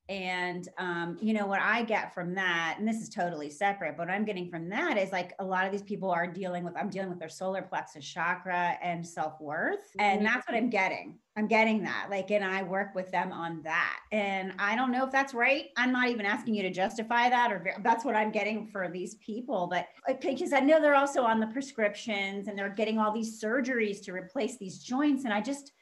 And, 0.10 0.70
um, 0.78 1.18
you 1.20 1.34
know, 1.34 1.46
what 1.46 1.60
I 1.60 1.84
get 1.84 2.14
from 2.14 2.34
that, 2.36 2.76
and 2.80 2.88
this 2.88 3.02
is 3.02 3.10
totally 3.10 3.50
separate, 3.50 3.98
but 3.98 4.08
what 4.08 4.14
I'm 4.14 4.24
getting 4.24 4.50
from 4.50 4.70
that 4.70 4.98
is 4.98 5.12
like 5.12 5.34
a 5.40 5.44
lot 5.44 5.66
of 5.66 5.72
these 5.74 5.82
people 5.82 6.10
are 6.10 6.26
dealing 6.26 6.64
with, 6.64 6.78
I'm 6.78 6.90
dealing 6.90 7.10
with 7.10 7.20
their 7.20 7.28
solar 7.28 7.62
plexus 7.62 8.06
chakra 8.06 8.78
and 8.82 9.06
self 9.06 9.42
worth. 9.42 9.92
And 10.00 10.22
mm-hmm. 10.22 10.26
that's 10.26 10.48
what 10.48 10.56
I'm 10.56 10.70
getting. 10.70 11.20
I'm 11.36 11.48
getting 11.48 11.84
that. 11.84 12.08
Like, 12.10 12.32
and 12.32 12.44
I 12.44 12.64
work 12.64 12.96
with 12.96 13.12
them 13.12 13.34
on 13.34 13.62
that. 13.64 14.00
And 14.14 14.54
I 14.60 14.78
don't 14.78 14.94
know 14.94 15.06
if 15.06 15.12
that's 15.12 15.34
right. 15.34 15.66
I'm 15.76 15.92
not 15.92 16.08
even 16.08 16.26
asking 16.26 16.56
you 16.56 16.64
to 16.64 16.72
justify 16.72 17.30
that, 17.30 17.52
or 17.52 17.76
that's 17.84 18.06
what 18.06 18.16
I'm 18.16 18.32
getting 18.32 18.66
for 18.66 18.90
these 18.90 19.16
people. 19.16 19.68
But 19.68 19.88
because 20.22 20.54
I 20.54 20.62
know 20.62 20.82
they're 20.82 20.96
also 20.96 21.22
on 21.22 21.42
the 21.42 21.48
prescriptions 21.48 22.48
and 22.48 22.58
they're 22.58 22.70
getting 22.70 22.98
all 22.98 23.12
these 23.12 23.42
surgeries 23.42 24.02
to 24.06 24.14
replace 24.14 24.58
these 24.58 24.80
joints. 24.80 25.26
And 25.26 25.34
I 25.34 25.42
just, 25.42 25.74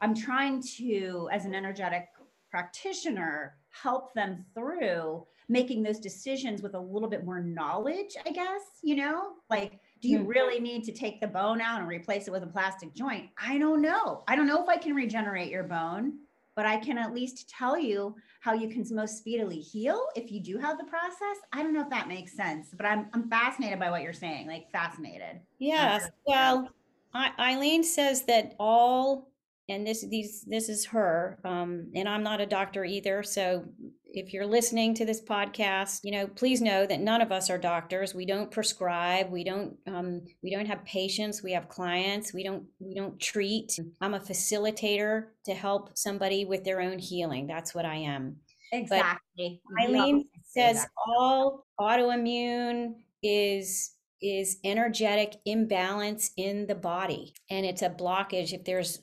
I'm 0.00 0.14
trying 0.14 0.62
to, 0.78 1.28
as 1.32 1.44
an 1.44 1.54
energetic 1.56 2.06
practitioner, 2.50 3.56
help 3.82 4.14
them 4.14 4.44
through 4.54 5.26
making 5.48 5.82
those 5.82 5.98
decisions 5.98 6.62
with 6.62 6.74
a 6.74 6.80
little 6.80 7.08
bit 7.08 7.24
more 7.24 7.40
knowledge, 7.40 8.16
I 8.26 8.30
guess, 8.30 8.62
you 8.82 8.96
know, 8.96 9.34
like, 9.50 9.78
do 10.00 10.08
you 10.08 10.20
mm-hmm. 10.20 10.28
really 10.28 10.60
need 10.60 10.84
to 10.84 10.92
take 10.92 11.20
the 11.20 11.26
bone 11.26 11.60
out 11.60 11.80
and 11.80 11.88
replace 11.88 12.28
it 12.28 12.30
with 12.30 12.42
a 12.42 12.46
plastic 12.46 12.94
joint? 12.94 13.28
I 13.36 13.58
don't 13.58 13.82
know. 13.82 14.22
I 14.26 14.36
don't 14.36 14.46
know 14.46 14.62
if 14.62 14.68
I 14.68 14.76
can 14.76 14.94
regenerate 14.94 15.50
your 15.50 15.64
bone, 15.64 16.14
but 16.56 16.66
I 16.66 16.78
can 16.78 16.98
at 16.98 17.14
least 17.14 17.48
tell 17.48 17.78
you 17.78 18.14
how 18.40 18.52
you 18.52 18.68
can 18.68 18.84
most 18.90 19.18
speedily 19.18 19.60
heal 19.60 20.06
if 20.14 20.30
you 20.30 20.40
do 20.40 20.58
have 20.58 20.78
the 20.78 20.84
process. 20.84 21.38
I 21.52 21.62
don't 21.62 21.74
know 21.74 21.82
if 21.82 21.90
that 21.90 22.08
makes 22.08 22.36
sense, 22.36 22.68
but 22.76 22.86
I'm, 22.86 23.06
I'm 23.12 23.28
fascinated 23.28 23.78
by 23.78 23.90
what 23.90 24.02
you're 24.02 24.12
saying, 24.12 24.46
like 24.46 24.70
fascinated. 24.70 25.40
Yes. 25.58 26.10
Well, 26.26 26.70
Eileen 27.14 27.84
says 27.84 28.24
that 28.24 28.54
all 28.58 29.30
and 29.68 29.86
this 29.86 30.06
these 30.08 30.44
this 30.46 30.68
is 30.68 30.84
her 30.86 31.38
um, 31.44 31.90
and 31.94 32.08
i'm 32.08 32.22
not 32.22 32.40
a 32.40 32.46
doctor 32.46 32.84
either 32.84 33.22
so 33.22 33.64
if 34.06 34.32
you're 34.32 34.46
listening 34.46 34.94
to 34.94 35.04
this 35.04 35.22
podcast 35.22 36.00
you 36.04 36.12
know 36.12 36.26
please 36.26 36.60
know 36.60 36.86
that 36.86 37.00
none 37.00 37.20
of 37.20 37.32
us 37.32 37.50
are 37.50 37.58
doctors. 37.58 38.14
We 38.14 38.26
don't 38.26 38.50
prescribe. 38.50 39.30
We 39.30 39.44
don't 39.44 39.76
um, 39.86 40.22
we 40.42 40.50
don't 40.50 40.66
have 40.66 40.84
patients. 40.84 41.42
We 41.42 41.52
have 41.52 41.68
clients. 41.68 42.32
We 42.32 42.44
don't 42.44 42.64
we 42.78 42.94
don't 42.94 43.18
treat. 43.20 43.78
I'm 44.00 44.14
a 44.14 44.20
facilitator 44.20 45.26
to 45.46 45.54
help 45.54 45.96
somebody 45.96 46.44
with 46.44 46.64
their 46.64 46.80
own 46.80 46.98
healing. 46.98 47.46
That's 47.46 47.74
what 47.74 47.84
i 47.84 47.96
am. 47.96 48.36
Exactly. 48.72 49.60
But 49.76 49.84
eileen 49.84 50.24
says 50.44 50.86
all 51.06 51.66
autoimmune 51.80 52.94
is 53.22 53.92
is 54.20 54.58
energetic 54.64 55.36
imbalance 55.44 56.30
in 56.36 56.66
the 56.66 56.74
body 56.74 57.34
and 57.50 57.66
it's 57.66 57.82
a 57.82 57.90
blockage. 57.90 58.52
If 58.52 58.64
there's 58.64 59.00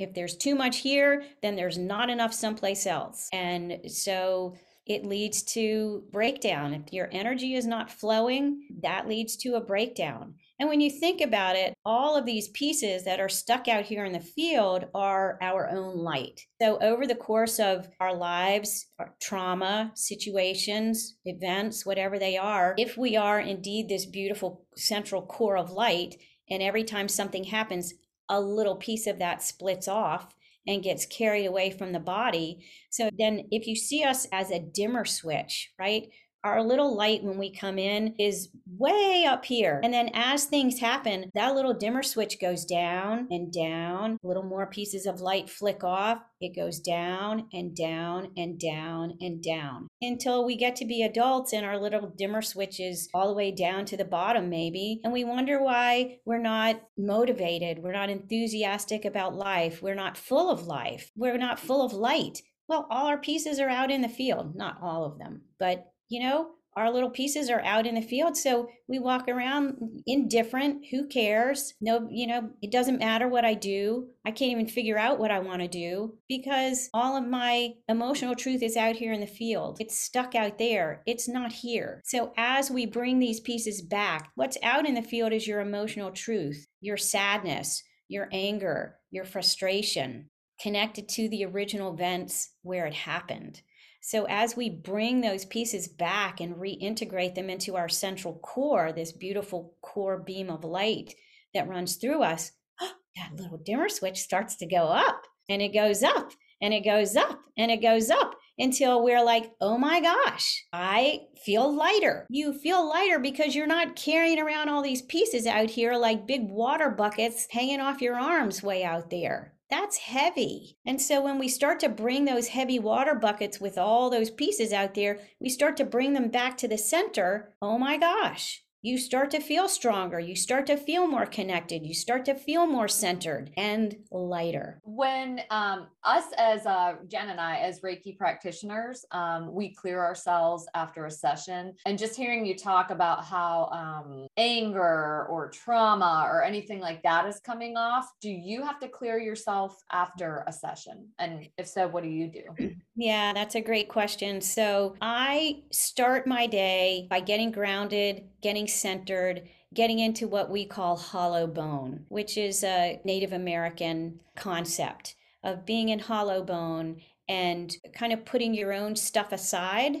if 0.00 0.14
there's 0.14 0.36
too 0.36 0.54
much 0.54 0.78
here, 0.78 1.22
then 1.42 1.56
there's 1.56 1.78
not 1.78 2.10
enough 2.10 2.32
someplace 2.32 2.86
else. 2.86 3.28
And 3.32 3.78
so 3.86 4.56
it 4.86 5.04
leads 5.04 5.42
to 5.42 6.02
breakdown. 6.10 6.74
If 6.74 6.92
your 6.92 7.08
energy 7.12 7.54
is 7.54 7.66
not 7.66 7.90
flowing, 7.90 8.66
that 8.82 9.06
leads 9.06 9.36
to 9.36 9.54
a 9.54 9.60
breakdown. 9.60 10.34
And 10.58 10.68
when 10.68 10.80
you 10.80 10.90
think 10.90 11.20
about 11.20 11.54
it, 11.54 11.74
all 11.84 12.16
of 12.16 12.26
these 12.26 12.48
pieces 12.48 13.04
that 13.04 13.20
are 13.20 13.28
stuck 13.28 13.68
out 13.68 13.84
here 13.84 14.04
in 14.04 14.12
the 14.12 14.20
field 14.20 14.86
are 14.94 15.38
our 15.42 15.68
own 15.68 15.96
light. 15.96 16.40
So, 16.60 16.78
over 16.78 17.06
the 17.06 17.14
course 17.14 17.60
of 17.60 17.88
our 18.00 18.14
lives, 18.14 18.86
our 18.98 19.14
trauma, 19.20 19.92
situations, 19.94 21.16
events, 21.24 21.86
whatever 21.86 22.18
they 22.18 22.36
are, 22.36 22.74
if 22.76 22.96
we 22.96 23.16
are 23.16 23.38
indeed 23.38 23.88
this 23.88 24.06
beautiful 24.06 24.66
central 24.76 25.22
core 25.22 25.56
of 25.56 25.70
light, 25.70 26.16
and 26.50 26.62
every 26.62 26.84
time 26.84 27.08
something 27.08 27.44
happens, 27.44 27.94
a 28.30 28.40
little 28.40 28.76
piece 28.76 29.06
of 29.06 29.18
that 29.18 29.42
splits 29.42 29.88
off 29.88 30.34
and 30.66 30.82
gets 30.82 31.04
carried 31.04 31.46
away 31.46 31.70
from 31.70 31.92
the 31.92 32.00
body. 32.00 32.64
So 32.90 33.10
then, 33.18 33.48
if 33.50 33.66
you 33.66 33.76
see 33.76 34.04
us 34.04 34.26
as 34.32 34.50
a 34.50 34.60
dimmer 34.60 35.04
switch, 35.04 35.70
right? 35.78 36.08
Our 36.44 36.62
little 36.62 36.96
light 36.96 37.22
when 37.22 37.38
we 37.38 37.52
come 37.52 37.78
in 37.78 38.14
is 38.18 38.48
way 38.78 39.24
up 39.28 39.44
here. 39.44 39.80
And 39.82 39.92
then 39.92 40.10
as 40.14 40.44
things 40.44 40.80
happen, 40.80 41.30
that 41.34 41.54
little 41.54 41.74
dimmer 41.74 42.02
switch 42.02 42.40
goes 42.40 42.64
down 42.64 43.28
and 43.30 43.52
down. 43.52 44.16
A 44.24 44.26
little 44.26 44.42
more 44.42 44.66
pieces 44.66 45.06
of 45.06 45.20
light 45.20 45.50
flick 45.50 45.84
off. 45.84 46.22
It 46.40 46.56
goes 46.56 46.80
down 46.80 47.48
and 47.52 47.76
down 47.76 48.30
and 48.36 48.58
down 48.58 49.18
and 49.20 49.42
down 49.42 49.88
until 50.00 50.46
we 50.46 50.56
get 50.56 50.76
to 50.76 50.86
be 50.86 51.02
adults 51.02 51.52
and 51.52 51.66
our 51.66 51.78
little 51.78 52.12
dimmer 52.16 52.40
switches 52.40 53.08
all 53.12 53.28
the 53.28 53.34
way 53.34 53.50
down 53.50 53.84
to 53.86 53.96
the 53.96 54.04
bottom, 54.04 54.48
maybe. 54.48 55.00
And 55.04 55.12
we 55.12 55.24
wonder 55.24 55.62
why 55.62 56.18
we're 56.24 56.38
not 56.38 56.80
motivated. 56.96 57.82
We're 57.82 57.92
not 57.92 58.08
enthusiastic 58.08 59.04
about 59.04 59.34
life. 59.34 59.82
We're 59.82 59.94
not 59.94 60.16
full 60.16 60.50
of 60.50 60.66
life. 60.66 61.10
We're 61.14 61.38
not 61.38 61.58
full 61.58 61.84
of 61.84 61.92
light. 61.92 62.40
Well, 62.70 62.86
all 62.88 63.06
our 63.08 63.18
pieces 63.18 63.58
are 63.58 63.68
out 63.68 63.90
in 63.90 64.00
the 64.00 64.08
field, 64.08 64.54
not 64.54 64.78
all 64.80 65.04
of 65.04 65.18
them, 65.18 65.42
but 65.58 65.89
you 66.10 66.20
know, 66.22 66.50
our 66.76 66.92
little 66.92 67.10
pieces 67.10 67.50
are 67.50 67.62
out 67.62 67.86
in 67.86 67.94
the 67.94 68.00
field. 68.00 68.36
So 68.36 68.68
we 68.88 68.98
walk 68.98 69.28
around 69.28 70.02
indifferent. 70.06 70.86
Who 70.90 71.08
cares? 71.08 71.74
No, 71.80 72.08
you 72.10 72.26
know, 72.26 72.50
it 72.62 72.70
doesn't 72.70 73.00
matter 73.00 73.26
what 73.26 73.44
I 73.44 73.54
do. 73.54 74.08
I 74.24 74.30
can't 74.30 74.52
even 74.52 74.68
figure 74.68 74.98
out 74.98 75.18
what 75.18 75.32
I 75.32 75.40
want 75.40 75.62
to 75.62 75.68
do 75.68 76.18
because 76.28 76.88
all 76.94 77.16
of 77.16 77.26
my 77.26 77.70
emotional 77.88 78.36
truth 78.36 78.62
is 78.62 78.76
out 78.76 78.96
here 78.96 79.12
in 79.12 79.20
the 79.20 79.26
field. 79.26 79.78
It's 79.80 79.98
stuck 79.98 80.34
out 80.34 80.58
there. 80.58 81.02
It's 81.06 81.28
not 81.28 81.52
here. 81.52 82.00
So 82.04 82.32
as 82.36 82.70
we 82.70 82.86
bring 82.86 83.18
these 83.18 83.40
pieces 83.40 83.82
back, 83.82 84.30
what's 84.36 84.58
out 84.62 84.88
in 84.88 84.94
the 84.94 85.02
field 85.02 85.32
is 85.32 85.48
your 85.48 85.60
emotional 85.60 86.12
truth, 86.12 86.66
your 86.80 86.96
sadness, 86.96 87.82
your 88.08 88.28
anger, 88.32 88.96
your 89.10 89.24
frustration 89.24 90.30
connected 90.60 91.08
to 91.08 91.28
the 91.28 91.44
original 91.44 91.92
events 91.92 92.50
where 92.62 92.86
it 92.86 92.94
happened. 92.94 93.62
So, 94.00 94.24
as 94.24 94.56
we 94.56 94.70
bring 94.70 95.20
those 95.20 95.44
pieces 95.44 95.86
back 95.86 96.40
and 96.40 96.56
reintegrate 96.56 97.34
them 97.34 97.50
into 97.50 97.76
our 97.76 97.88
central 97.88 98.38
core, 98.38 98.92
this 98.92 99.12
beautiful 99.12 99.74
core 99.82 100.18
beam 100.18 100.50
of 100.50 100.64
light 100.64 101.14
that 101.54 101.68
runs 101.68 101.96
through 101.96 102.22
us, 102.22 102.52
that 103.16 103.36
little 103.36 103.58
dimmer 103.58 103.88
switch 103.88 104.18
starts 104.18 104.56
to 104.56 104.66
go 104.66 104.84
up 104.84 105.22
and 105.48 105.60
it 105.60 105.74
goes 105.74 106.02
up 106.02 106.32
and 106.62 106.72
it 106.72 106.84
goes 106.84 107.16
up 107.16 107.40
and 107.56 107.70
it 107.70 107.82
goes 107.82 108.10
up 108.10 108.34
until 108.58 109.02
we're 109.02 109.24
like, 109.24 109.50
oh 109.60 109.78
my 109.78 110.00
gosh, 110.00 110.64
I 110.72 111.22
feel 111.44 111.74
lighter. 111.74 112.26
You 112.28 112.52
feel 112.52 112.86
lighter 112.88 113.18
because 113.18 113.54
you're 113.54 113.66
not 113.66 113.96
carrying 113.96 114.38
around 114.38 114.68
all 114.68 114.82
these 114.82 115.02
pieces 115.02 115.46
out 115.46 115.70
here 115.70 115.94
like 115.94 116.26
big 116.26 116.42
water 116.48 116.90
buckets 116.90 117.46
hanging 117.50 117.80
off 117.80 118.02
your 118.02 118.18
arms 118.18 118.62
way 118.62 118.84
out 118.84 119.10
there. 119.10 119.54
That's 119.70 119.98
heavy. 119.98 120.76
And 120.84 121.00
so 121.00 121.22
when 121.22 121.38
we 121.38 121.46
start 121.46 121.78
to 121.80 121.88
bring 121.88 122.24
those 122.24 122.48
heavy 122.48 122.80
water 122.80 123.14
buckets 123.14 123.60
with 123.60 123.78
all 123.78 124.10
those 124.10 124.30
pieces 124.30 124.72
out 124.72 124.94
there, 124.94 125.20
we 125.38 125.48
start 125.48 125.76
to 125.76 125.84
bring 125.84 126.12
them 126.12 126.28
back 126.28 126.56
to 126.58 126.68
the 126.68 126.76
center. 126.76 127.54
Oh 127.62 127.78
my 127.78 127.96
gosh, 127.96 128.64
you 128.82 128.96
start 128.96 129.30
to 129.30 129.40
feel 129.40 129.68
stronger. 129.68 130.18
You 130.18 130.34
start 130.34 130.66
to 130.66 130.76
feel 130.76 131.06
more 131.06 131.26
connected. 131.26 131.86
You 131.86 131.94
start 131.94 132.24
to 132.26 132.34
feel 132.34 132.66
more 132.66 132.88
centered 132.88 133.50
and 133.56 133.94
lighter. 134.10 134.80
When 134.84 135.42
um, 135.50 135.88
us 136.04 136.24
as 136.38 136.64
uh, 136.64 136.94
Jen 137.08 137.28
and 137.28 137.40
I, 137.40 137.58
as 137.58 137.80
Reiki 137.80 138.16
practitioners, 138.16 139.04
um, 139.10 139.52
we 139.52 139.74
clear 139.74 140.00
ourselves 140.02 140.66
after 140.74 141.04
a 141.06 141.10
session, 141.10 141.74
and 141.84 141.98
just 141.98 142.16
hearing 142.16 142.46
you 142.46 142.56
talk 142.56 142.90
about 142.90 143.24
how 143.24 143.68
um, 143.72 144.26
anger 144.36 145.26
or 145.28 145.50
trauma 145.50 146.26
or 146.30 146.42
anything 146.42 146.80
like 146.80 147.02
that 147.02 147.26
is 147.26 147.40
coming 147.40 147.76
off, 147.76 148.06
do 148.20 148.30
you 148.30 148.62
have 148.62 148.78
to 148.80 148.88
clear 148.88 149.18
yourself 149.18 149.76
after 149.92 150.44
a 150.46 150.52
session? 150.52 151.08
And 151.18 151.48
if 151.58 151.68
so, 151.68 151.86
what 151.88 152.02
do 152.02 152.08
you 152.08 152.28
do? 152.30 152.74
Yeah, 152.96 153.32
that's 153.32 153.54
a 153.54 153.60
great 153.60 153.88
question. 153.88 154.40
So 154.40 154.94
I 155.00 155.62
start 155.70 156.26
my 156.26 156.46
day 156.46 157.06
by 157.08 157.20
getting 157.20 157.50
grounded, 157.50 158.24
getting 158.42 158.66
centered, 158.66 159.42
getting 159.74 159.98
into 159.98 160.26
what 160.26 160.50
we 160.50 160.64
call 160.64 160.96
hollow 160.96 161.46
bone, 161.46 162.04
which 162.08 162.36
is 162.36 162.64
a 162.64 163.00
Native 163.04 163.32
American 163.32 164.20
concept 164.36 165.14
of 165.42 165.66
being 165.66 165.88
in 165.88 165.98
hollow 165.98 166.42
bone 166.42 167.00
and 167.28 167.76
kind 167.94 168.12
of 168.12 168.24
putting 168.24 168.54
your 168.54 168.72
own 168.72 168.96
stuff 168.96 169.32
aside 169.32 169.96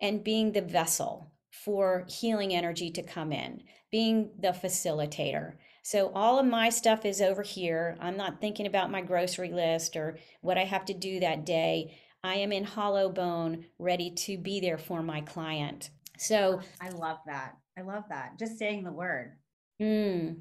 and 0.00 0.24
being 0.24 0.52
the 0.52 0.60
vessel 0.60 1.32
for 1.50 2.04
healing 2.08 2.54
energy 2.54 2.90
to 2.90 3.02
come 3.02 3.32
in, 3.32 3.62
being 3.90 4.30
the 4.38 4.48
facilitator. 4.48 5.54
So 5.82 6.10
all 6.14 6.38
of 6.38 6.46
my 6.46 6.68
stuff 6.68 7.04
is 7.04 7.20
over 7.20 7.42
here. 7.42 7.96
I'm 8.00 8.16
not 8.16 8.40
thinking 8.40 8.66
about 8.66 8.90
my 8.90 9.00
grocery 9.00 9.50
list 9.50 9.96
or 9.96 10.18
what 10.40 10.58
I 10.58 10.64
have 10.64 10.84
to 10.86 10.94
do 10.94 11.20
that 11.20 11.46
day. 11.46 11.96
I 12.22 12.36
am 12.36 12.52
in 12.52 12.64
hollow 12.64 13.10
bone, 13.10 13.66
ready 13.78 14.10
to 14.10 14.38
be 14.38 14.60
there 14.60 14.78
for 14.78 15.02
my 15.02 15.20
client. 15.20 15.90
So 16.18 16.60
I 16.80 16.88
love 16.90 17.18
that. 17.26 17.56
I 17.76 17.82
love 17.82 18.04
that. 18.08 18.38
Just 18.38 18.58
saying 18.58 18.84
the 18.84 18.92
word. 18.92 19.32
Mm. 19.80 20.36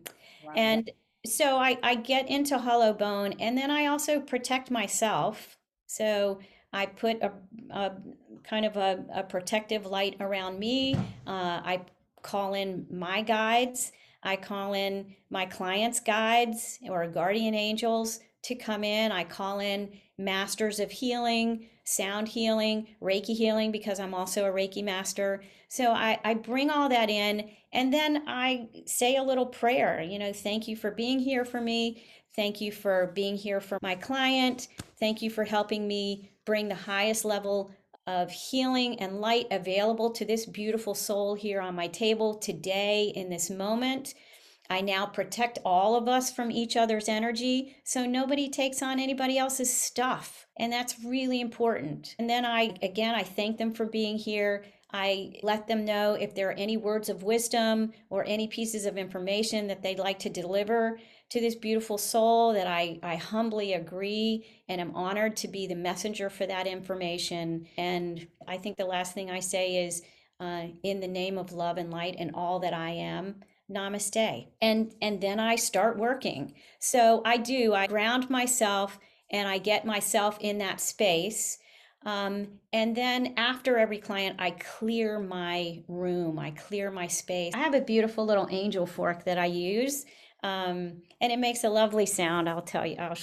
And 0.56 0.88
it. 0.88 0.96
so 1.26 1.58
I, 1.58 1.78
I 1.82 1.96
get 1.96 2.30
into 2.30 2.58
hollow 2.58 2.94
bone 2.94 3.34
and 3.40 3.58
then 3.58 3.72
I 3.72 3.88
also 3.88 4.20
protect 4.20 4.70
myself. 4.70 5.58
So 5.88 6.40
I 6.72 6.86
put 6.86 7.22
a, 7.22 7.32
a 7.72 7.92
kind 8.44 8.66
of 8.66 8.78
a, 8.78 9.06
a, 9.14 9.24
protective 9.24 9.86
light 9.86 10.18
around 10.20 10.60
me. 10.60 10.96
Uh, 11.26 11.62
I 11.64 11.82
call 12.22 12.56
in 12.56 12.88
my 12.90 13.22
guides. 13.22 13.92
I 14.24 14.36
call 14.36 14.74
in 14.74 15.16
my 15.30 15.46
clients' 15.46 16.00
guides 16.00 16.80
or 16.90 17.08
guardian 17.08 17.54
angels 17.54 18.20
to 18.44 18.56
come 18.56 18.84
in. 18.84 19.12
I 19.12 19.24
call 19.24 19.60
in 19.60 19.92
masters 20.18 20.80
of 20.80 20.92
healing, 20.92 21.70
sound 21.84 22.30
healing, 22.30 22.88
Reiki 23.02 23.36
healing, 23.36 23.72
because 23.72 24.00
I'm 24.00 24.14
also 24.14 24.46
a 24.46 24.54
Reiki 24.54 24.84
master. 24.84 25.44
So 25.68 25.92
I, 25.92 26.20
I 26.24 26.34
bring 26.36 26.70
all 26.70 26.90
that 26.90 27.10
in 27.10 27.50
and 27.74 27.94
then 27.94 28.24
I 28.28 28.68
say 28.86 29.16
a 29.18 29.24
little 29.24 29.46
prayer. 29.46 30.02
You 30.02 30.20
know, 30.20 30.32
thank 30.32 30.68
you 30.68 30.76
for 30.76 30.92
being 30.92 31.20
here 31.20 31.46
for 31.46 31.60
me. 31.60 32.04
Thank 32.36 32.62
you 32.62 32.72
for 32.72 33.12
being 33.14 33.36
here 33.36 33.60
for 33.60 33.78
my 33.82 33.96
client. 33.96 34.68
Thank 35.00 35.22
you 35.22 35.30
for 35.30 35.44
helping 35.44 35.88
me 35.88 36.32
bring 36.46 36.68
the 36.68 36.76
highest 36.76 37.26
level 37.26 37.72
of 38.06 38.32
healing 38.32 39.00
and 39.00 39.22
light 39.22 39.48
available 39.52 40.12
to 40.12 40.26
this 40.26 40.46
beautiful 40.46 40.94
soul 40.94 41.36
here 41.36 41.62
on 41.62 41.76
my 41.76 41.88
table 41.88 42.36
today 42.36 43.14
in 43.16 43.30
this 43.30 43.50
moment. 43.50 44.14
I 44.70 44.82
now 44.82 45.06
protect 45.06 45.60
all 45.66 45.96
of 45.96 46.08
us 46.08 46.32
from 46.32 46.52
each 46.52 46.76
other's 46.78 47.10
energy 47.10 47.78
so 47.84 48.06
nobody 48.06 48.50
takes 48.50 48.82
on 48.82 49.00
anybody 49.00 49.38
else's 49.38 49.72
stuff. 49.74 50.48
And 50.58 50.72
that's 50.72 51.04
really 51.04 51.42
important. 51.42 52.16
And 52.18 52.30
then 52.30 52.46
I, 52.46 52.76
again, 52.82 53.16
I 53.16 53.24
thank 53.24 53.58
them 53.58 53.74
for 53.74 53.86
being 53.86 54.18
here. 54.18 54.66
I 54.92 55.34
let 55.42 55.68
them 55.68 55.86
know 55.86 56.14
if 56.14 56.36
there 56.36 56.50
are 56.50 56.54
any 56.54 56.78
words 56.78 57.10
of 57.10 57.24
wisdom 57.24 57.92
or 58.10 58.24
any 58.26 58.48
pieces 58.48 58.86
of 58.86 58.98
information 58.98 59.68
that 59.68 59.82
they'd 59.82 60.00
like 60.00 60.20
to 60.20 60.30
deliver 60.30 61.00
to 61.30 61.40
this 61.40 61.56
beautiful 61.56 61.98
soul 61.98 62.54
that 62.54 62.68
I, 62.68 63.00
I 63.02 63.16
humbly 63.16 63.74
agree 63.74 64.46
and 64.70 64.80
am 64.80 64.96
honored 64.96 65.36
to 65.38 65.48
be 65.48 65.66
the 65.66 65.76
messenger 65.76 66.30
for 66.30 66.46
that 66.46 66.68
information. 66.68 67.68
And 67.76 68.28
I 68.48 68.58
think 68.58 68.78
the 68.78 68.86
last 68.86 69.16
thing 69.16 69.32
I 69.32 69.40
say 69.40 69.84
is 69.84 70.04
uh, 70.40 70.68
in 70.84 71.00
the 71.00 71.08
name 71.08 71.40
of 71.40 71.52
love 71.52 71.78
and 71.78 71.90
light 71.90 72.16
and 72.20 72.32
all 72.36 72.60
that 72.60 72.74
I 72.74 72.92
am 72.92 73.42
namaste. 73.72 74.48
And 74.62 74.94
and 75.02 75.22
then 75.22 75.40
i 75.40 75.56
start 75.56 75.98
working. 75.98 76.54
So 76.80 77.22
i 77.26 77.38
do 77.38 77.74
i 77.74 77.88
ground 77.88 78.30
myself 78.30 79.00
and 79.32 79.48
i 79.48 79.58
get 79.58 79.86
myself 79.86 80.38
in 80.40 80.58
that 80.60 80.80
space. 80.80 81.58
Um, 82.06 82.60
and 82.74 82.98
then 82.98 83.34
after 83.38 83.78
every 83.78 84.00
client 84.00 84.36
i 84.40 84.52
clear 84.52 85.20
my 85.20 85.84
room. 85.88 86.40
I 86.40 86.52
clear 86.52 86.92
my 86.92 87.08
space. 87.08 87.54
I 87.56 87.60
have 87.60 87.76
a 87.76 87.82
beautiful 87.82 88.26
little 88.26 88.48
angel 88.52 88.86
fork 88.86 89.26
that 89.26 89.38
i 89.38 89.46
use. 89.46 90.06
Um, 90.44 91.02
and 91.22 91.32
it 91.32 91.40
makes 91.40 91.64
a 91.64 91.70
lovely 91.70 92.06
sound 92.06 92.50
i'll 92.50 92.62
tell 92.62 92.86
you. 92.86 92.98
I'll 92.98 93.16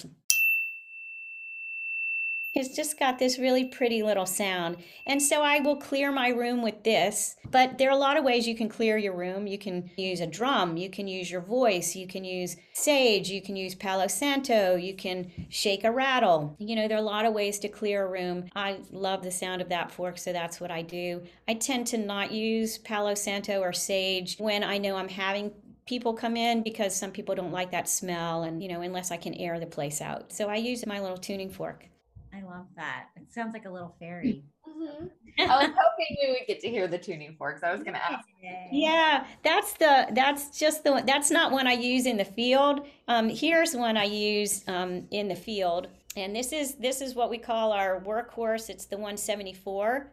it's 2.53 2.75
just 2.75 2.99
got 2.99 3.19
this 3.19 3.39
really 3.39 3.65
pretty 3.65 4.03
little 4.03 4.27
sound. 4.27 4.77
And 5.07 5.23
so 5.23 5.43
I 5.43 5.61
will 5.61 5.77
clear 5.77 6.11
my 6.11 6.29
room 6.29 6.63
with 6.63 6.83
this. 6.83 7.37
But 7.49 7.79
there 7.79 7.89
are 7.89 7.93
a 7.93 7.97
lot 7.97 8.17
of 8.17 8.25
ways 8.25 8.47
you 8.47 8.57
can 8.57 8.69
clear 8.69 8.99
your 8.99 9.15
room. 9.15 9.47
You 9.47 9.59
can 9.59 9.91
use 9.97 10.21
a 10.21 10.27
drum, 10.27 10.77
you 10.77 10.91
can 10.91 11.07
use 11.07 11.31
your 11.31 11.41
voice, 11.41 11.95
you 11.95 12.07
can 12.07 12.25
use 12.25 12.57
sage, 12.73 13.31
you 13.31 13.41
can 13.41 13.57
use 13.57 13.75
Palo 13.75 14.09
Santo, 14.09 14.75
you 14.75 14.95
can 14.95 15.31
shake 15.49 15.85
a 15.85 15.93
rattle. 15.93 16.57
You 16.59 16.77
know, 16.77 16.89
there 16.89 16.97
are 16.97 17.01
a 17.01 17.05
lot 17.05 17.25
of 17.25 17.35
ways 17.35 17.59
to 17.61 17.69
clear 17.69 18.05
a 18.05 18.11
room. 18.11 18.47
I 18.57 18.79
love 18.91 19.23
the 19.23 19.31
sound 19.31 19.63
of 19.63 19.69
that 19.69 19.93
fork, 19.93 20.19
so 20.19 20.33
that's 20.33 20.61
what 20.61 20.71
I 20.71 20.83
do. 20.83 21.23
I 21.47 21.55
tend 21.55 21.87
to 21.89 21.99
not 21.99 22.33
use 22.33 22.79
Palo 22.79 23.15
Santo 23.15 23.61
or 23.61 23.73
sage 23.73 24.37
when 24.39 24.65
I 24.65 24.79
know 24.79 24.97
I'm 24.97 25.09
having 25.09 25.53
people 25.87 26.15
come 26.15 26.37
in 26.37 26.63
because 26.63 26.95
some 26.95 27.11
people 27.11 27.35
don't 27.35 27.53
like 27.53 27.73
that 27.73 27.89
smell 27.89 28.45
and 28.45 28.63
you 28.63 28.69
know 28.69 28.81
unless 28.81 29.11
i 29.11 29.17
can 29.17 29.35
air 29.35 29.59
the 29.59 29.67
place 29.67 30.01
out 30.01 30.31
so 30.31 30.49
i 30.49 30.55
use 30.55 30.87
my 30.87 31.01
little 31.01 31.17
tuning 31.17 31.51
fork 31.51 31.89
I 32.33 32.43
love 32.43 32.67
that. 32.77 33.09
It 33.17 33.33
sounds 33.33 33.53
like 33.53 33.65
a 33.65 33.71
little 33.71 33.95
fairy. 33.99 34.45
Mm-hmm. 34.69 35.07
I 35.41 35.57
was 35.57 35.67
hoping 35.67 36.17
we 36.23 36.31
would 36.31 36.47
get 36.47 36.61
to 36.61 36.69
hear 36.69 36.87
the 36.87 36.99
tuning 36.99 37.35
forks. 37.37 37.63
I 37.63 37.73
was 37.73 37.83
going 37.83 37.95
to 37.95 38.13
ask. 38.13 38.27
Yeah, 38.71 39.27
that's 39.43 39.73
the 39.75 40.09
that's 40.13 40.57
just 40.59 40.85
the 40.85 41.03
that's 41.07 41.31
not 41.31 41.51
one 41.51 41.67
I 41.67 41.73
use 41.73 42.07
in 42.07 42.17
the 42.17 42.25
field. 42.25 42.87
Um, 43.09 43.29
here's 43.29 43.75
one 43.75 43.97
I 43.97 44.05
use 44.05 44.65
um, 44.69 45.07
in 45.11 45.29
the 45.29 45.35
field, 45.35 45.89
and 46.17 46.35
this 46.35 46.53
is 46.53 46.77
this 46.77 47.01
is 47.01 47.15
what 47.15 47.31
we 47.31 47.39
call 47.39 47.73
our 47.73 48.01
workhorse. 48.01 48.71
It's 48.71 48.87
the 48.87 48.97
174. 48.97 50.11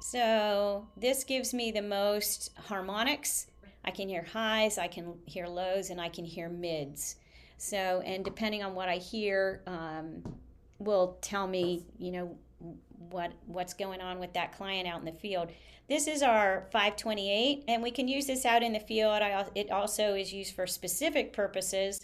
So 0.00 0.88
this 0.96 1.22
gives 1.22 1.54
me 1.54 1.70
the 1.70 1.82
most 1.82 2.50
harmonics 2.66 3.46
I 3.84 3.90
can 3.90 4.08
hear 4.08 4.22
highs, 4.22 4.78
I 4.78 4.88
can 4.88 5.14
hear 5.26 5.46
lows, 5.46 5.90
and 5.90 6.00
I 6.00 6.08
can 6.08 6.24
hear 6.24 6.48
mids. 6.48 7.16
So, 7.56 8.02
and 8.04 8.24
depending 8.24 8.62
on 8.62 8.74
what 8.74 8.88
I 8.88 8.96
hear, 8.96 9.62
um, 9.66 10.22
will 10.78 11.18
tell 11.20 11.46
me, 11.46 11.84
you 11.98 12.12
know, 12.12 12.36
what 13.10 13.32
what's 13.46 13.74
going 13.74 14.00
on 14.00 14.18
with 14.18 14.32
that 14.34 14.52
client 14.56 14.86
out 14.86 15.00
in 15.00 15.06
the 15.06 15.12
field. 15.12 15.50
This 15.88 16.06
is 16.06 16.22
our 16.22 16.68
528, 16.72 17.64
and 17.66 17.82
we 17.82 17.90
can 17.90 18.06
use 18.06 18.26
this 18.26 18.44
out 18.44 18.62
in 18.62 18.72
the 18.72 18.80
field. 18.80 19.22
I, 19.22 19.44
it 19.54 19.70
also 19.70 20.14
is 20.14 20.32
used 20.32 20.54
for 20.54 20.66
specific 20.66 21.32
purposes. 21.32 22.00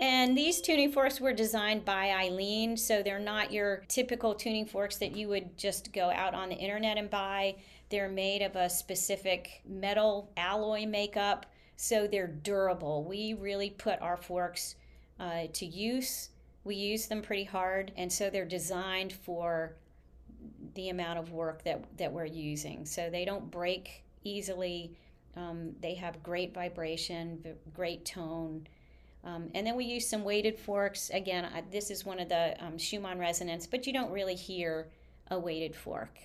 And 0.00 0.36
these 0.36 0.60
tuning 0.60 0.90
forks 0.90 1.20
were 1.20 1.32
designed 1.32 1.84
by 1.84 2.10
Eileen, 2.10 2.76
so 2.76 3.02
they're 3.02 3.20
not 3.20 3.52
your 3.52 3.84
typical 3.88 4.34
tuning 4.34 4.66
forks 4.66 4.96
that 4.96 5.16
you 5.16 5.28
would 5.28 5.56
just 5.56 5.92
go 5.92 6.10
out 6.10 6.34
on 6.34 6.48
the 6.48 6.56
internet 6.56 6.98
and 6.98 7.08
buy. 7.08 7.56
They're 7.92 8.08
made 8.08 8.40
of 8.40 8.56
a 8.56 8.70
specific 8.70 9.60
metal 9.68 10.32
alloy 10.38 10.86
makeup, 10.86 11.44
so 11.76 12.06
they're 12.06 12.26
durable. 12.26 13.04
We 13.04 13.34
really 13.34 13.68
put 13.68 14.00
our 14.00 14.16
forks 14.16 14.76
uh, 15.20 15.48
to 15.52 15.66
use. 15.66 16.30
We 16.64 16.74
use 16.74 17.06
them 17.06 17.20
pretty 17.20 17.44
hard, 17.44 17.92
and 17.98 18.10
so 18.10 18.30
they're 18.30 18.46
designed 18.46 19.12
for 19.12 19.74
the 20.74 20.88
amount 20.88 21.18
of 21.18 21.32
work 21.32 21.64
that, 21.64 21.84
that 21.98 22.10
we're 22.10 22.24
using. 22.24 22.86
So 22.86 23.10
they 23.10 23.26
don't 23.26 23.50
break 23.50 24.04
easily. 24.24 24.96
Um, 25.36 25.72
they 25.82 25.92
have 25.96 26.22
great 26.22 26.54
vibration, 26.54 27.44
great 27.74 28.06
tone. 28.06 28.66
Um, 29.22 29.50
and 29.54 29.66
then 29.66 29.76
we 29.76 29.84
use 29.84 30.08
some 30.08 30.24
weighted 30.24 30.58
forks. 30.58 31.10
Again, 31.10 31.44
I, 31.44 31.62
this 31.70 31.90
is 31.90 32.06
one 32.06 32.20
of 32.20 32.30
the 32.30 32.56
um, 32.64 32.78
Schumann 32.78 33.18
resonance, 33.18 33.66
but 33.66 33.86
you 33.86 33.92
don't 33.92 34.10
really 34.10 34.34
hear 34.34 34.88
a 35.30 35.38
weighted 35.38 35.76
fork. 35.76 36.18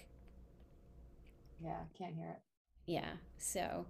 Yeah, 1.64 1.80
can't 1.98 2.16
hear 2.16 2.30
it. 2.30 2.42
Yeah. 2.86 3.10
So, 3.38 3.86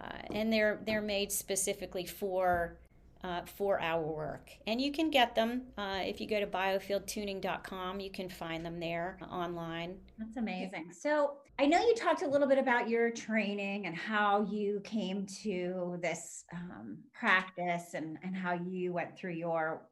uh, 0.00 0.18
and 0.32 0.52
they're 0.52 0.80
they're 0.86 1.02
made 1.02 1.32
specifically 1.32 2.04
for 2.04 2.78
uh, 3.22 3.42
for 3.56 3.80
our 3.80 4.02
work, 4.02 4.50
and 4.66 4.80
you 4.80 4.92
can 4.92 5.10
get 5.10 5.34
them 5.34 5.62
uh, 5.78 6.00
if 6.02 6.20
you 6.20 6.28
go 6.28 6.40
to 6.40 6.46
biofieldtuning.com. 6.46 8.00
You 8.00 8.10
can 8.10 8.28
find 8.28 8.64
them 8.64 8.78
there 8.78 9.18
online. 9.30 9.96
That's 10.18 10.36
amazing. 10.36 10.92
So 10.92 11.38
I 11.58 11.66
know 11.66 11.78
you 11.78 11.94
talked 11.94 12.22
a 12.22 12.28
little 12.28 12.48
bit 12.48 12.58
about 12.58 12.88
your 12.88 13.10
training 13.10 13.86
and 13.86 13.96
how 13.96 14.42
you 14.50 14.80
came 14.84 15.26
to 15.42 15.98
this 16.02 16.44
um, 16.52 16.98
practice 17.12 17.94
and 17.94 18.18
and 18.22 18.36
how 18.36 18.54
you 18.54 18.92
went 18.92 19.16
through 19.16 19.34
your 19.34 19.88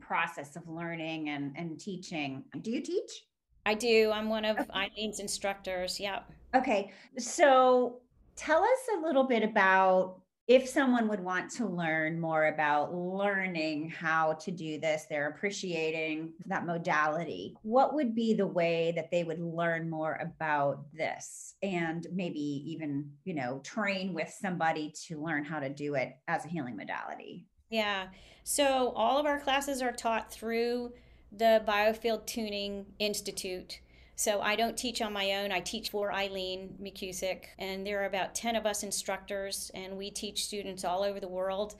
process 0.00 0.56
of 0.56 0.68
learning 0.68 1.30
and, 1.30 1.54
and 1.56 1.80
teaching. 1.80 2.44
Do 2.60 2.70
you 2.70 2.80
teach? 2.80 3.24
I 3.64 3.74
do. 3.74 4.10
I'm 4.12 4.28
one 4.28 4.44
of 4.44 4.56
Eileen's 4.74 5.20
instructors. 5.20 6.00
Yep. 6.00 6.30
Okay. 6.54 6.92
So 7.18 8.00
tell 8.36 8.62
us 8.62 8.78
a 8.96 9.00
little 9.00 9.24
bit 9.24 9.42
about 9.42 10.22
if 10.48 10.68
someone 10.68 11.08
would 11.08 11.20
want 11.20 11.50
to 11.50 11.66
learn 11.66 12.20
more 12.20 12.46
about 12.46 12.92
learning 12.92 13.88
how 13.88 14.32
to 14.34 14.50
do 14.50 14.78
this, 14.78 15.06
they're 15.08 15.28
appreciating 15.28 16.32
that 16.46 16.66
modality, 16.66 17.54
what 17.62 17.94
would 17.94 18.14
be 18.14 18.34
the 18.34 18.46
way 18.46 18.92
that 18.96 19.10
they 19.10 19.22
would 19.22 19.40
learn 19.40 19.88
more 19.88 20.18
about 20.20 20.84
this 20.92 21.54
and 21.62 22.08
maybe 22.12 22.40
even, 22.40 23.08
you 23.24 23.34
know, 23.34 23.60
train 23.60 24.12
with 24.12 24.28
somebody 24.28 24.92
to 25.06 25.22
learn 25.22 25.44
how 25.44 25.60
to 25.60 25.68
do 25.68 25.94
it 25.94 26.16
as 26.26 26.44
a 26.44 26.48
healing 26.48 26.76
modality? 26.76 27.46
Yeah. 27.70 28.08
So 28.42 28.92
all 28.96 29.18
of 29.18 29.26
our 29.26 29.38
classes 29.38 29.80
are 29.80 29.92
taught 29.92 30.32
through 30.32 30.92
the 31.30 31.62
Biofield 31.66 32.26
Tuning 32.26 32.86
Institute. 32.98 33.80
So 34.16 34.40
I 34.40 34.56
don't 34.56 34.76
teach 34.76 35.00
on 35.00 35.12
my 35.12 35.32
own. 35.32 35.52
I 35.52 35.60
teach 35.60 35.90
for 35.90 36.12
Eileen 36.12 36.76
McKusick, 36.82 37.44
and 37.58 37.86
there 37.86 38.02
are 38.02 38.06
about 38.06 38.34
10 38.34 38.56
of 38.56 38.66
us 38.66 38.82
instructors, 38.82 39.70
and 39.74 39.96
we 39.96 40.10
teach 40.10 40.44
students 40.44 40.84
all 40.84 41.02
over 41.02 41.18
the 41.18 41.28
world. 41.28 41.76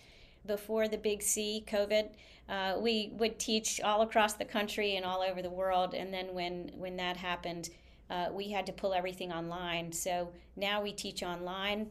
Before 0.46 0.88
the 0.88 0.98
big 0.98 1.22
C, 1.22 1.62
COVID, 1.68 2.08
uh, 2.48 2.76
we 2.80 3.12
would 3.14 3.38
teach 3.38 3.80
all 3.80 4.02
across 4.02 4.34
the 4.34 4.44
country 4.44 4.96
and 4.96 5.04
all 5.04 5.20
over 5.20 5.40
the 5.40 5.50
world. 5.50 5.94
And 5.94 6.12
then 6.12 6.34
when, 6.34 6.72
when 6.74 6.96
that 6.96 7.16
happened, 7.16 7.70
uh, 8.10 8.28
we 8.32 8.50
had 8.50 8.66
to 8.66 8.72
pull 8.72 8.92
everything 8.92 9.32
online. 9.32 9.92
So 9.92 10.32
now 10.56 10.82
we 10.82 10.92
teach 10.92 11.22
online, 11.22 11.90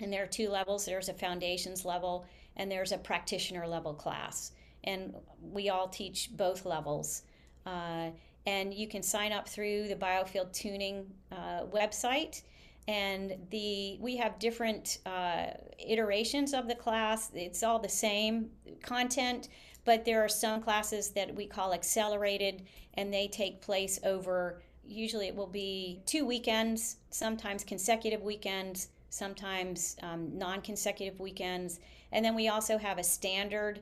and 0.00 0.12
there 0.12 0.22
are 0.22 0.26
two 0.26 0.48
levels 0.48 0.84
there's 0.84 1.08
a 1.08 1.14
foundations 1.14 1.84
level, 1.84 2.26
and 2.56 2.70
there's 2.70 2.92
a 2.92 2.98
practitioner 2.98 3.66
level 3.66 3.94
class. 3.94 4.52
And 4.84 5.14
we 5.40 5.68
all 5.68 5.88
teach 5.88 6.30
both 6.36 6.64
levels. 6.64 7.22
Uh, 7.64 8.10
and 8.46 8.72
you 8.72 8.88
can 8.88 9.02
sign 9.02 9.32
up 9.32 9.48
through 9.48 9.88
the 9.88 9.96
biofield 9.96 10.52
tuning 10.52 11.06
uh, 11.32 11.64
website. 11.72 12.42
And 12.88 13.36
the 13.50 13.98
we 14.00 14.16
have 14.16 14.38
different 14.38 14.98
uh, 15.06 15.48
iterations 15.78 16.54
of 16.54 16.66
the 16.66 16.74
class. 16.74 17.30
It's 17.34 17.62
all 17.62 17.78
the 17.78 17.88
same 17.88 18.50
content 18.82 19.48
but 19.86 20.04
there 20.04 20.22
are 20.22 20.28
some 20.28 20.60
classes 20.60 21.08
that 21.10 21.34
we 21.34 21.46
call 21.46 21.72
accelerated 21.72 22.66
and 22.94 23.12
they 23.12 23.26
take 23.26 23.62
place 23.62 23.98
over 24.04 24.60
usually 24.86 25.26
it 25.26 25.34
will 25.34 25.46
be 25.46 26.02
two 26.04 26.26
weekends 26.26 26.96
sometimes 27.10 27.64
consecutive 27.64 28.22
weekends 28.22 28.88
sometimes 29.10 29.96
um, 30.02 30.38
non-consecutive 30.38 31.20
weekends. 31.20 31.80
And 32.12 32.24
then 32.24 32.34
we 32.34 32.48
also 32.48 32.78
have 32.78 32.98
a 32.98 33.04
standard 33.04 33.80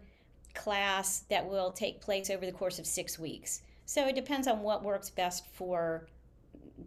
class 0.54 1.20
that 1.30 1.46
will 1.46 1.70
take 1.70 2.00
place 2.00 2.30
over 2.30 2.44
the 2.44 2.52
course 2.52 2.78
of 2.78 2.86
six 2.86 3.18
weeks 3.18 3.62
so 3.88 4.06
it 4.06 4.14
depends 4.14 4.46
on 4.46 4.60
what 4.60 4.84
works 4.84 5.08
best 5.08 5.46
for 5.54 6.06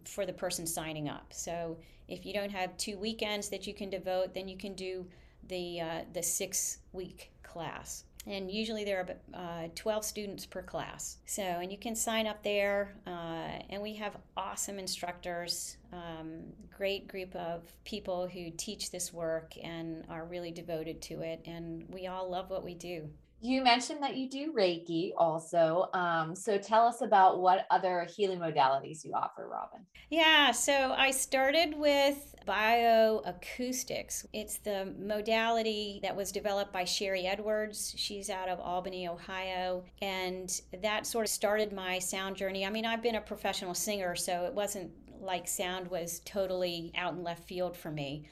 for 0.06 0.24
the 0.24 0.34
person 0.34 0.68
signing 0.68 1.10
up. 1.10 1.34
So 1.34 1.78
if 2.08 2.28
you 2.28 2.32
don't 2.32 2.52
have 2.52 2.78
two 2.78 2.96
weekends 3.00 3.50
that 3.50 3.66
you 3.66 3.74
can 3.74 3.90
devote, 3.90 4.36
then 4.36 4.48
you 4.48 4.56
can 4.56 4.76
do 4.76 5.08
the 5.48 5.82
uh, 5.82 6.02
the 6.14 6.22
six 6.22 6.78
week 6.94 7.32
class. 7.42 8.04
And 8.28 8.52
usually 8.52 8.84
there 8.84 9.18
are 9.34 9.64
uh, 9.64 9.68
12 9.74 10.06
students 10.06 10.46
per 10.46 10.62
class. 10.62 11.18
So, 11.26 11.42
and 11.42 11.72
you 11.72 11.78
can 11.80 11.96
sign 11.96 12.28
up 12.28 12.44
there. 12.44 12.94
Uh, 13.08 13.64
and 13.72 13.82
we 13.82 13.96
have 13.96 14.16
awesome 14.38 14.78
instructors, 14.78 15.78
um, 15.92 16.44
great 16.70 17.08
group 17.08 17.36
of 17.36 17.64
people 17.84 18.28
who 18.28 18.52
teach 18.52 18.92
this 18.92 19.12
work 19.12 19.56
and 19.64 20.06
are 20.08 20.26
really 20.26 20.52
devoted 20.52 21.02
to 21.02 21.22
it. 21.22 21.42
And 21.46 21.84
we 21.90 22.06
all 22.06 22.30
love 22.30 22.52
what 22.52 22.64
we 22.64 22.76
do. 22.76 23.10
You 23.44 23.64
mentioned 23.64 24.04
that 24.04 24.16
you 24.16 24.30
do 24.30 24.54
Reiki 24.54 25.14
also. 25.18 25.90
Um, 25.94 26.36
so 26.36 26.60
tell 26.60 26.86
us 26.86 27.02
about 27.02 27.40
what 27.40 27.66
other 27.72 28.08
healing 28.16 28.38
modalities 28.38 29.04
you 29.04 29.14
offer, 29.16 29.50
Robin. 29.52 29.84
Yeah, 30.12 30.52
so 30.52 30.94
I 30.96 31.10
started 31.10 31.76
with 31.76 32.36
bioacoustics. 32.48 34.28
It's 34.32 34.60
the 34.60 34.94
modality 35.00 36.00
that 36.04 36.16
was 36.16 36.32
developed 36.32 36.72
by 36.72 36.84
Sharry 36.84 37.26
Edwards. 37.26 37.96
She's 37.98 38.30
out 38.30 38.48
of 38.48 38.60
Albany, 38.60 39.08
Ohio. 39.08 39.86
And 40.04 40.62
that 40.84 41.08
sort 41.08 41.26
of 41.26 41.32
started 41.32 41.74
my 41.74 41.98
sound 41.98 42.36
journey. 42.36 42.64
I 42.64 42.70
mean, 42.70 42.86
I've 42.86 43.02
been 43.02 43.16
a 43.16 43.22
professional 43.22 43.74
singer, 43.74 44.16
so 44.16 44.46
it 44.46 44.54
wasn't 44.54 44.92
like 45.20 45.48
sound 45.48 45.88
was 45.88 46.22
totally 46.26 46.92
out 46.96 47.14
in 47.14 47.24
left 47.24 47.48
field 47.48 47.76
for 47.76 47.90
me. 47.90 48.26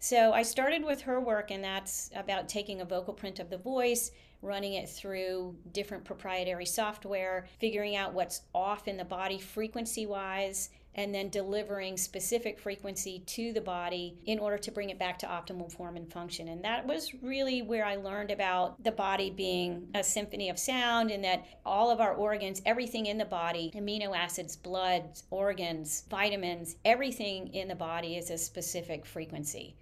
So 0.00 0.32
I 0.32 0.42
started 0.42 0.84
with 0.84 1.02
her 1.02 1.20
work, 1.20 1.50
and 1.50 1.62
that's 1.62 2.10
about 2.14 2.48
taking 2.48 2.80
a 2.80 2.84
vocal 2.84 3.14
print 3.14 3.40
of 3.40 3.50
the 3.50 3.58
voice 3.58 4.10
running 4.42 4.74
it 4.74 4.88
through 4.88 5.56
different 5.72 6.04
proprietary 6.04 6.66
software, 6.66 7.46
figuring 7.58 7.96
out 7.96 8.14
what's 8.14 8.42
off 8.54 8.88
in 8.88 8.96
the 8.96 9.04
body 9.04 9.38
frequency 9.38 10.06
wise, 10.06 10.70
and 10.98 11.14
then 11.14 11.28
delivering 11.28 11.96
specific 11.96 12.58
frequency 12.58 13.20
to 13.20 13.52
the 13.52 13.60
body 13.60 14.18
in 14.26 14.38
order 14.40 14.58
to 14.58 14.72
bring 14.72 14.90
it 14.90 14.98
back 14.98 15.16
to 15.16 15.26
optimal 15.26 15.70
form 15.70 15.96
and 15.96 16.12
function. 16.12 16.48
And 16.48 16.64
that 16.64 16.84
was 16.84 17.14
really 17.22 17.62
where 17.62 17.84
I 17.84 17.94
learned 17.94 18.32
about 18.32 18.82
the 18.82 18.90
body 18.90 19.30
being 19.30 19.86
a 19.94 20.02
symphony 20.02 20.48
of 20.48 20.58
sound 20.58 21.12
and 21.12 21.22
that 21.22 21.46
all 21.64 21.90
of 21.90 22.00
our 22.00 22.14
organs, 22.14 22.62
everything 22.66 23.06
in 23.06 23.16
the 23.16 23.24
body, 23.24 23.70
amino 23.76 24.16
acids, 24.16 24.56
blood, 24.56 25.04
organs, 25.30 26.02
vitamins, 26.10 26.74
everything 26.84 27.54
in 27.54 27.68
the 27.68 27.76
body 27.76 28.16
is 28.16 28.30
a 28.30 28.38
specific 28.38 29.06
frequency. 29.06 29.76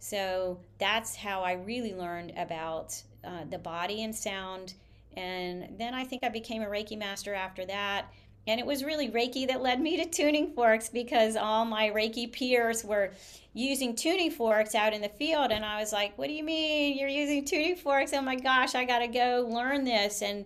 So 0.00 0.58
that's 0.78 1.14
how 1.14 1.42
I 1.42 1.52
really 1.52 1.94
learned 1.94 2.32
about 2.36 3.00
uh, 3.26 3.44
the 3.50 3.58
body 3.58 4.02
and 4.02 4.14
sound. 4.14 4.74
And 5.16 5.78
then 5.78 5.94
I 5.94 6.04
think 6.04 6.22
I 6.24 6.28
became 6.28 6.62
a 6.62 6.66
Reiki 6.66 6.98
master 6.98 7.34
after 7.34 7.64
that. 7.66 8.06
And 8.46 8.60
it 8.60 8.66
was 8.66 8.84
really 8.84 9.08
Reiki 9.08 9.48
that 9.48 9.62
led 9.62 9.80
me 9.80 9.96
to 9.96 10.08
tuning 10.08 10.52
forks 10.52 10.88
because 10.88 11.34
all 11.36 11.64
my 11.64 11.90
Reiki 11.90 12.30
peers 12.30 12.84
were 12.84 13.12
using 13.54 13.96
tuning 13.96 14.30
forks 14.30 14.74
out 14.74 14.92
in 14.92 15.00
the 15.00 15.08
field. 15.08 15.50
And 15.50 15.64
I 15.64 15.80
was 15.80 15.92
like, 15.92 16.16
what 16.16 16.28
do 16.28 16.34
you 16.34 16.44
mean 16.44 16.96
you're 16.96 17.08
using 17.08 17.44
tuning 17.44 17.74
forks? 17.74 18.12
Oh 18.12 18.20
my 18.20 18.36
gosh, 18.36 18.74
I 18.74 18.84
got 18.84 19.00
to 19.00 19.08
go 19.08 19.48
learn 19.50 19.84
this. 19.84 20.22
And 20.22 20.44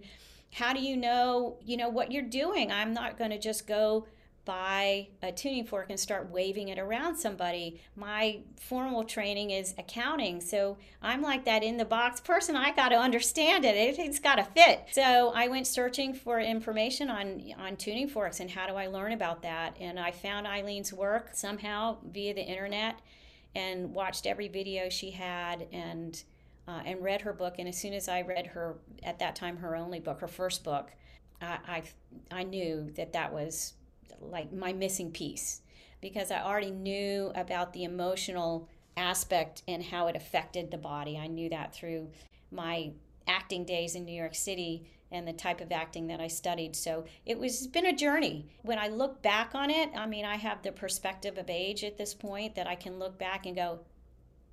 how 0.53 0.73
do 0.73 0.81
you 0.81 0.97
know, 0.97 1.59
you 1.65 1.77
know, 1.77 1.89
what 1.89 2.11
you're 2.11 2.23
doing? 2.23 2.73
I'm 2.73 2.95
not 2.95 3.19
going 3.19 3.31
to 3.31 3.39
just 3.39 3.67
go 3.67 4.07
buy 4.45 5.09
a 5.23 5.31
tuning 5.31 5.65
fork 5.65 5.87
and 5.91 6.01
start 6.01 6.31
waving 6.31 6.69
it 6.69 6.79
around 6.79 7.17
somebody. 7.17 7.81
My 7.95 8.41
formal 8.61 9.05
training 9.05 9.51
is 9.51 9.75
accounting, 9.79 10.41
so 10.41 10.79
I'm 11.03 11.23
like 11.23 11.45
that 11.45 11.63
in 11.63 11.77
the 11.77 11.85
box 11.85 12.21
person. 12.21 12.57
I 12.57 12.73
got 12.73 12.89
to 12.89 12.97
understand 12.97 13.65
it. 13.65 13.77
it 13.77 13.97
has 13.99 14.19
got 14.19 14.37
to 14.37 14.45
fit. 14.45 14.87
So 14.93 15.33
I 15.35 15.49
went 15.49 15.67
searching 15.67 16.15
for 16.15 16.41
information 16.41 17.11
on 17.11 17.43
on 17.59 17.77
tuning 17.77 18.09
forks 18.09 18.41
and 18.41 18.51
how 18.51 18.67
do 18.67 18.75
I 18.75 18.87
learn 18.87 19.13
about 19.13 19.43
that. 19.43 19.77
And 19.79 19.99
I 19.99 20.11
found 20.11 20.47
Eileen's 20.47 20.93
work 20.93 21.31
somehow 21.33 21.99
via 22.11 22.35
the 22.35 22.43
internet, 22.43 22.99
and 23.55 23.93
watched 23.93 24.27
every 24.27 24.49
video 24.49 24.89
she 24.89 25.11
had 25.11 25.67
and. 25.73 26.23
Uh, 26.69 26.83
and 26.85 27.03
read 27.03 27.23
her 27.23 27.33
book, 27.33 27.57
and 27.59 27.67
as 27.67 27.77
soon 27.77 27.93
as 27.93 28.09
I 28.09 28.21
read 28.21 28.47
her 28.49 28.77
at 29.03 29.19
that 29.19 29.35
time 29.35 29.57
her 29.57 29.75
only 29.75 29.99
book, 29.99 30.21
her 30.21 30.29
first 30.29 30.63
book, 30.63 30.93
I, 31.41 31.59
I 31.67 31.83
I 32.31 32.43
knew 32.45 32.93
that 32.97 33.13
that 33.15 33.33
was 33.33 33.73
like 34.21 34.53
my 34.53 34.73
missing 34.73 35.11
piece 35.11 35.63
because 36.01 36.31
I 36.31 36.43
already 36.43 36.71
knew 36.71 37.33
about 37.35 37.73
the 37.73 37.85
emotional 37.85 38.69
aspect 38.97 39.63
and 39.69 39.83
how 39.83 40.07
it 40.09 40.17
affected 40.17 40.71
the 40.71 40.79
body. 40.79 41.19
I 41.19 41.27
knew 41.27 41.49
that 41.51 41.75
through 41.75 42.11
my 42.51 42.93
acting 43.27 43.65
days 43.65 43.95
in 43.95 44.05
New 44.05 44.15
York 44.15 44.35
City 44.35 44.87
and 45.13 45.27
the 45.27 45.33
type 45.33 45.61
of 45.61 45.73
acting 45.73 46.07
that 46.07 46.21
I 46.21 46.29
studied. 46.29 46.77
So 46.77 47.05
it 47.27 47.39
was 47.39 47.67
been 47.67 47.87
a 47.87 47.97
journey. 47.97 48.47
When 48.63 48.79
I 48.79 48.89
look 48.89 49.23
back 49.23 49.55
on 49.55 49.71
it, 49.71 49.91
I 49.97 50.07
mean, 50.07 50.25
I 50.25 50.37
have 50.37 50.63
the 50.63 50.73
perspective 50.73 51.37
of 51.37 51.51
age 51.51 51.83
at 51.85 51.99
this 51.99 52.15
point 52.15 52.55
that 52.55 52.67
I 52.67 52.77
can 52.77 52.99
look 52.99 53.19
back 53.19 53.47
and 53.47 53.57
go, 53.57 53.81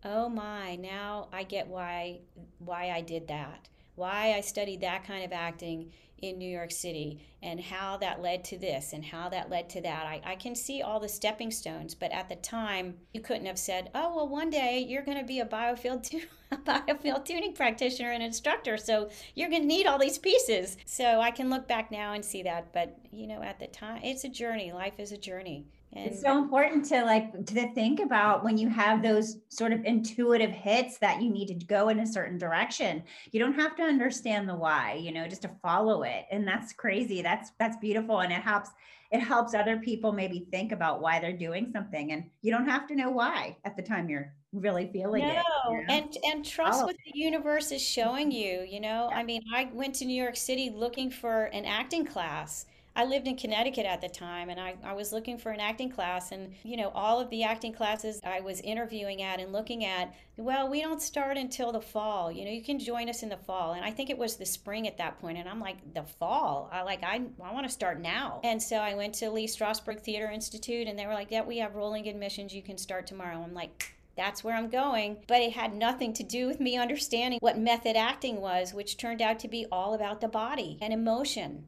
"Oh 0.03 0.29
my, 0.29 0.75
now 0.75 1.29
I 1.31 1.43
get 1.43 1.67
why 1.67 2.21
why 2.59 2.89
I 2.89 3.01
did 3.01 3.27
that. 3.27 3.69
Why 3.95 4.33
I 4.33 4.41
studied 4.41 4.81
that 4.81 5.05
kind 5.05 5.23
of 5.23 5.33
acting 5.33 5.91
in 6.19 6.37
New 6.37 6.49
York 6.49 6.71
City 6.71 7.19
and 7.41 7.59
how 7.59 7.97
that 7.97 8.21
led 8.21 8.43
to 8.45 8.57
this 8.57 8.93
and 8.93 9.05
how 9.05 9.29
that 9.29 9.49
led 9.49 9.69
to 9.69 9.81
that. 9.81 10.05
I, 10.05 10.21
I 10.25 10.35
can 10.35 10.55
see 10.55 10.81
all 10.81 10.99
the 10.99 11.09
stepping 11.09 11.51
stones, 11.51 11.93
but 11.93 12.11
at 12.11 12.29
the 12.29 12.35
time, 12.35 12.95
you 13.13 13.21
couldn't 13.21 13.45
have 13.45 13.59
said, 13.59 13.91
oh, 13.93 14.15
well, 14.15 14.27
one 14.27 14.49
day 14.49 14.85
you're 14.87 15.03
going 15.03 15.17
to 15.17 15.23
be 15.23 15.39
a 15.39 15.45
biofield, 15.45 16.09
tu- 16.09 16.27
a 16.51 16.57
biofield 16.57 17.25
tuning 17.25 17.53
practitioner 17.53 18.11
and 18.11 18.23
instructor. 18.23 18.77
So 18.77 19.09
you're 19.35 19.49
going 19.49 19.61
to 19.63 19.67
need 19.67 19.85
all 19.85 19.99
these 19.99 20.17
pieces. 20.17 20.77
So 20.85 21.21
I 21.21 21.31
can 21.31 21.49
look 21.49 21.67
back 21.67 21.91
now 21.91 22.13
and 22.13 22.25
see 22.25 22.43
that. 22.43 22.73
But, 22.73 22.97
you 23.11 23.27
know, 23.27 23.41
at 23.41 23.59
the 23.59 23.67
time, 23.67 24.01
it's 24.03 24.23
a 24.23 24.29
journey. 24.29 24.71
Life 24.71 24.99
is 24.99 25.11
a 25.11 25.17
journey. 25.17 25.67
And 25.97 26.11
it's 26.11 26.21
so 26.21 26.37
important 26.37 26.85
to 26.85 27.03
like 27.03 27.45
to 27.47 27.73
think 27.73 27.99
about 27.99 28.43
when 28.43 28.57
you 28.57 28.69
have 28.69 29.01
those 29.01 29.37
sort 29.49 29.73
of 29.73 29.83
intuitive 29.83 30.51
hits 30.51 30.97
that 30.99 31.21
you 31.21 31.29
need 31.29 31.47
to 31.47 31.65
go 31.65 31.89
in 31.89 31.99
a 31.99 32.07
certain 32.07 32.37
direction. 32.37 33.03
You 33.31 33.39
don't 33.39 33.53
have 33.53 33.75
to 33.77 33.83
understand 33.83 34.47
the 34.47 34.55
why, 34.55 34.93
you 34.93 35.11
know, 35.11 35.27
just 35.27 35.41
to 35.41 35.51
follow 35.61 36.03
it. 36.03 36.25
And 36.31 36.47
that's 36.47 36.71
crazy. 36.73 37.21
That's 37.21 37.51
that's 37.59 37.77
beautiful 37.77 38.19
and 38.19 38.31
it 38.31 38.41
helps 38.41 38.69
it 39.09 39.19
helps 39.21 39.53
other 39.53 39.77
people 39.77 40.11
maybe 40.11 40.47
think 40.51 40.71
about 40.73 41.01
why 41.01 41.19
they're 41.19 41.31
doing 41.31 41.71
something 41.71 42.11
and 42.11 42.25
you 42.41 42.51
don't 42.51 42.67
have 42.67 42.87
to 42.87 42.95
know 42.95 43.09
why 43.09 43.55
at 43.63 43.75
the 43.77 43.81
time 43.81 44.09
you're 44.09 44.33
really 44.53 44.89
feeling 44.91 45.23
no. 45.23 45.29
it. 45.29 45.43
you 45.71 45.77
know? 45.77 45.93
And 45.93 46.17
and 46.25 46.45
trust 46.45 46.81
Oh. 46.81 46.85
what 46.85 46.95
the 47.05 47.17
universe 47.17 47.71
is 47.71 47.81
showing 47.81 48.31
you, 48.31 48.65
you 48.69 48.79
know? 48.79 49.09
I 49.13 49.23
mean, 49.23 49.41
I 49.53 49.69
went 49.73 49.95
to 49.95 50.05
New 50.05 50.21
York 50.21 50.35
City 50.35 50.69
looking 50.69 51.09
for 51.09 51.45
an 51.45 51.65
acting 51.65 52.05
class. 52.05 52.65
I 52.97 53.05
lived 53.05 53.27
in 53.27 53.37
Connecticut 53.37 53.85
at 53.85 54.01
the 54.01 54.09
time 54.09 54.49
and 54.49 54.59
I, 54.59 54.75
I 54.83 54.93
was 54.93 55.13
looking 55.13 55.37
for 55.37 55.51
an 55.51 55.59
acting 55.59 55.91
class 55.91 56.31
and 56.31 56.51
you 56.63 56.75
know 56.75 56.89
all 56.95 57.19
of 57.19 57.29
the 57.29 57.43
acting 57.43 57.71
classes 57.71 58.19
I 58.23 58.39
was 58.39 58.59
interviewing 58.61 59.21
at 59.21 59.39
and 59.39 59.53
looking 59.53 59.85
at 59.85 60.15
well 60.35 60.67
we 60.67 60.81
don't 60.81 60.99
start 60.99 61.37
until 61.37 61.71
the 61.71 61.79
fall. 61.79 62.31
You 62.31 62.43
know 62.43 62.49
you 62.49 62.63
can 62.63 62.79
join 62.79 63.07
us 63.07 63.21
in 63.21 63.29
the 63.29 63.37
fall. 63.37 63.73
And 63.73 63.85
I 63.85 63.91
think 63.91 64.09
it 64.09 64.17
was 64.17 64.37
the 64.37 64.47
spring 64.47 64.87
at 64.87 64.97
that 64.97 65.19
point 65.19 65.37
and 65.37 65.47
I'm 65.47 65.59
like 65.59 65.93
the 65.93 66.05
fall? 66.05 66.71
I 66.73 66.81
like 66.81 67.03
I, 67.03 67.21
I 67.39 67.53
want 67.53 67.67
to 67.67 67.71
start 67.71 68.01
now. 68.01 68.41
And 68.43 68.59
so 68.59 68.77
I 68.77 68.95
went 68.95 69.13
to 69.15 69.29
Lee 69.29 69.45
Strasberg 69.45 69.99
Theater 69.99 70.31
Institute 70.31 70.87
and 70.87 70.97
they 70.97 71.05
were 71.05 71.13
like 71.13 71.29
yeah 71.29 71.43
we 71.43 71.59
have 71.59 71.75
rolling 71.75 72.07
admissions. 72.07 72.51
You 72.51 72.63
can 72.63 72.79
start 72.79 73.05
tomorrow. 73.05 73.43
I'm 73.43 73.53
like 73.53 73.93
that's 74.15 74.43
where 74.43 74.55
I'm 74.55 74.69
going. 74.69 75.17
But 75.27 75.41
it 75.41 75.51
had 75.51 75.75
nothing 75.75 76.13
to 76.13 76.23
do 76.23 76.47
with 76.47 76.59
me 76.59 76.77
understanding 76.77 77.37
what 77.41 77.59
method 77.59 77.95
acting 77.95 78.41
was, 78.41 78.73
which 78.73 78.97
turned 78.97 79.21
out 79.21 79.37
to 79.41 79.47
be 79.47 79.67
all 79.71 79.93
about 79.93 80.19
the 80.19 80.27
body 80.27 80.79
and 80.81 80.91
emotion 80.91 81.65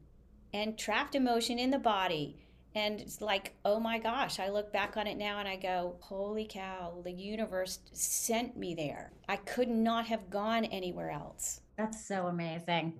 and 0.52 0.78
trapped 0.78 1.14
emotion 1.14 1.58
in 1.58 1.70
the 1.70 1.78
body. 1.78 2.36
And 2.74 3.00
it's 3.00 3.20
like, 3.20 3.54
oh 3.64 3.80
my 3.80 3.98
gosh, 3.98 4.38
I 4.38 4.48
look 4.48 4.72
back 4.72 4.96
on 4.96 5.06
it 5.06 5.18
now 5.18 5.40
and 5.40 5.48
I 5.48 5.56
go, 5.56 5.96
holy 6.00 6.46
cow, 6.48 7.00
the 7.02 7.10
universe 7.10 7.80
sent 7.92 8.56
me 8.56 8.74
there. 8.74 9.12
I 9.28 9.36
could 9.36 9.68
not 9.68 10.06
have 10.06 10.30
gone 10.30 10.64
anywhere 10.66 11.10
else. 11.10 11.62
That's 11.76 12.06
so 12.06 12.28
amazing. 12.28 12.94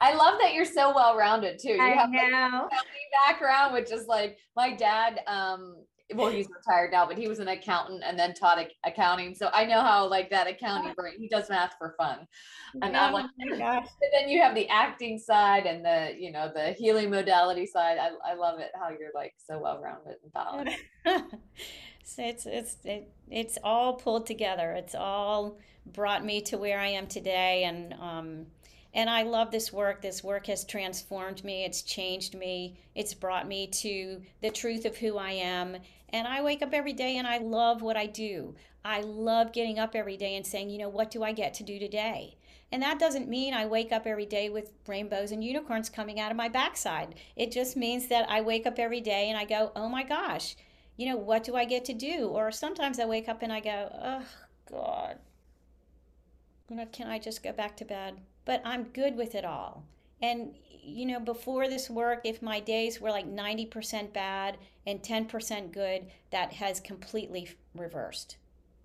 I 0.00 0.14
love 0.14 0.38
that 0.40 0.54
you're 0.54 0.64
so 0.64 0.94
well 0.94 1.16
rounded 1.16 1.58
too. 1.60 1.72
You 1.72 1.82
I 1.82 1.90
have 1.90 2.10
like, 2.10 2.30
know. 2.30 2.66
accounting 2.66 3.08
background, 3.26 3.74
which 3.74 3.92
is 3.92 4.06
like 4.06 4.38
my 4.56 4.74
dad. 4.74 5.20
Um, 5.26 5.76
well, 6.14 6.28
he's 6.28 6.48
retired 6.48 6.92
now, 6.92 7.06
but 7.06 7.18
he 7.18 7.28
was 7.28 7.38
an 7.38 7.48
accountant 7.48 8.02
and 8.04 8.18
then 8.18 8.34
taught 8.34 8.58
ac- 8.58 8.76
accounting. 8.84 9.34
So 9.34 9.50
I 9.52 9.64
know 9.64 9.80
how 9.80 10.08
like 10.08 10.30
that 10.30 10.46
accounting 10.46 10.92
brain. 10.94 11.14
He 11.18 11.28
does 11.28 11.48
math 11.48 11.74
for 11.78 11.94
fun, 11.98 12.26
and 12.82 12.96
I'm 12.96 13.12
like, 13.12 13.26
oh 13.52 13.58
gosh. 13.58 13.86
but 14.00 14.08
then 14.12 14.28
you 14.28 14.40
have 14.40 14.54
the 14.54 14.68
acting 14.68 15.18
side 15.18 15.66
and 15.66 15.84
the 15.84 16.14
you 16.18 16.32
know 16.32 16.50
the 16.54 16.72
healing 16.72 17.10
modality 17.10 17.66
side. 17.66 17.98
I 17.98 18.10
I 18.32 18.34
love 18.34 18.60
it 18.60 18.70
how 18.74 18.90
you're 18.90 19.10
like 19.14 19.34
so 19.44 19.58
well 19.58 19.80
rounded 19.80 20.16
and 20.22 20.32
balanced. 20.32 20.76
so 22.04 22.22
it's 22.22 22.46
it's 22.46 22.76
it, 22.84 23.12
it's 23.30 23.58
all 23.62 23.94
pulled 23.94 24.26
together. 24.26 24.72
It's 24.72 24.94
all 24.94 25.58
brought 25.86 26.24
me 26.24 26.40
to 26.42 26.58
where 26.58 26.78
I 26.78 26.88
am 26.88 27.06
today, 27.06 27.64
and 27.64 27.94
um, 27.94 28.46
and 28.94 29.08
I 29.08 29.22
love 29.22 29.50
this 29.50 29.72
work. 29.72 30.02
This 30.02 30.22
work 30.22 30.46
has 30.46 30.64
transformed 30.64 31.42
me. 31.44 31.64
It's 31.64 31.82
changed 31.82 32.34
me. 32.34 32.78
It's 32.94 33.14
brought 33.14 33.48
me 33.48 33.66
to 33.68 34.20
the 34.42 34.50
truth 34.50 34.84
of 34.84 34.96
who 34.96 35.16
I 35.16 35.32
am. 35.32 35.76
And 36.12 36.28
I 36.28 36.42
wake 36.42 36.62
up 36.62 36.74
every 36.74 36.92
day 36.92 37.16
and 37.16 37.26
I 37.26 37.38
love 37.38 37.80
what 37.80 37.96
I 37.96 38.06
do. 38.06 38.54
I 38.84 39.00
love 39.00 39.52
getting 39.52 39.78
up 39.78 39.94
every 39.94 40.16
day 40.16 40.36
and 40.36 40.46
saying, 40.46 40.70
you 40.70 40.78
know, 40.78 40.88
what 40.88 41.10
do 41.10 41.22
I 41.22 41.32
get 41.32 41.54
to 41.54 41.62
do 41.62 41.78
today? 41.78 42.36
And 42.70 42.82
that 42.82 42.98
doesn't 42.98 43.28
mean 43.28 43.54
I 43.54 43.66
wake 43.66 43.92
up 43.92 44.06
every 44.06 44.26
day 44.26 44.48
with 44.48 44.72
rainbows 44.86 45.30
and 45.30 45.44
unicorns 45.44 45.90
coming 45.90 46.18
out 46.18 46.30
of 46.30 46.36
my 46.36 46.48
backside. 46.48 47.14
It 47.36 47.52
just 47.52 47.76
means 47.76 48.08
that 48.08 48.28
I 48.30 48.40
wake 48.40 48.66
up 48.66 48.78
every 48.78 49.00
day 49.00 49.28
and 49.28 49.38
I 49.38 49.44
go, 49.44 49.72
oh 49.76 49.88
my 49.88 50.02
gosh, 50.02 50.56
you 50.96 51.06
know, 51.06 51.16
what 51.16 51.44
do 51.44 51.54
I 51.54 51.64
get 51.64 51.84
to 51.86 51.92
do? 51.92 52.28
Or 52.28 52.50
sometimes 52.50 52.98
I 52.98 53.04
wake 53.04 53.28
up 53.28 53.42
and 53.42 53.52
I 53.52 53.60
go, 53.60 53.90
oh 54.02 54.24
God, 54.70 55.18
can 56.92 57.08
I 57.08 57.18
just 57.18 57.42
go 57.42 57.52
back 57.52 57.76
to 57.76 57.84
bed? 57.84 58.20
But 58.44 58.62
I'm 58.64 58.84
good 58.84 59.16
with 59.16 59.34
it 59.34 59.44
all. 59.44 59.84
And, 60.22 60.54
you 60.82 61.04
know, 61.04 61.20
before 61.20 61.68
this 61.68 61.90
work, 61.90 62.20
if 62.24 62.40
my 62.40 62.60
days 62.60 63.00
were 63.00 63.10
like 63.10 63.26
90% 63.26 64.12
bad 64.12 64.56
and 64.86 65.02
10% 65.02 65.72
good, 65.72 66.06
that 66.30 66.52
has 66.54 66.80
completely 66.80 67.50
reversed. 67.74 68.36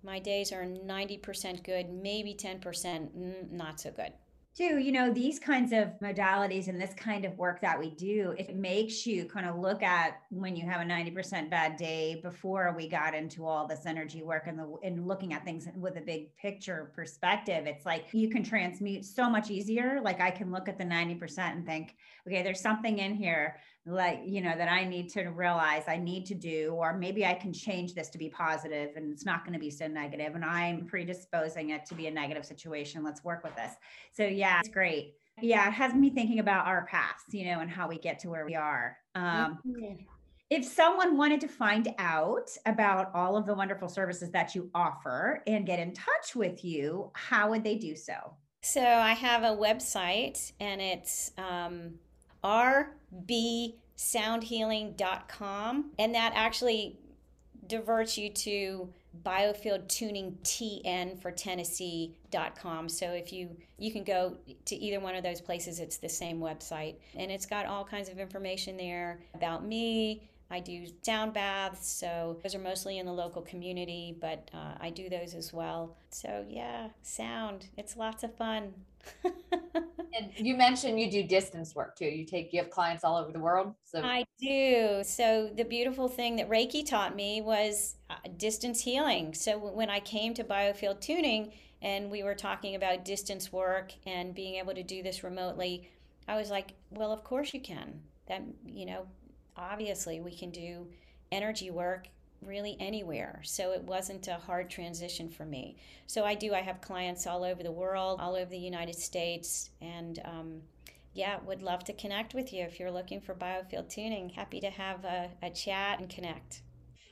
My 0.02 0.18
days 0.18 0.52
are 0.52 0.64
90% 0.64 1.64
good, 1.64 1.90
maybe 1.90 2.34
10% 2.34 2.60
mm, 2.60 3.50
not 3.52 3.80
so 3.80 3.90
good. 3.90 4.12
Too 4.58 4.78
you 4.78 4.90
know 4.90 5.12
these 5.12 5.38
kinds 5.38 5.72
of 5.72 5.88
modalities 6.02 6.66
and 6.66 6.80
this 6.80 6.92
kind 6.94 7.24
of 7.24 7.38
work 7.38 7.60
that 7.60 7.78
we 7.78 7.90
do 7.90 8.34
it 8.36 8.56
makes 8.56 9.06
you 9.06 9.24
kind 9.24 9.46
of 9.46 9.56
look 9.56 9.84
at 9.84 10.22
when 10.30 10.56
you 10.56 10.68
have 10.68 10.80
a 10.80 10.84
90% 10.84 11.48
bad 11.48 11.76
day 11.76 12.20
before 12.24 12.74
we 12.76 12.88
got 12.88 13.14
into 13.14 13.46
all 13.46 13.68
this 13.68 13.86
energy 13.86 14.22
work 14.22 14.48
and 14.48 14.58
the 14.58 14.76
and 14.82 15.06
looking 15.06 15.32
at 15.32 15.44
things 15.44 15.68
with 15.76 15.96
a 15.96 16.00
big 16.00 16.34
picture 16.36 16.90
perspective. 16.94 17.66
It's 17.66 17.86
like 17.86 18.06
you 18.12 18.28
can 18.28 18.42
transmute 18.42 19.04
so 19.04 19.30
much 19.30 19.50
easier. 19.50 20.00
Like 20.02 20.20
i 20.20 20.30
can 20.30 20.50
look 20.50 20.68
at 20.68 20.76
the 20.76 20.84
90% 20.84 21.38
and 21.38 21.64
think 21.64 21.94
okay 22.26 22.42
there's 22.42 22.60
something 22.60 22.98
in 22.98 23.14
here 23.14 23.56
like 23.86 24.20
you 24.26 24.40
know 24.42 24.54
that 24.56 24.68
i 24.68 24.84
need 24.84 25.08
to 25.08 25.22
realize 25.28 25.84
i 25.88 25.96
need 25.96 26.26
to 26.26 26.34
do 26.34 26.72
or 26.72 26.96
maybe 26.96 27.24
i 27.24 27.32
can 27.32 27.52
change 27.52 27.94
this 27.94 28.10
to 28.10 28.18
be 28.18 28.28
positive 28.28 28.90
and 28.96 29.10
it's 29.10 29.24
not 29.24 29.44
going 29.44 29.52
to 29.52 29.58
be 29.58 29.70
so 29.70 29.86
negative 29.86 30.34
and 30.34 30.44
i'm 30.44 30.84
predisposing 30.84 31.70
it 31.70 31.86
to 31.86 31.94
be 31.94 32.06
a 32.06 32.10
negative 32.10 32.44
situation. 32.44 33.02
Let's 33.02 33.24
work 33.24 33.44
with 33.44 33.54
this. 33.56 33.72
So 34.12 34.24
yeah 34.24 34.60
it's 34.60 34.68
great. 34.68 35.14
Yeah 35.40 35.68
it 35.68 35.72
has 35.72 35.94
me 35.94 36.10
thinking 36.10 36.38
about 36.38 36.66
our 36.66 36.86
past 36.86 37.32
you 37.32 37.46
know 37.46 37.60
and 37.60 37.70
how 37.70 37.88
we 37.88 37.98
get 37.98 38.18
to 38.20 38.28
where 38.28 38.44
we 38.44 38.54
are. 38.54 38.96
Um, 39.14 39.58
if 40.50 40.64
someone 40.64 41.18
wanted 41.18 41.42
to 41.42 41.48
find 41.48 41.94
out 41.98 42.50
about 42.64 43.10
all 43.14 43.36
of 43.36 43.44
the 43.44 43.52
wonderful 43.54 43.88
services 43.88 44.30
that 44.30 44.54
you 44.54 44.70
offer 44.74 45.42
and 45.46 45.66
get 45.66 45.78
in 45.78 45.92
touch 45.92 46.34
with 46.34 46.64
you 46.64 47.10
how 47.14 47.50
would 47.50 47.64
they 47.64 47.76
do 47.76 47.94
so? 47.94 48.34
So 48.62 48.82
I 48.82 49.12
have 49.12 49.44
a 49.44 49.56
website 49.56 50.52
and 50.60 50.80
it's 50.80 51.32
um, 51.38 51.94
rbsoundhealing.com. 53.14 55.90
And 55.98 56.14
that 56.14 56.32
actually 56.34 56.96
diverts 57.66 58.16
you 58.16 58.30
to 58.30 58.88
biofield 59.24 59.88
tuning 59.88 60.36
tn 60.44 61.20
for 61.20 61.30
tennessee.com 61.30 62.88
so 62.88 63.10
if 63.10 63.32
you 63.32 63.56
you 63.78 63.90
can 63.90 64.04
go 64.04 64.36
to 64.64 64.76
either 64.76 65.00
one 65.00 65.14
of 65.14 65.24
those 65.24 65.40
places 65.40 65.80
it's 65.80 65.96
the 65.96 66.08
same 66.08 66.40
website. 66.40 66.96
And 67.16 67.30
it's 67.30 67.46
got 67.46 67.66
all 67.66 67.84
kinds 67.84 68.08
of 68.08 68.18
information 68.18 68.76
there 68.76 69.20
about 69.34 69.64
me. 69.64 70.28
I 70.50 70.60
do 70.60 70.86
sound 71.02 71.34
baths 71.34 71.88
so 71.88 72.38
those 72.42 72.54
are 72.54 72.60
mostly 72.60 72.98
in 72.98 73.06
the 73.06 73.12
local 73.12 73.42
community 73.42 74.16
but 74.20 74.50
uh, 74.54 74.74
i 74.80 74.90
do 74.90 75.08
those 75.08 75.34
as 75.34 75.52
well. 75.52 75.96
So 76.10 76.44
yeah 76.48 76.88
sound 77.02 77.68
it's 77.76 77.96
lots 77.96 78.22
of 78.22 78.34
fun 78.34 78.72
And 80.18 80.32
you 80.36 80.56
mentioned 80.56 80.98
you 80.98 81.10
do 81.10 81.22
distance 81.22 81.74
work 81.74 81.96
too. 81.96 82.06
You 82.06 82.24
take 82.24 82.52
you 82.52 82.60
have 82.60 82.70
clients 82.70 83.04
all 83.04 83.16
over 83.16 83.30
the 83.30 83.38
world. 83.38 83.74
So 83.84 84.02
I 84.02 84.24
do. 84.40 85.02
So 85.04 85.50
the 85.54 85.64
beautiful 85.64 86.08
thing 86.08 86.36
that 86.36 86.48
Reiki 86.48 86.84
taught 86.84 87.14
me 87.14 87.40
was 87.40 87.96
uh, 88.10 88.16
distance 88.36 88.80
healing. 88.80 89.34
So 89.34 89.58
when 89.58 89.90
I 89.90 90.00
came 90.00 90.34
to 90.34 90.44
biofield 90.44 91.00
tuning 91.00 91.52
and 91.82 92.10
we 92.10 92.22
were 92.22 92.34
talking 92.34 92.74
about 92.74 93.04
distance 93.04 93.52
work 93.52 93.92
and 94.06 94.34
being 94.34 94.56
able 94.56 94.74
to 94.74 94.82
do 94.82 95.02
this 95.02 95.22
remotely, 95.22 95.88
I 96.26 96.36
was 96.36 96.50
like, 96.50 96.74
well, 96.90 97.12
of 97.12 97.22
course 97.22 97.54
you 97.54 97.60
can. 97.60 98.00
That, 98.26 98.42
you 98.66 98.86
know, 98.86 99.06
obviously 99.56 100.20
we 100.20 100.34
can 100.36 100.50
do 100.50 100.88
energy 101.30 101.70
work 101.70 102.08
really 102.42 102.76
anywhere. 102.80 103.40
So 103.44 103.72
it 103.72 103.82
wasn't 103.82 104.28
a 104.28 104.34
hard 104.34 104.70
transition 104.70 105.28
for 105.28 105.44
me. 105.44 105.76
So 106.06 106.24
I 106.24 106.34
do, 106.34 106.54
I 106.54 106.60
have 106.60 106.80
clients 106.80 107.26
all 107.26 107.44
over 107.44 107.62
the 107.62 107.72
world, 107.72 108.20
all 108.20 108.34
over 108.34 108.50
the 108.50 108.58
United 108.58 108.96
States, 108.96 109.70
and 109.80 110.20
um, 110.24 110.60
yeah, 111.14 111.38
would 111.44 111.62
love 111.62 111.84
to 111.84 111.92
connect 111.92 112.34
with 112.34 112.52
you 112.52 112.62
if 112.62 112.78
you're 112.78 112.90
looking 112.90 113.20
for 113.20 113.34
biofield 113.34 113.88
tuning. 113.88 114.28
Happy 114.28 114.60
to 114.60 114.70
have 114.70 115.04
a, 115.04 115.30
a 115.42 115.50
chat 115.50 115.98
and 115.98 116.08
connect. 116.08 116.62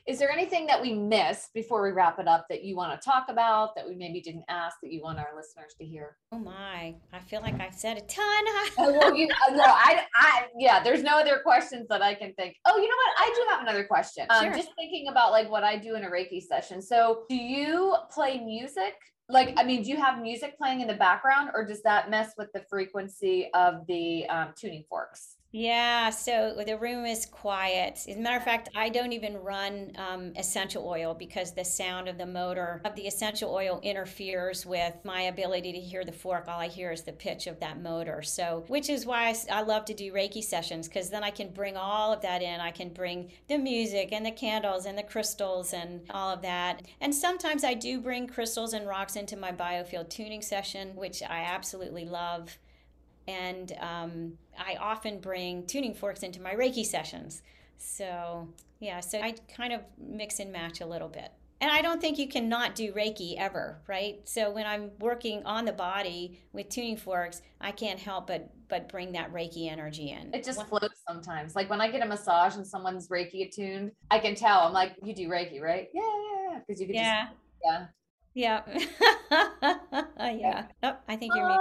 Is 0.07 0.19
there 0.19 0.31
anything 0.31 0.65
that 0.67 0.81
we 0.81 0.93
missed 0.93 1.53
before 1.53 1.83
we 1.83 1.91
wrap 1.91 2.17
it 2.17 2.27
up 2.27 2.45
that 2.49 2.63
you 2.63 2.77
want 2.77 2.99
to 2.99 3.05
talk 3.05 3.25
about 3.29 3.75
that 3.75 3.85
we 3.85 3.93
maybe 3.93 4.21
didn't 4.21 4.45
ask 4.47 4.77
that 4.81 4.91
you 4.91 5.01
want 5.01 5.19
our 5.19 5.29
listeners 5.35 5.75
to 5.77 5.85
hear? 5.85 6.15
Oh 6.31 6.39
my, 6.39 6.95
I 7.11 7.19
feel 7.19 7.41
like 7.41 7.59
I've 7.59 7.75
said 7.75 7.97
a 7.97 8.01
ton. 8.01 8.45
Oh, 8.79 8.93
well, 8.97 9.13
you, 9.13 9.27
uh, 9.27 9.53
no, 9.53 9.63
I, 9.63 10.05
I, 10.15 10.45
yeah, 10.57 10.81
there's 10.81 11.03
no 11.03 11.17
other 11.17 11.39
questions 11.43 11.87
that 11.89 12.01
I 12.01 12.13
can 12.13 12.33
think. 12.33 12.55
Oh, 12.65 12.77
you 12.77 12.83
know 12.83 12.95
what? 12.95 13.19
I 13.19 13.33
do 13.35 13.45
have 13.49 13.61
another 13.61 13.83
question. 13.83 14.25
Um, 14.29 14.45
Sure. 14.45 14.53
Just 14.53 14.69
thinking 14.77 15.07
about 15.09 15.31
like 15.31 15.49
what 15.49 15.63
I 15.63 15.77
do 15.77 15.95
in 15.95 16.03
a 16.03 16.09
Reiki 16.09 16.41
session. 16.41 16.81
So, 16.81 17.23
do 17.27 17.35
you 17.35 17.95
play 18.09 18.39
music? 18.39 18.93
Like, 19.29 19.53
I 19.57 19.63
mean, 19.63 19.83
do 19.83 19.89
you 19.89 19.97
have 19.97 20.21
music 20.21 20.57
playing 20.57 20.79
in 20.79 20.87
the 20.87 20.93
background, 20.93 21.49
or 21.53 21.65
does 21.65 21.81
that 21.83 22.09
mess 22.09 22.31
with 22.37 22.47
the 22.53 22.63
frequency 22.69 23.49
of 23.53 23.85
the 23.87 24.25
um, 24.27 24.53
tuning 24.55 24.85
forks? 24.87 25.36
Yeah, 25.51 26.09
so 26.09 26.61
the 26.65 26.77
room 26.77 27.05
is 27.05 27.25
quiet. 27.25 28.05
As 28.07 28.17
a 28.17 28.19
matter 28.19 28.35
of 28.35 28.43
fact, 28.43 28.67
I 28.75 28.89
don't 28.89 29.13
even 29.13 29.37
run 29.37 29.93
um, 29.95 30.33
essential 30.35 30.85
oil 30.85 31.13
because 31.13 31.53
the 31.53 31.63
sound 31.63 32.09
of 32.09 32.17
the 32.17 32.25
motor 32.25 32.81
of 32.83 32.95
the 32.95 33.07
essential 33.07 33.53
oil 33.53 33.79
interferes 33.81 34.65
with 34.65 34.93
my 35.05 35.21
ability 35.21 35.71
to 35.71 35.79
hear 35.79 36.03
the 36.03 36.11
fork. 36.11 36.49
All 36.49 36.59
I 36.59 36.67
hear 36.67 36.91
is 36.91 37.03
the 37.03 37.13
pitch 37.13 37.47
of 37.47 37.61
that 37.61 37.81
motor. 37.81 38.21
So, 38.21 38.65
which 38.67 38.89
is 38.89 39.05
why 39.05 39.33
I 39.49 39.61
love 39.61 39.85
to 39.85 39.93
do 39.93 40.11
Reiki 40.11 40.43
sessions 40.43 40.89
because 40.89 41.09
then 41.09 41.23
I 41.23 41.31
can 41.31 41.49
bring 41.49 41.77
all 41.77 42.11
of 42.11 42.21
that 42.23 42.41
in. 42.41 42.59
I 42.59 42.71
can 42.71 42.89
bring 42.89 43.31
the 43.47 43.57
music 43.57 44.09
and 44.11 44.25
the 44.25 44.31
candles 44.31 44.85
and 44.85 44.97
the 44.97 45.03
crystals 45.03 45.71
and 45.71 46.01
all 46.09 46.29
of 46.29 46.41
that. 46.41 46.81
And 46.99 47.15
sometimes 47.15 47.63
I 47.63 47.73
do 47.73 48.01
bring 48.01 48.27
crystals 48.27 48.73
and 48.73 48.85
rocks 48.85 49.15
into 49.15 49.37
my 49.37 49.53
biofield 49.53 50.09
tuning 50.09 50.41
session, 50.41 50.93
which 50.97 51.23
I 51.23 51.43
absolutely 51.43 52.03
love 52.03 52.57
and 53.27 53.73
um, 53.79 54.33
I 54.57 54.75
often 54.79 55.19
bring 55.19 55.65
tuning 55.65 55.93
forks 55.93 56.23
into 56.23 56.41
my 56.41 56.53
Reiki 56.53 56.85
sessions. 56.85 57.41
So 57.77 58.47
yeah, 58.79 58.99
so 59.01 59.19
I 59.19 59.35
kind 59.55 59.73
of 59.73 59.81
mix 59.97 60.39
and 60.39 60.51
match 60.51 60.81
a 60.81 60.85
little 60.85 61.09
bit. 61.09 61.31
and 61.59 61.71
I 61.71 61.81
don't 61.81 61.99
think 61.99 62.19
you 62.19 62.27
can 62.27 62.47
not 62.49 62.75
do 62.75 62.91
Reiki 62.93 63.35
ever, 63.37 63.79
right? 63.87 64.19
So 64.25 64.51
when 64.51 64.67
I'm 64.67 64.91
working 64.99 65.43
on 65.45 65.65
the 65.65 65.73
body 65.73 66.39
with 66.53 66.69
tuning 66.69 66.97
forks, 66.97 67.41
I 67.59 67.71
can't 67.71 67.99
help 67.99 68.27
but 68.27 68.49
but 68.69 68.89
bring 68.89 69.13
that 69.13 69.31
Reiki 69.31 69.71
energy 69.71 70.11
in. 70.11 70.33
It 70.33 70.43
just 70.43 70.67
floats 70.67 71.01
sometimes. 71.07 71.55
Like 71.55 71.69
when 71.69 71.79
I 71.81 71.89
get 71.89 72.03
a 72.03 72.05
massage 72.05 72.55
and 72.57 72.67
someone's 72.67 73.07
Reiki 73.07 73.47
attuned, 73.47 73.91
I 74.11 74.19
can 74.19 74.35
tell. 74.35 74.59
I'm 74.59 74.73
like, 74.73 74.93
you 75.01 75.15
do 75.15 75.29
Reiki, 75.29 75.61
right? 75.61 75.87
Yeah, 75.93 76.01
yeah, 76.03 76.51
yeah. 76.51 76.59
Because 76.59 76.81
you 76.81 76.87
can 76.87 76.95
yeah. 76.95 77.25
just 77.27 77.37
yeah. 77.63 77.85
Yeah. 78.37 78.61
yeah. 80.19 80.65
Oh, 80.83 80.95
I 81.07 81.15
think 81.15 81.33
you're 81.33 81.47
me. 81.47 81.57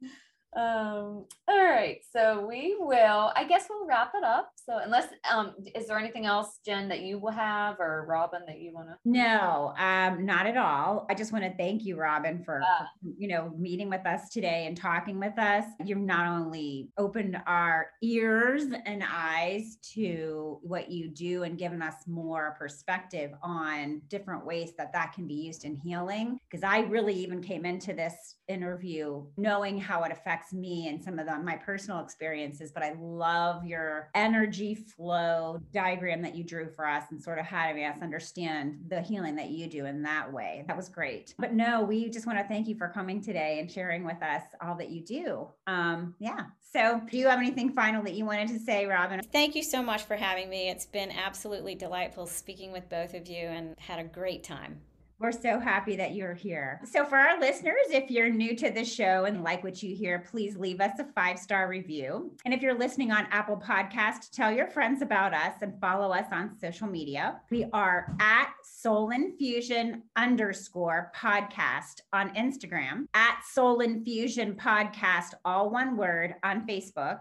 Um 0.54 1.24
all 1.48 1.58
right 1.64 1.98
so 2.12 2.46
we 2.46 2.76
will 2.78 3.32
i 3.34 3.44
guess 3.48 3.66
we'll 3.70 3.86
wrap 3.86 4.12
it 4.14 4.22
up 4.22 4.50
so 4.54 4.78
unless 4.84 5.06
um 5.32 5.54
is 5.74 5.86
there 5.86 5.98
anything 5.98 6.26
else 6.26 6.58
jen 6.64 6.88
that 6.88 7.00
you 7.00 7.18
will 7.18 7.32
have 7.32 7.80
or 7.80 8.04
robin 8.06 8.42
that 8.46 8.60
you 8.60 8.72
want 8.72 8.88
to 8.88 8.96
No, 9.04 9.72
um, 9.78 10.24
not 10.26 10.46
at 10.46 10.56
all. 10.56 11.06
I 11.10 11.14
just 11.14 11.32
want 11.32 11.44
to 11.44 11.54
thank 11.56 11.84
you, 11.84 11.96
Robin, 11.96 12.42
for, 12.44 12.60
Yeah. 12.62 12.86
for, 13.02 13.10
you 13.18 13.28
know 13.28 13.52
meeting 13.56 13.88
with 13.88 14.06
us 14.06 14.28
today 14.30 14.66
and 14.66 14.76
talking 14.76 15.18
with 15.18 15.38
us. 15.38 15.64
You've 15.84 15.98
not 15.98 16.26
only 16.26 16.90
opened 16.98 17.40
our 17.46 17.88
ears 18.02 18.64
and 18.86 19.02
eyes 19.10 19.78
to 19.94 20.58
what 20.62 20.90
you 20.90 21.08
do 21.08 21.42
and 21.44 21.58
given 21.58 21.80
us 21.82 21.94
more 22.06 22.54
perspective 22.58 23.32
on 23.42 24.02
different 24.08 24.44
ways 24.44 24.72
that 24.78 24.92
that 24.92 25.12
can 25.14 25.26
be 25.26 25.34
used 25.34 25.64
in 25.64 25.74
healing. 25.76 26.38
Because 26.50 26.62
I 26.64 26.80
really 26.80 27.14
even 27.14 27.40
came 27.42 27.64
into 27.64 27.92
this 27.94 28.36
interview 28.48 29.24
knowing 29.36 29.78
how 29.78 30.02
it 30.04 30.12
affects 30.12 30.41
me 30.52 30.88
and 30.88 31.02
some 31.02 31.18
of 31.18 31.26
the, 31.26 31.38
my 31.38 31.56
personal 31.56 32.00
experiences. 32.00 32.72
But 32.72 32.82
I 32.82 32.94
love 32.98 33.64
your 33.64 34.10
energy 34.14 34.74
flow 34.74 35.60
diagram 35.72 36.22
that 36.22 36.34
you 36.34 36.44
drew 36.44 36.70
for 36.70 36.86
us 36.86 37.04
and 37.10 37.22
sort 37.22 37.38
of 37.38 37.44
having 37.44 37.84
us 37.84 38.00
understand 38.02 38.78
the 38.88 39.00
healing 39.00 39.36
that 39.36 39.50
you 39.50 39.66
do 39.66 39.86
in 39.86 40.02
that 40.02 40.32
way. 40.32 40.64
That 40.66 40.76
was 40.76 40.88
great. 40.88 41.34
But 41.38 41.52
no, 41.52 41.82
we 41.82 42.08
just 42.08 42.26
want 42.26 42.38
to 42.38 42.44
thank 42.44 42.68
you 42.68 42.76
for 42.76 42.88
coming 42.88 43.22
today 43.22 43.58
and 43.60 43.70
sharing 43.70 44.04
with 44.04 44.22
us 44.22 44.42
all 44.60 44.76
that 44.76 44.90
you 44.90 45.02
do. 45.02 45.48
Um, 45.66 46.14
yeah. 46.18 46.44
So, 46.72 47.02
do 47.10 47.18
you 47.18 47.28
have 47.28 47.38
anything 47.38 47.74
final 47.74 48.02
that 48.04 48.14
you 48.14 48.24
wanted 48.24 48.48
to 48.48 48.58
say, 48.58 48.86
Robin? 48.86 49.20
Thank 49.30 49.54
you 49.54 49.62
so 49.62 49.82
much 49.82 50.04
for 50.04 50.16
having 50.16 50.48
me. 50.48 50.70
It's 50.70 50.86
been 50.86 51.10
absolutely 51.10 51.74
delightful 51.74 52.26
speaking 52.26 52.72
with 52.72 52.88
both 52.88 53.12
of 53.12 53.28
you 53.28 53.46
and 53.46 53.74
had 53.78 53.98
a 53.98 54.04
great 54.04 54.42
time. 54.42 54.80
We're 55.22 55.30
so 55.30 55.60
happy 55.60 55.94
that 55.94 56.16
you're 56.16 56.34
here. 56.34 56.80
So, 56.84 57.04
for 57.04 57.16
our 57.16 57.38
listeners, 57.38 57.76
if 57.90 58.10
you're 58.10 58.28
new 58.28 58.56
to 58.56 58.70
the 58.70 58.84
show 58.84 59.24
and 59.26 59.44
like 59.44 59.62
what 59.62 59.80
you 59.80 59.94
hear, 59.94 60.18
please 60.28 60.56
leave 60.56 60.80
us 60.80 60.98
a 60.98 61.04
five 61.14 61.38
star 61.38 61.68
review. 61.68 62.32
And 62.44 62.52
if 62.52 62.60
you're 62.60 62.76
listening 62.76 63.12
on 63.12 63.28
Apple 63.30 63.56
Podcast, 63.56 64.30
tell 64.32 64.50
your 64.50 64.66
friends 64.66 65.00
about 65.00 65.32
us 65.32 65.54
and 65.62 65.80
follow 65.80 66.12
us 66.12 66.26
on 66.32 66.58
social 66.58 66.88
media. 66.88 67.40
We 67.50 67.66
are 67.72 68.16
at 68.18 68.48
Soul 68.64 69.10
Infusion 69.10 70.02
underscore 70.16 71.12
podcast 71.14 72.00
on 72.12 72.34
Instagram, 72.34 73.06
at 73.14 73.42
Soul 73.48 73.78
Infusion 73.78 74.56
podcast, 74.56 75.34
all 75.44 75.70
one 75.70 75.96
word 75.96 76.34
on 76.42 76.66
Facebook, 76.66 77.20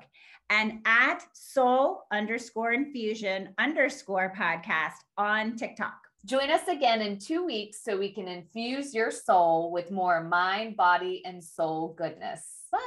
and 0.49 0.79
at 0.85 1.23
Soul 1.33 2.05
underscore 2.11 2.73
infusion 2.73 3.53
underscore 3.59 4.33
podcast 4.35 4.95
on 5.19 5.55
TikTok. 5.55 6.10
Join 6.25 6.49
us 6.49 6.67
again 6.67 7.01
in 7.01 7.17
two 7.17 7.45
weeks 7.45 7.83
so 7.83 7.97
we 7.97 8.11
can 8.11 8.27
infuse 8.27 8.93
your 8.93 9.11
soul 9.11 9.71
with 9.71 9.91
more 9.91 10.23
mind 10.23 10.77
body 10.77 11.21
and 11.25 11.43
soul 11.43 11.93
goodness 11.97 12.67
bye 12.71 12.79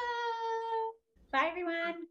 Bye, 1.35 1.49
everyone. 1.51 2.07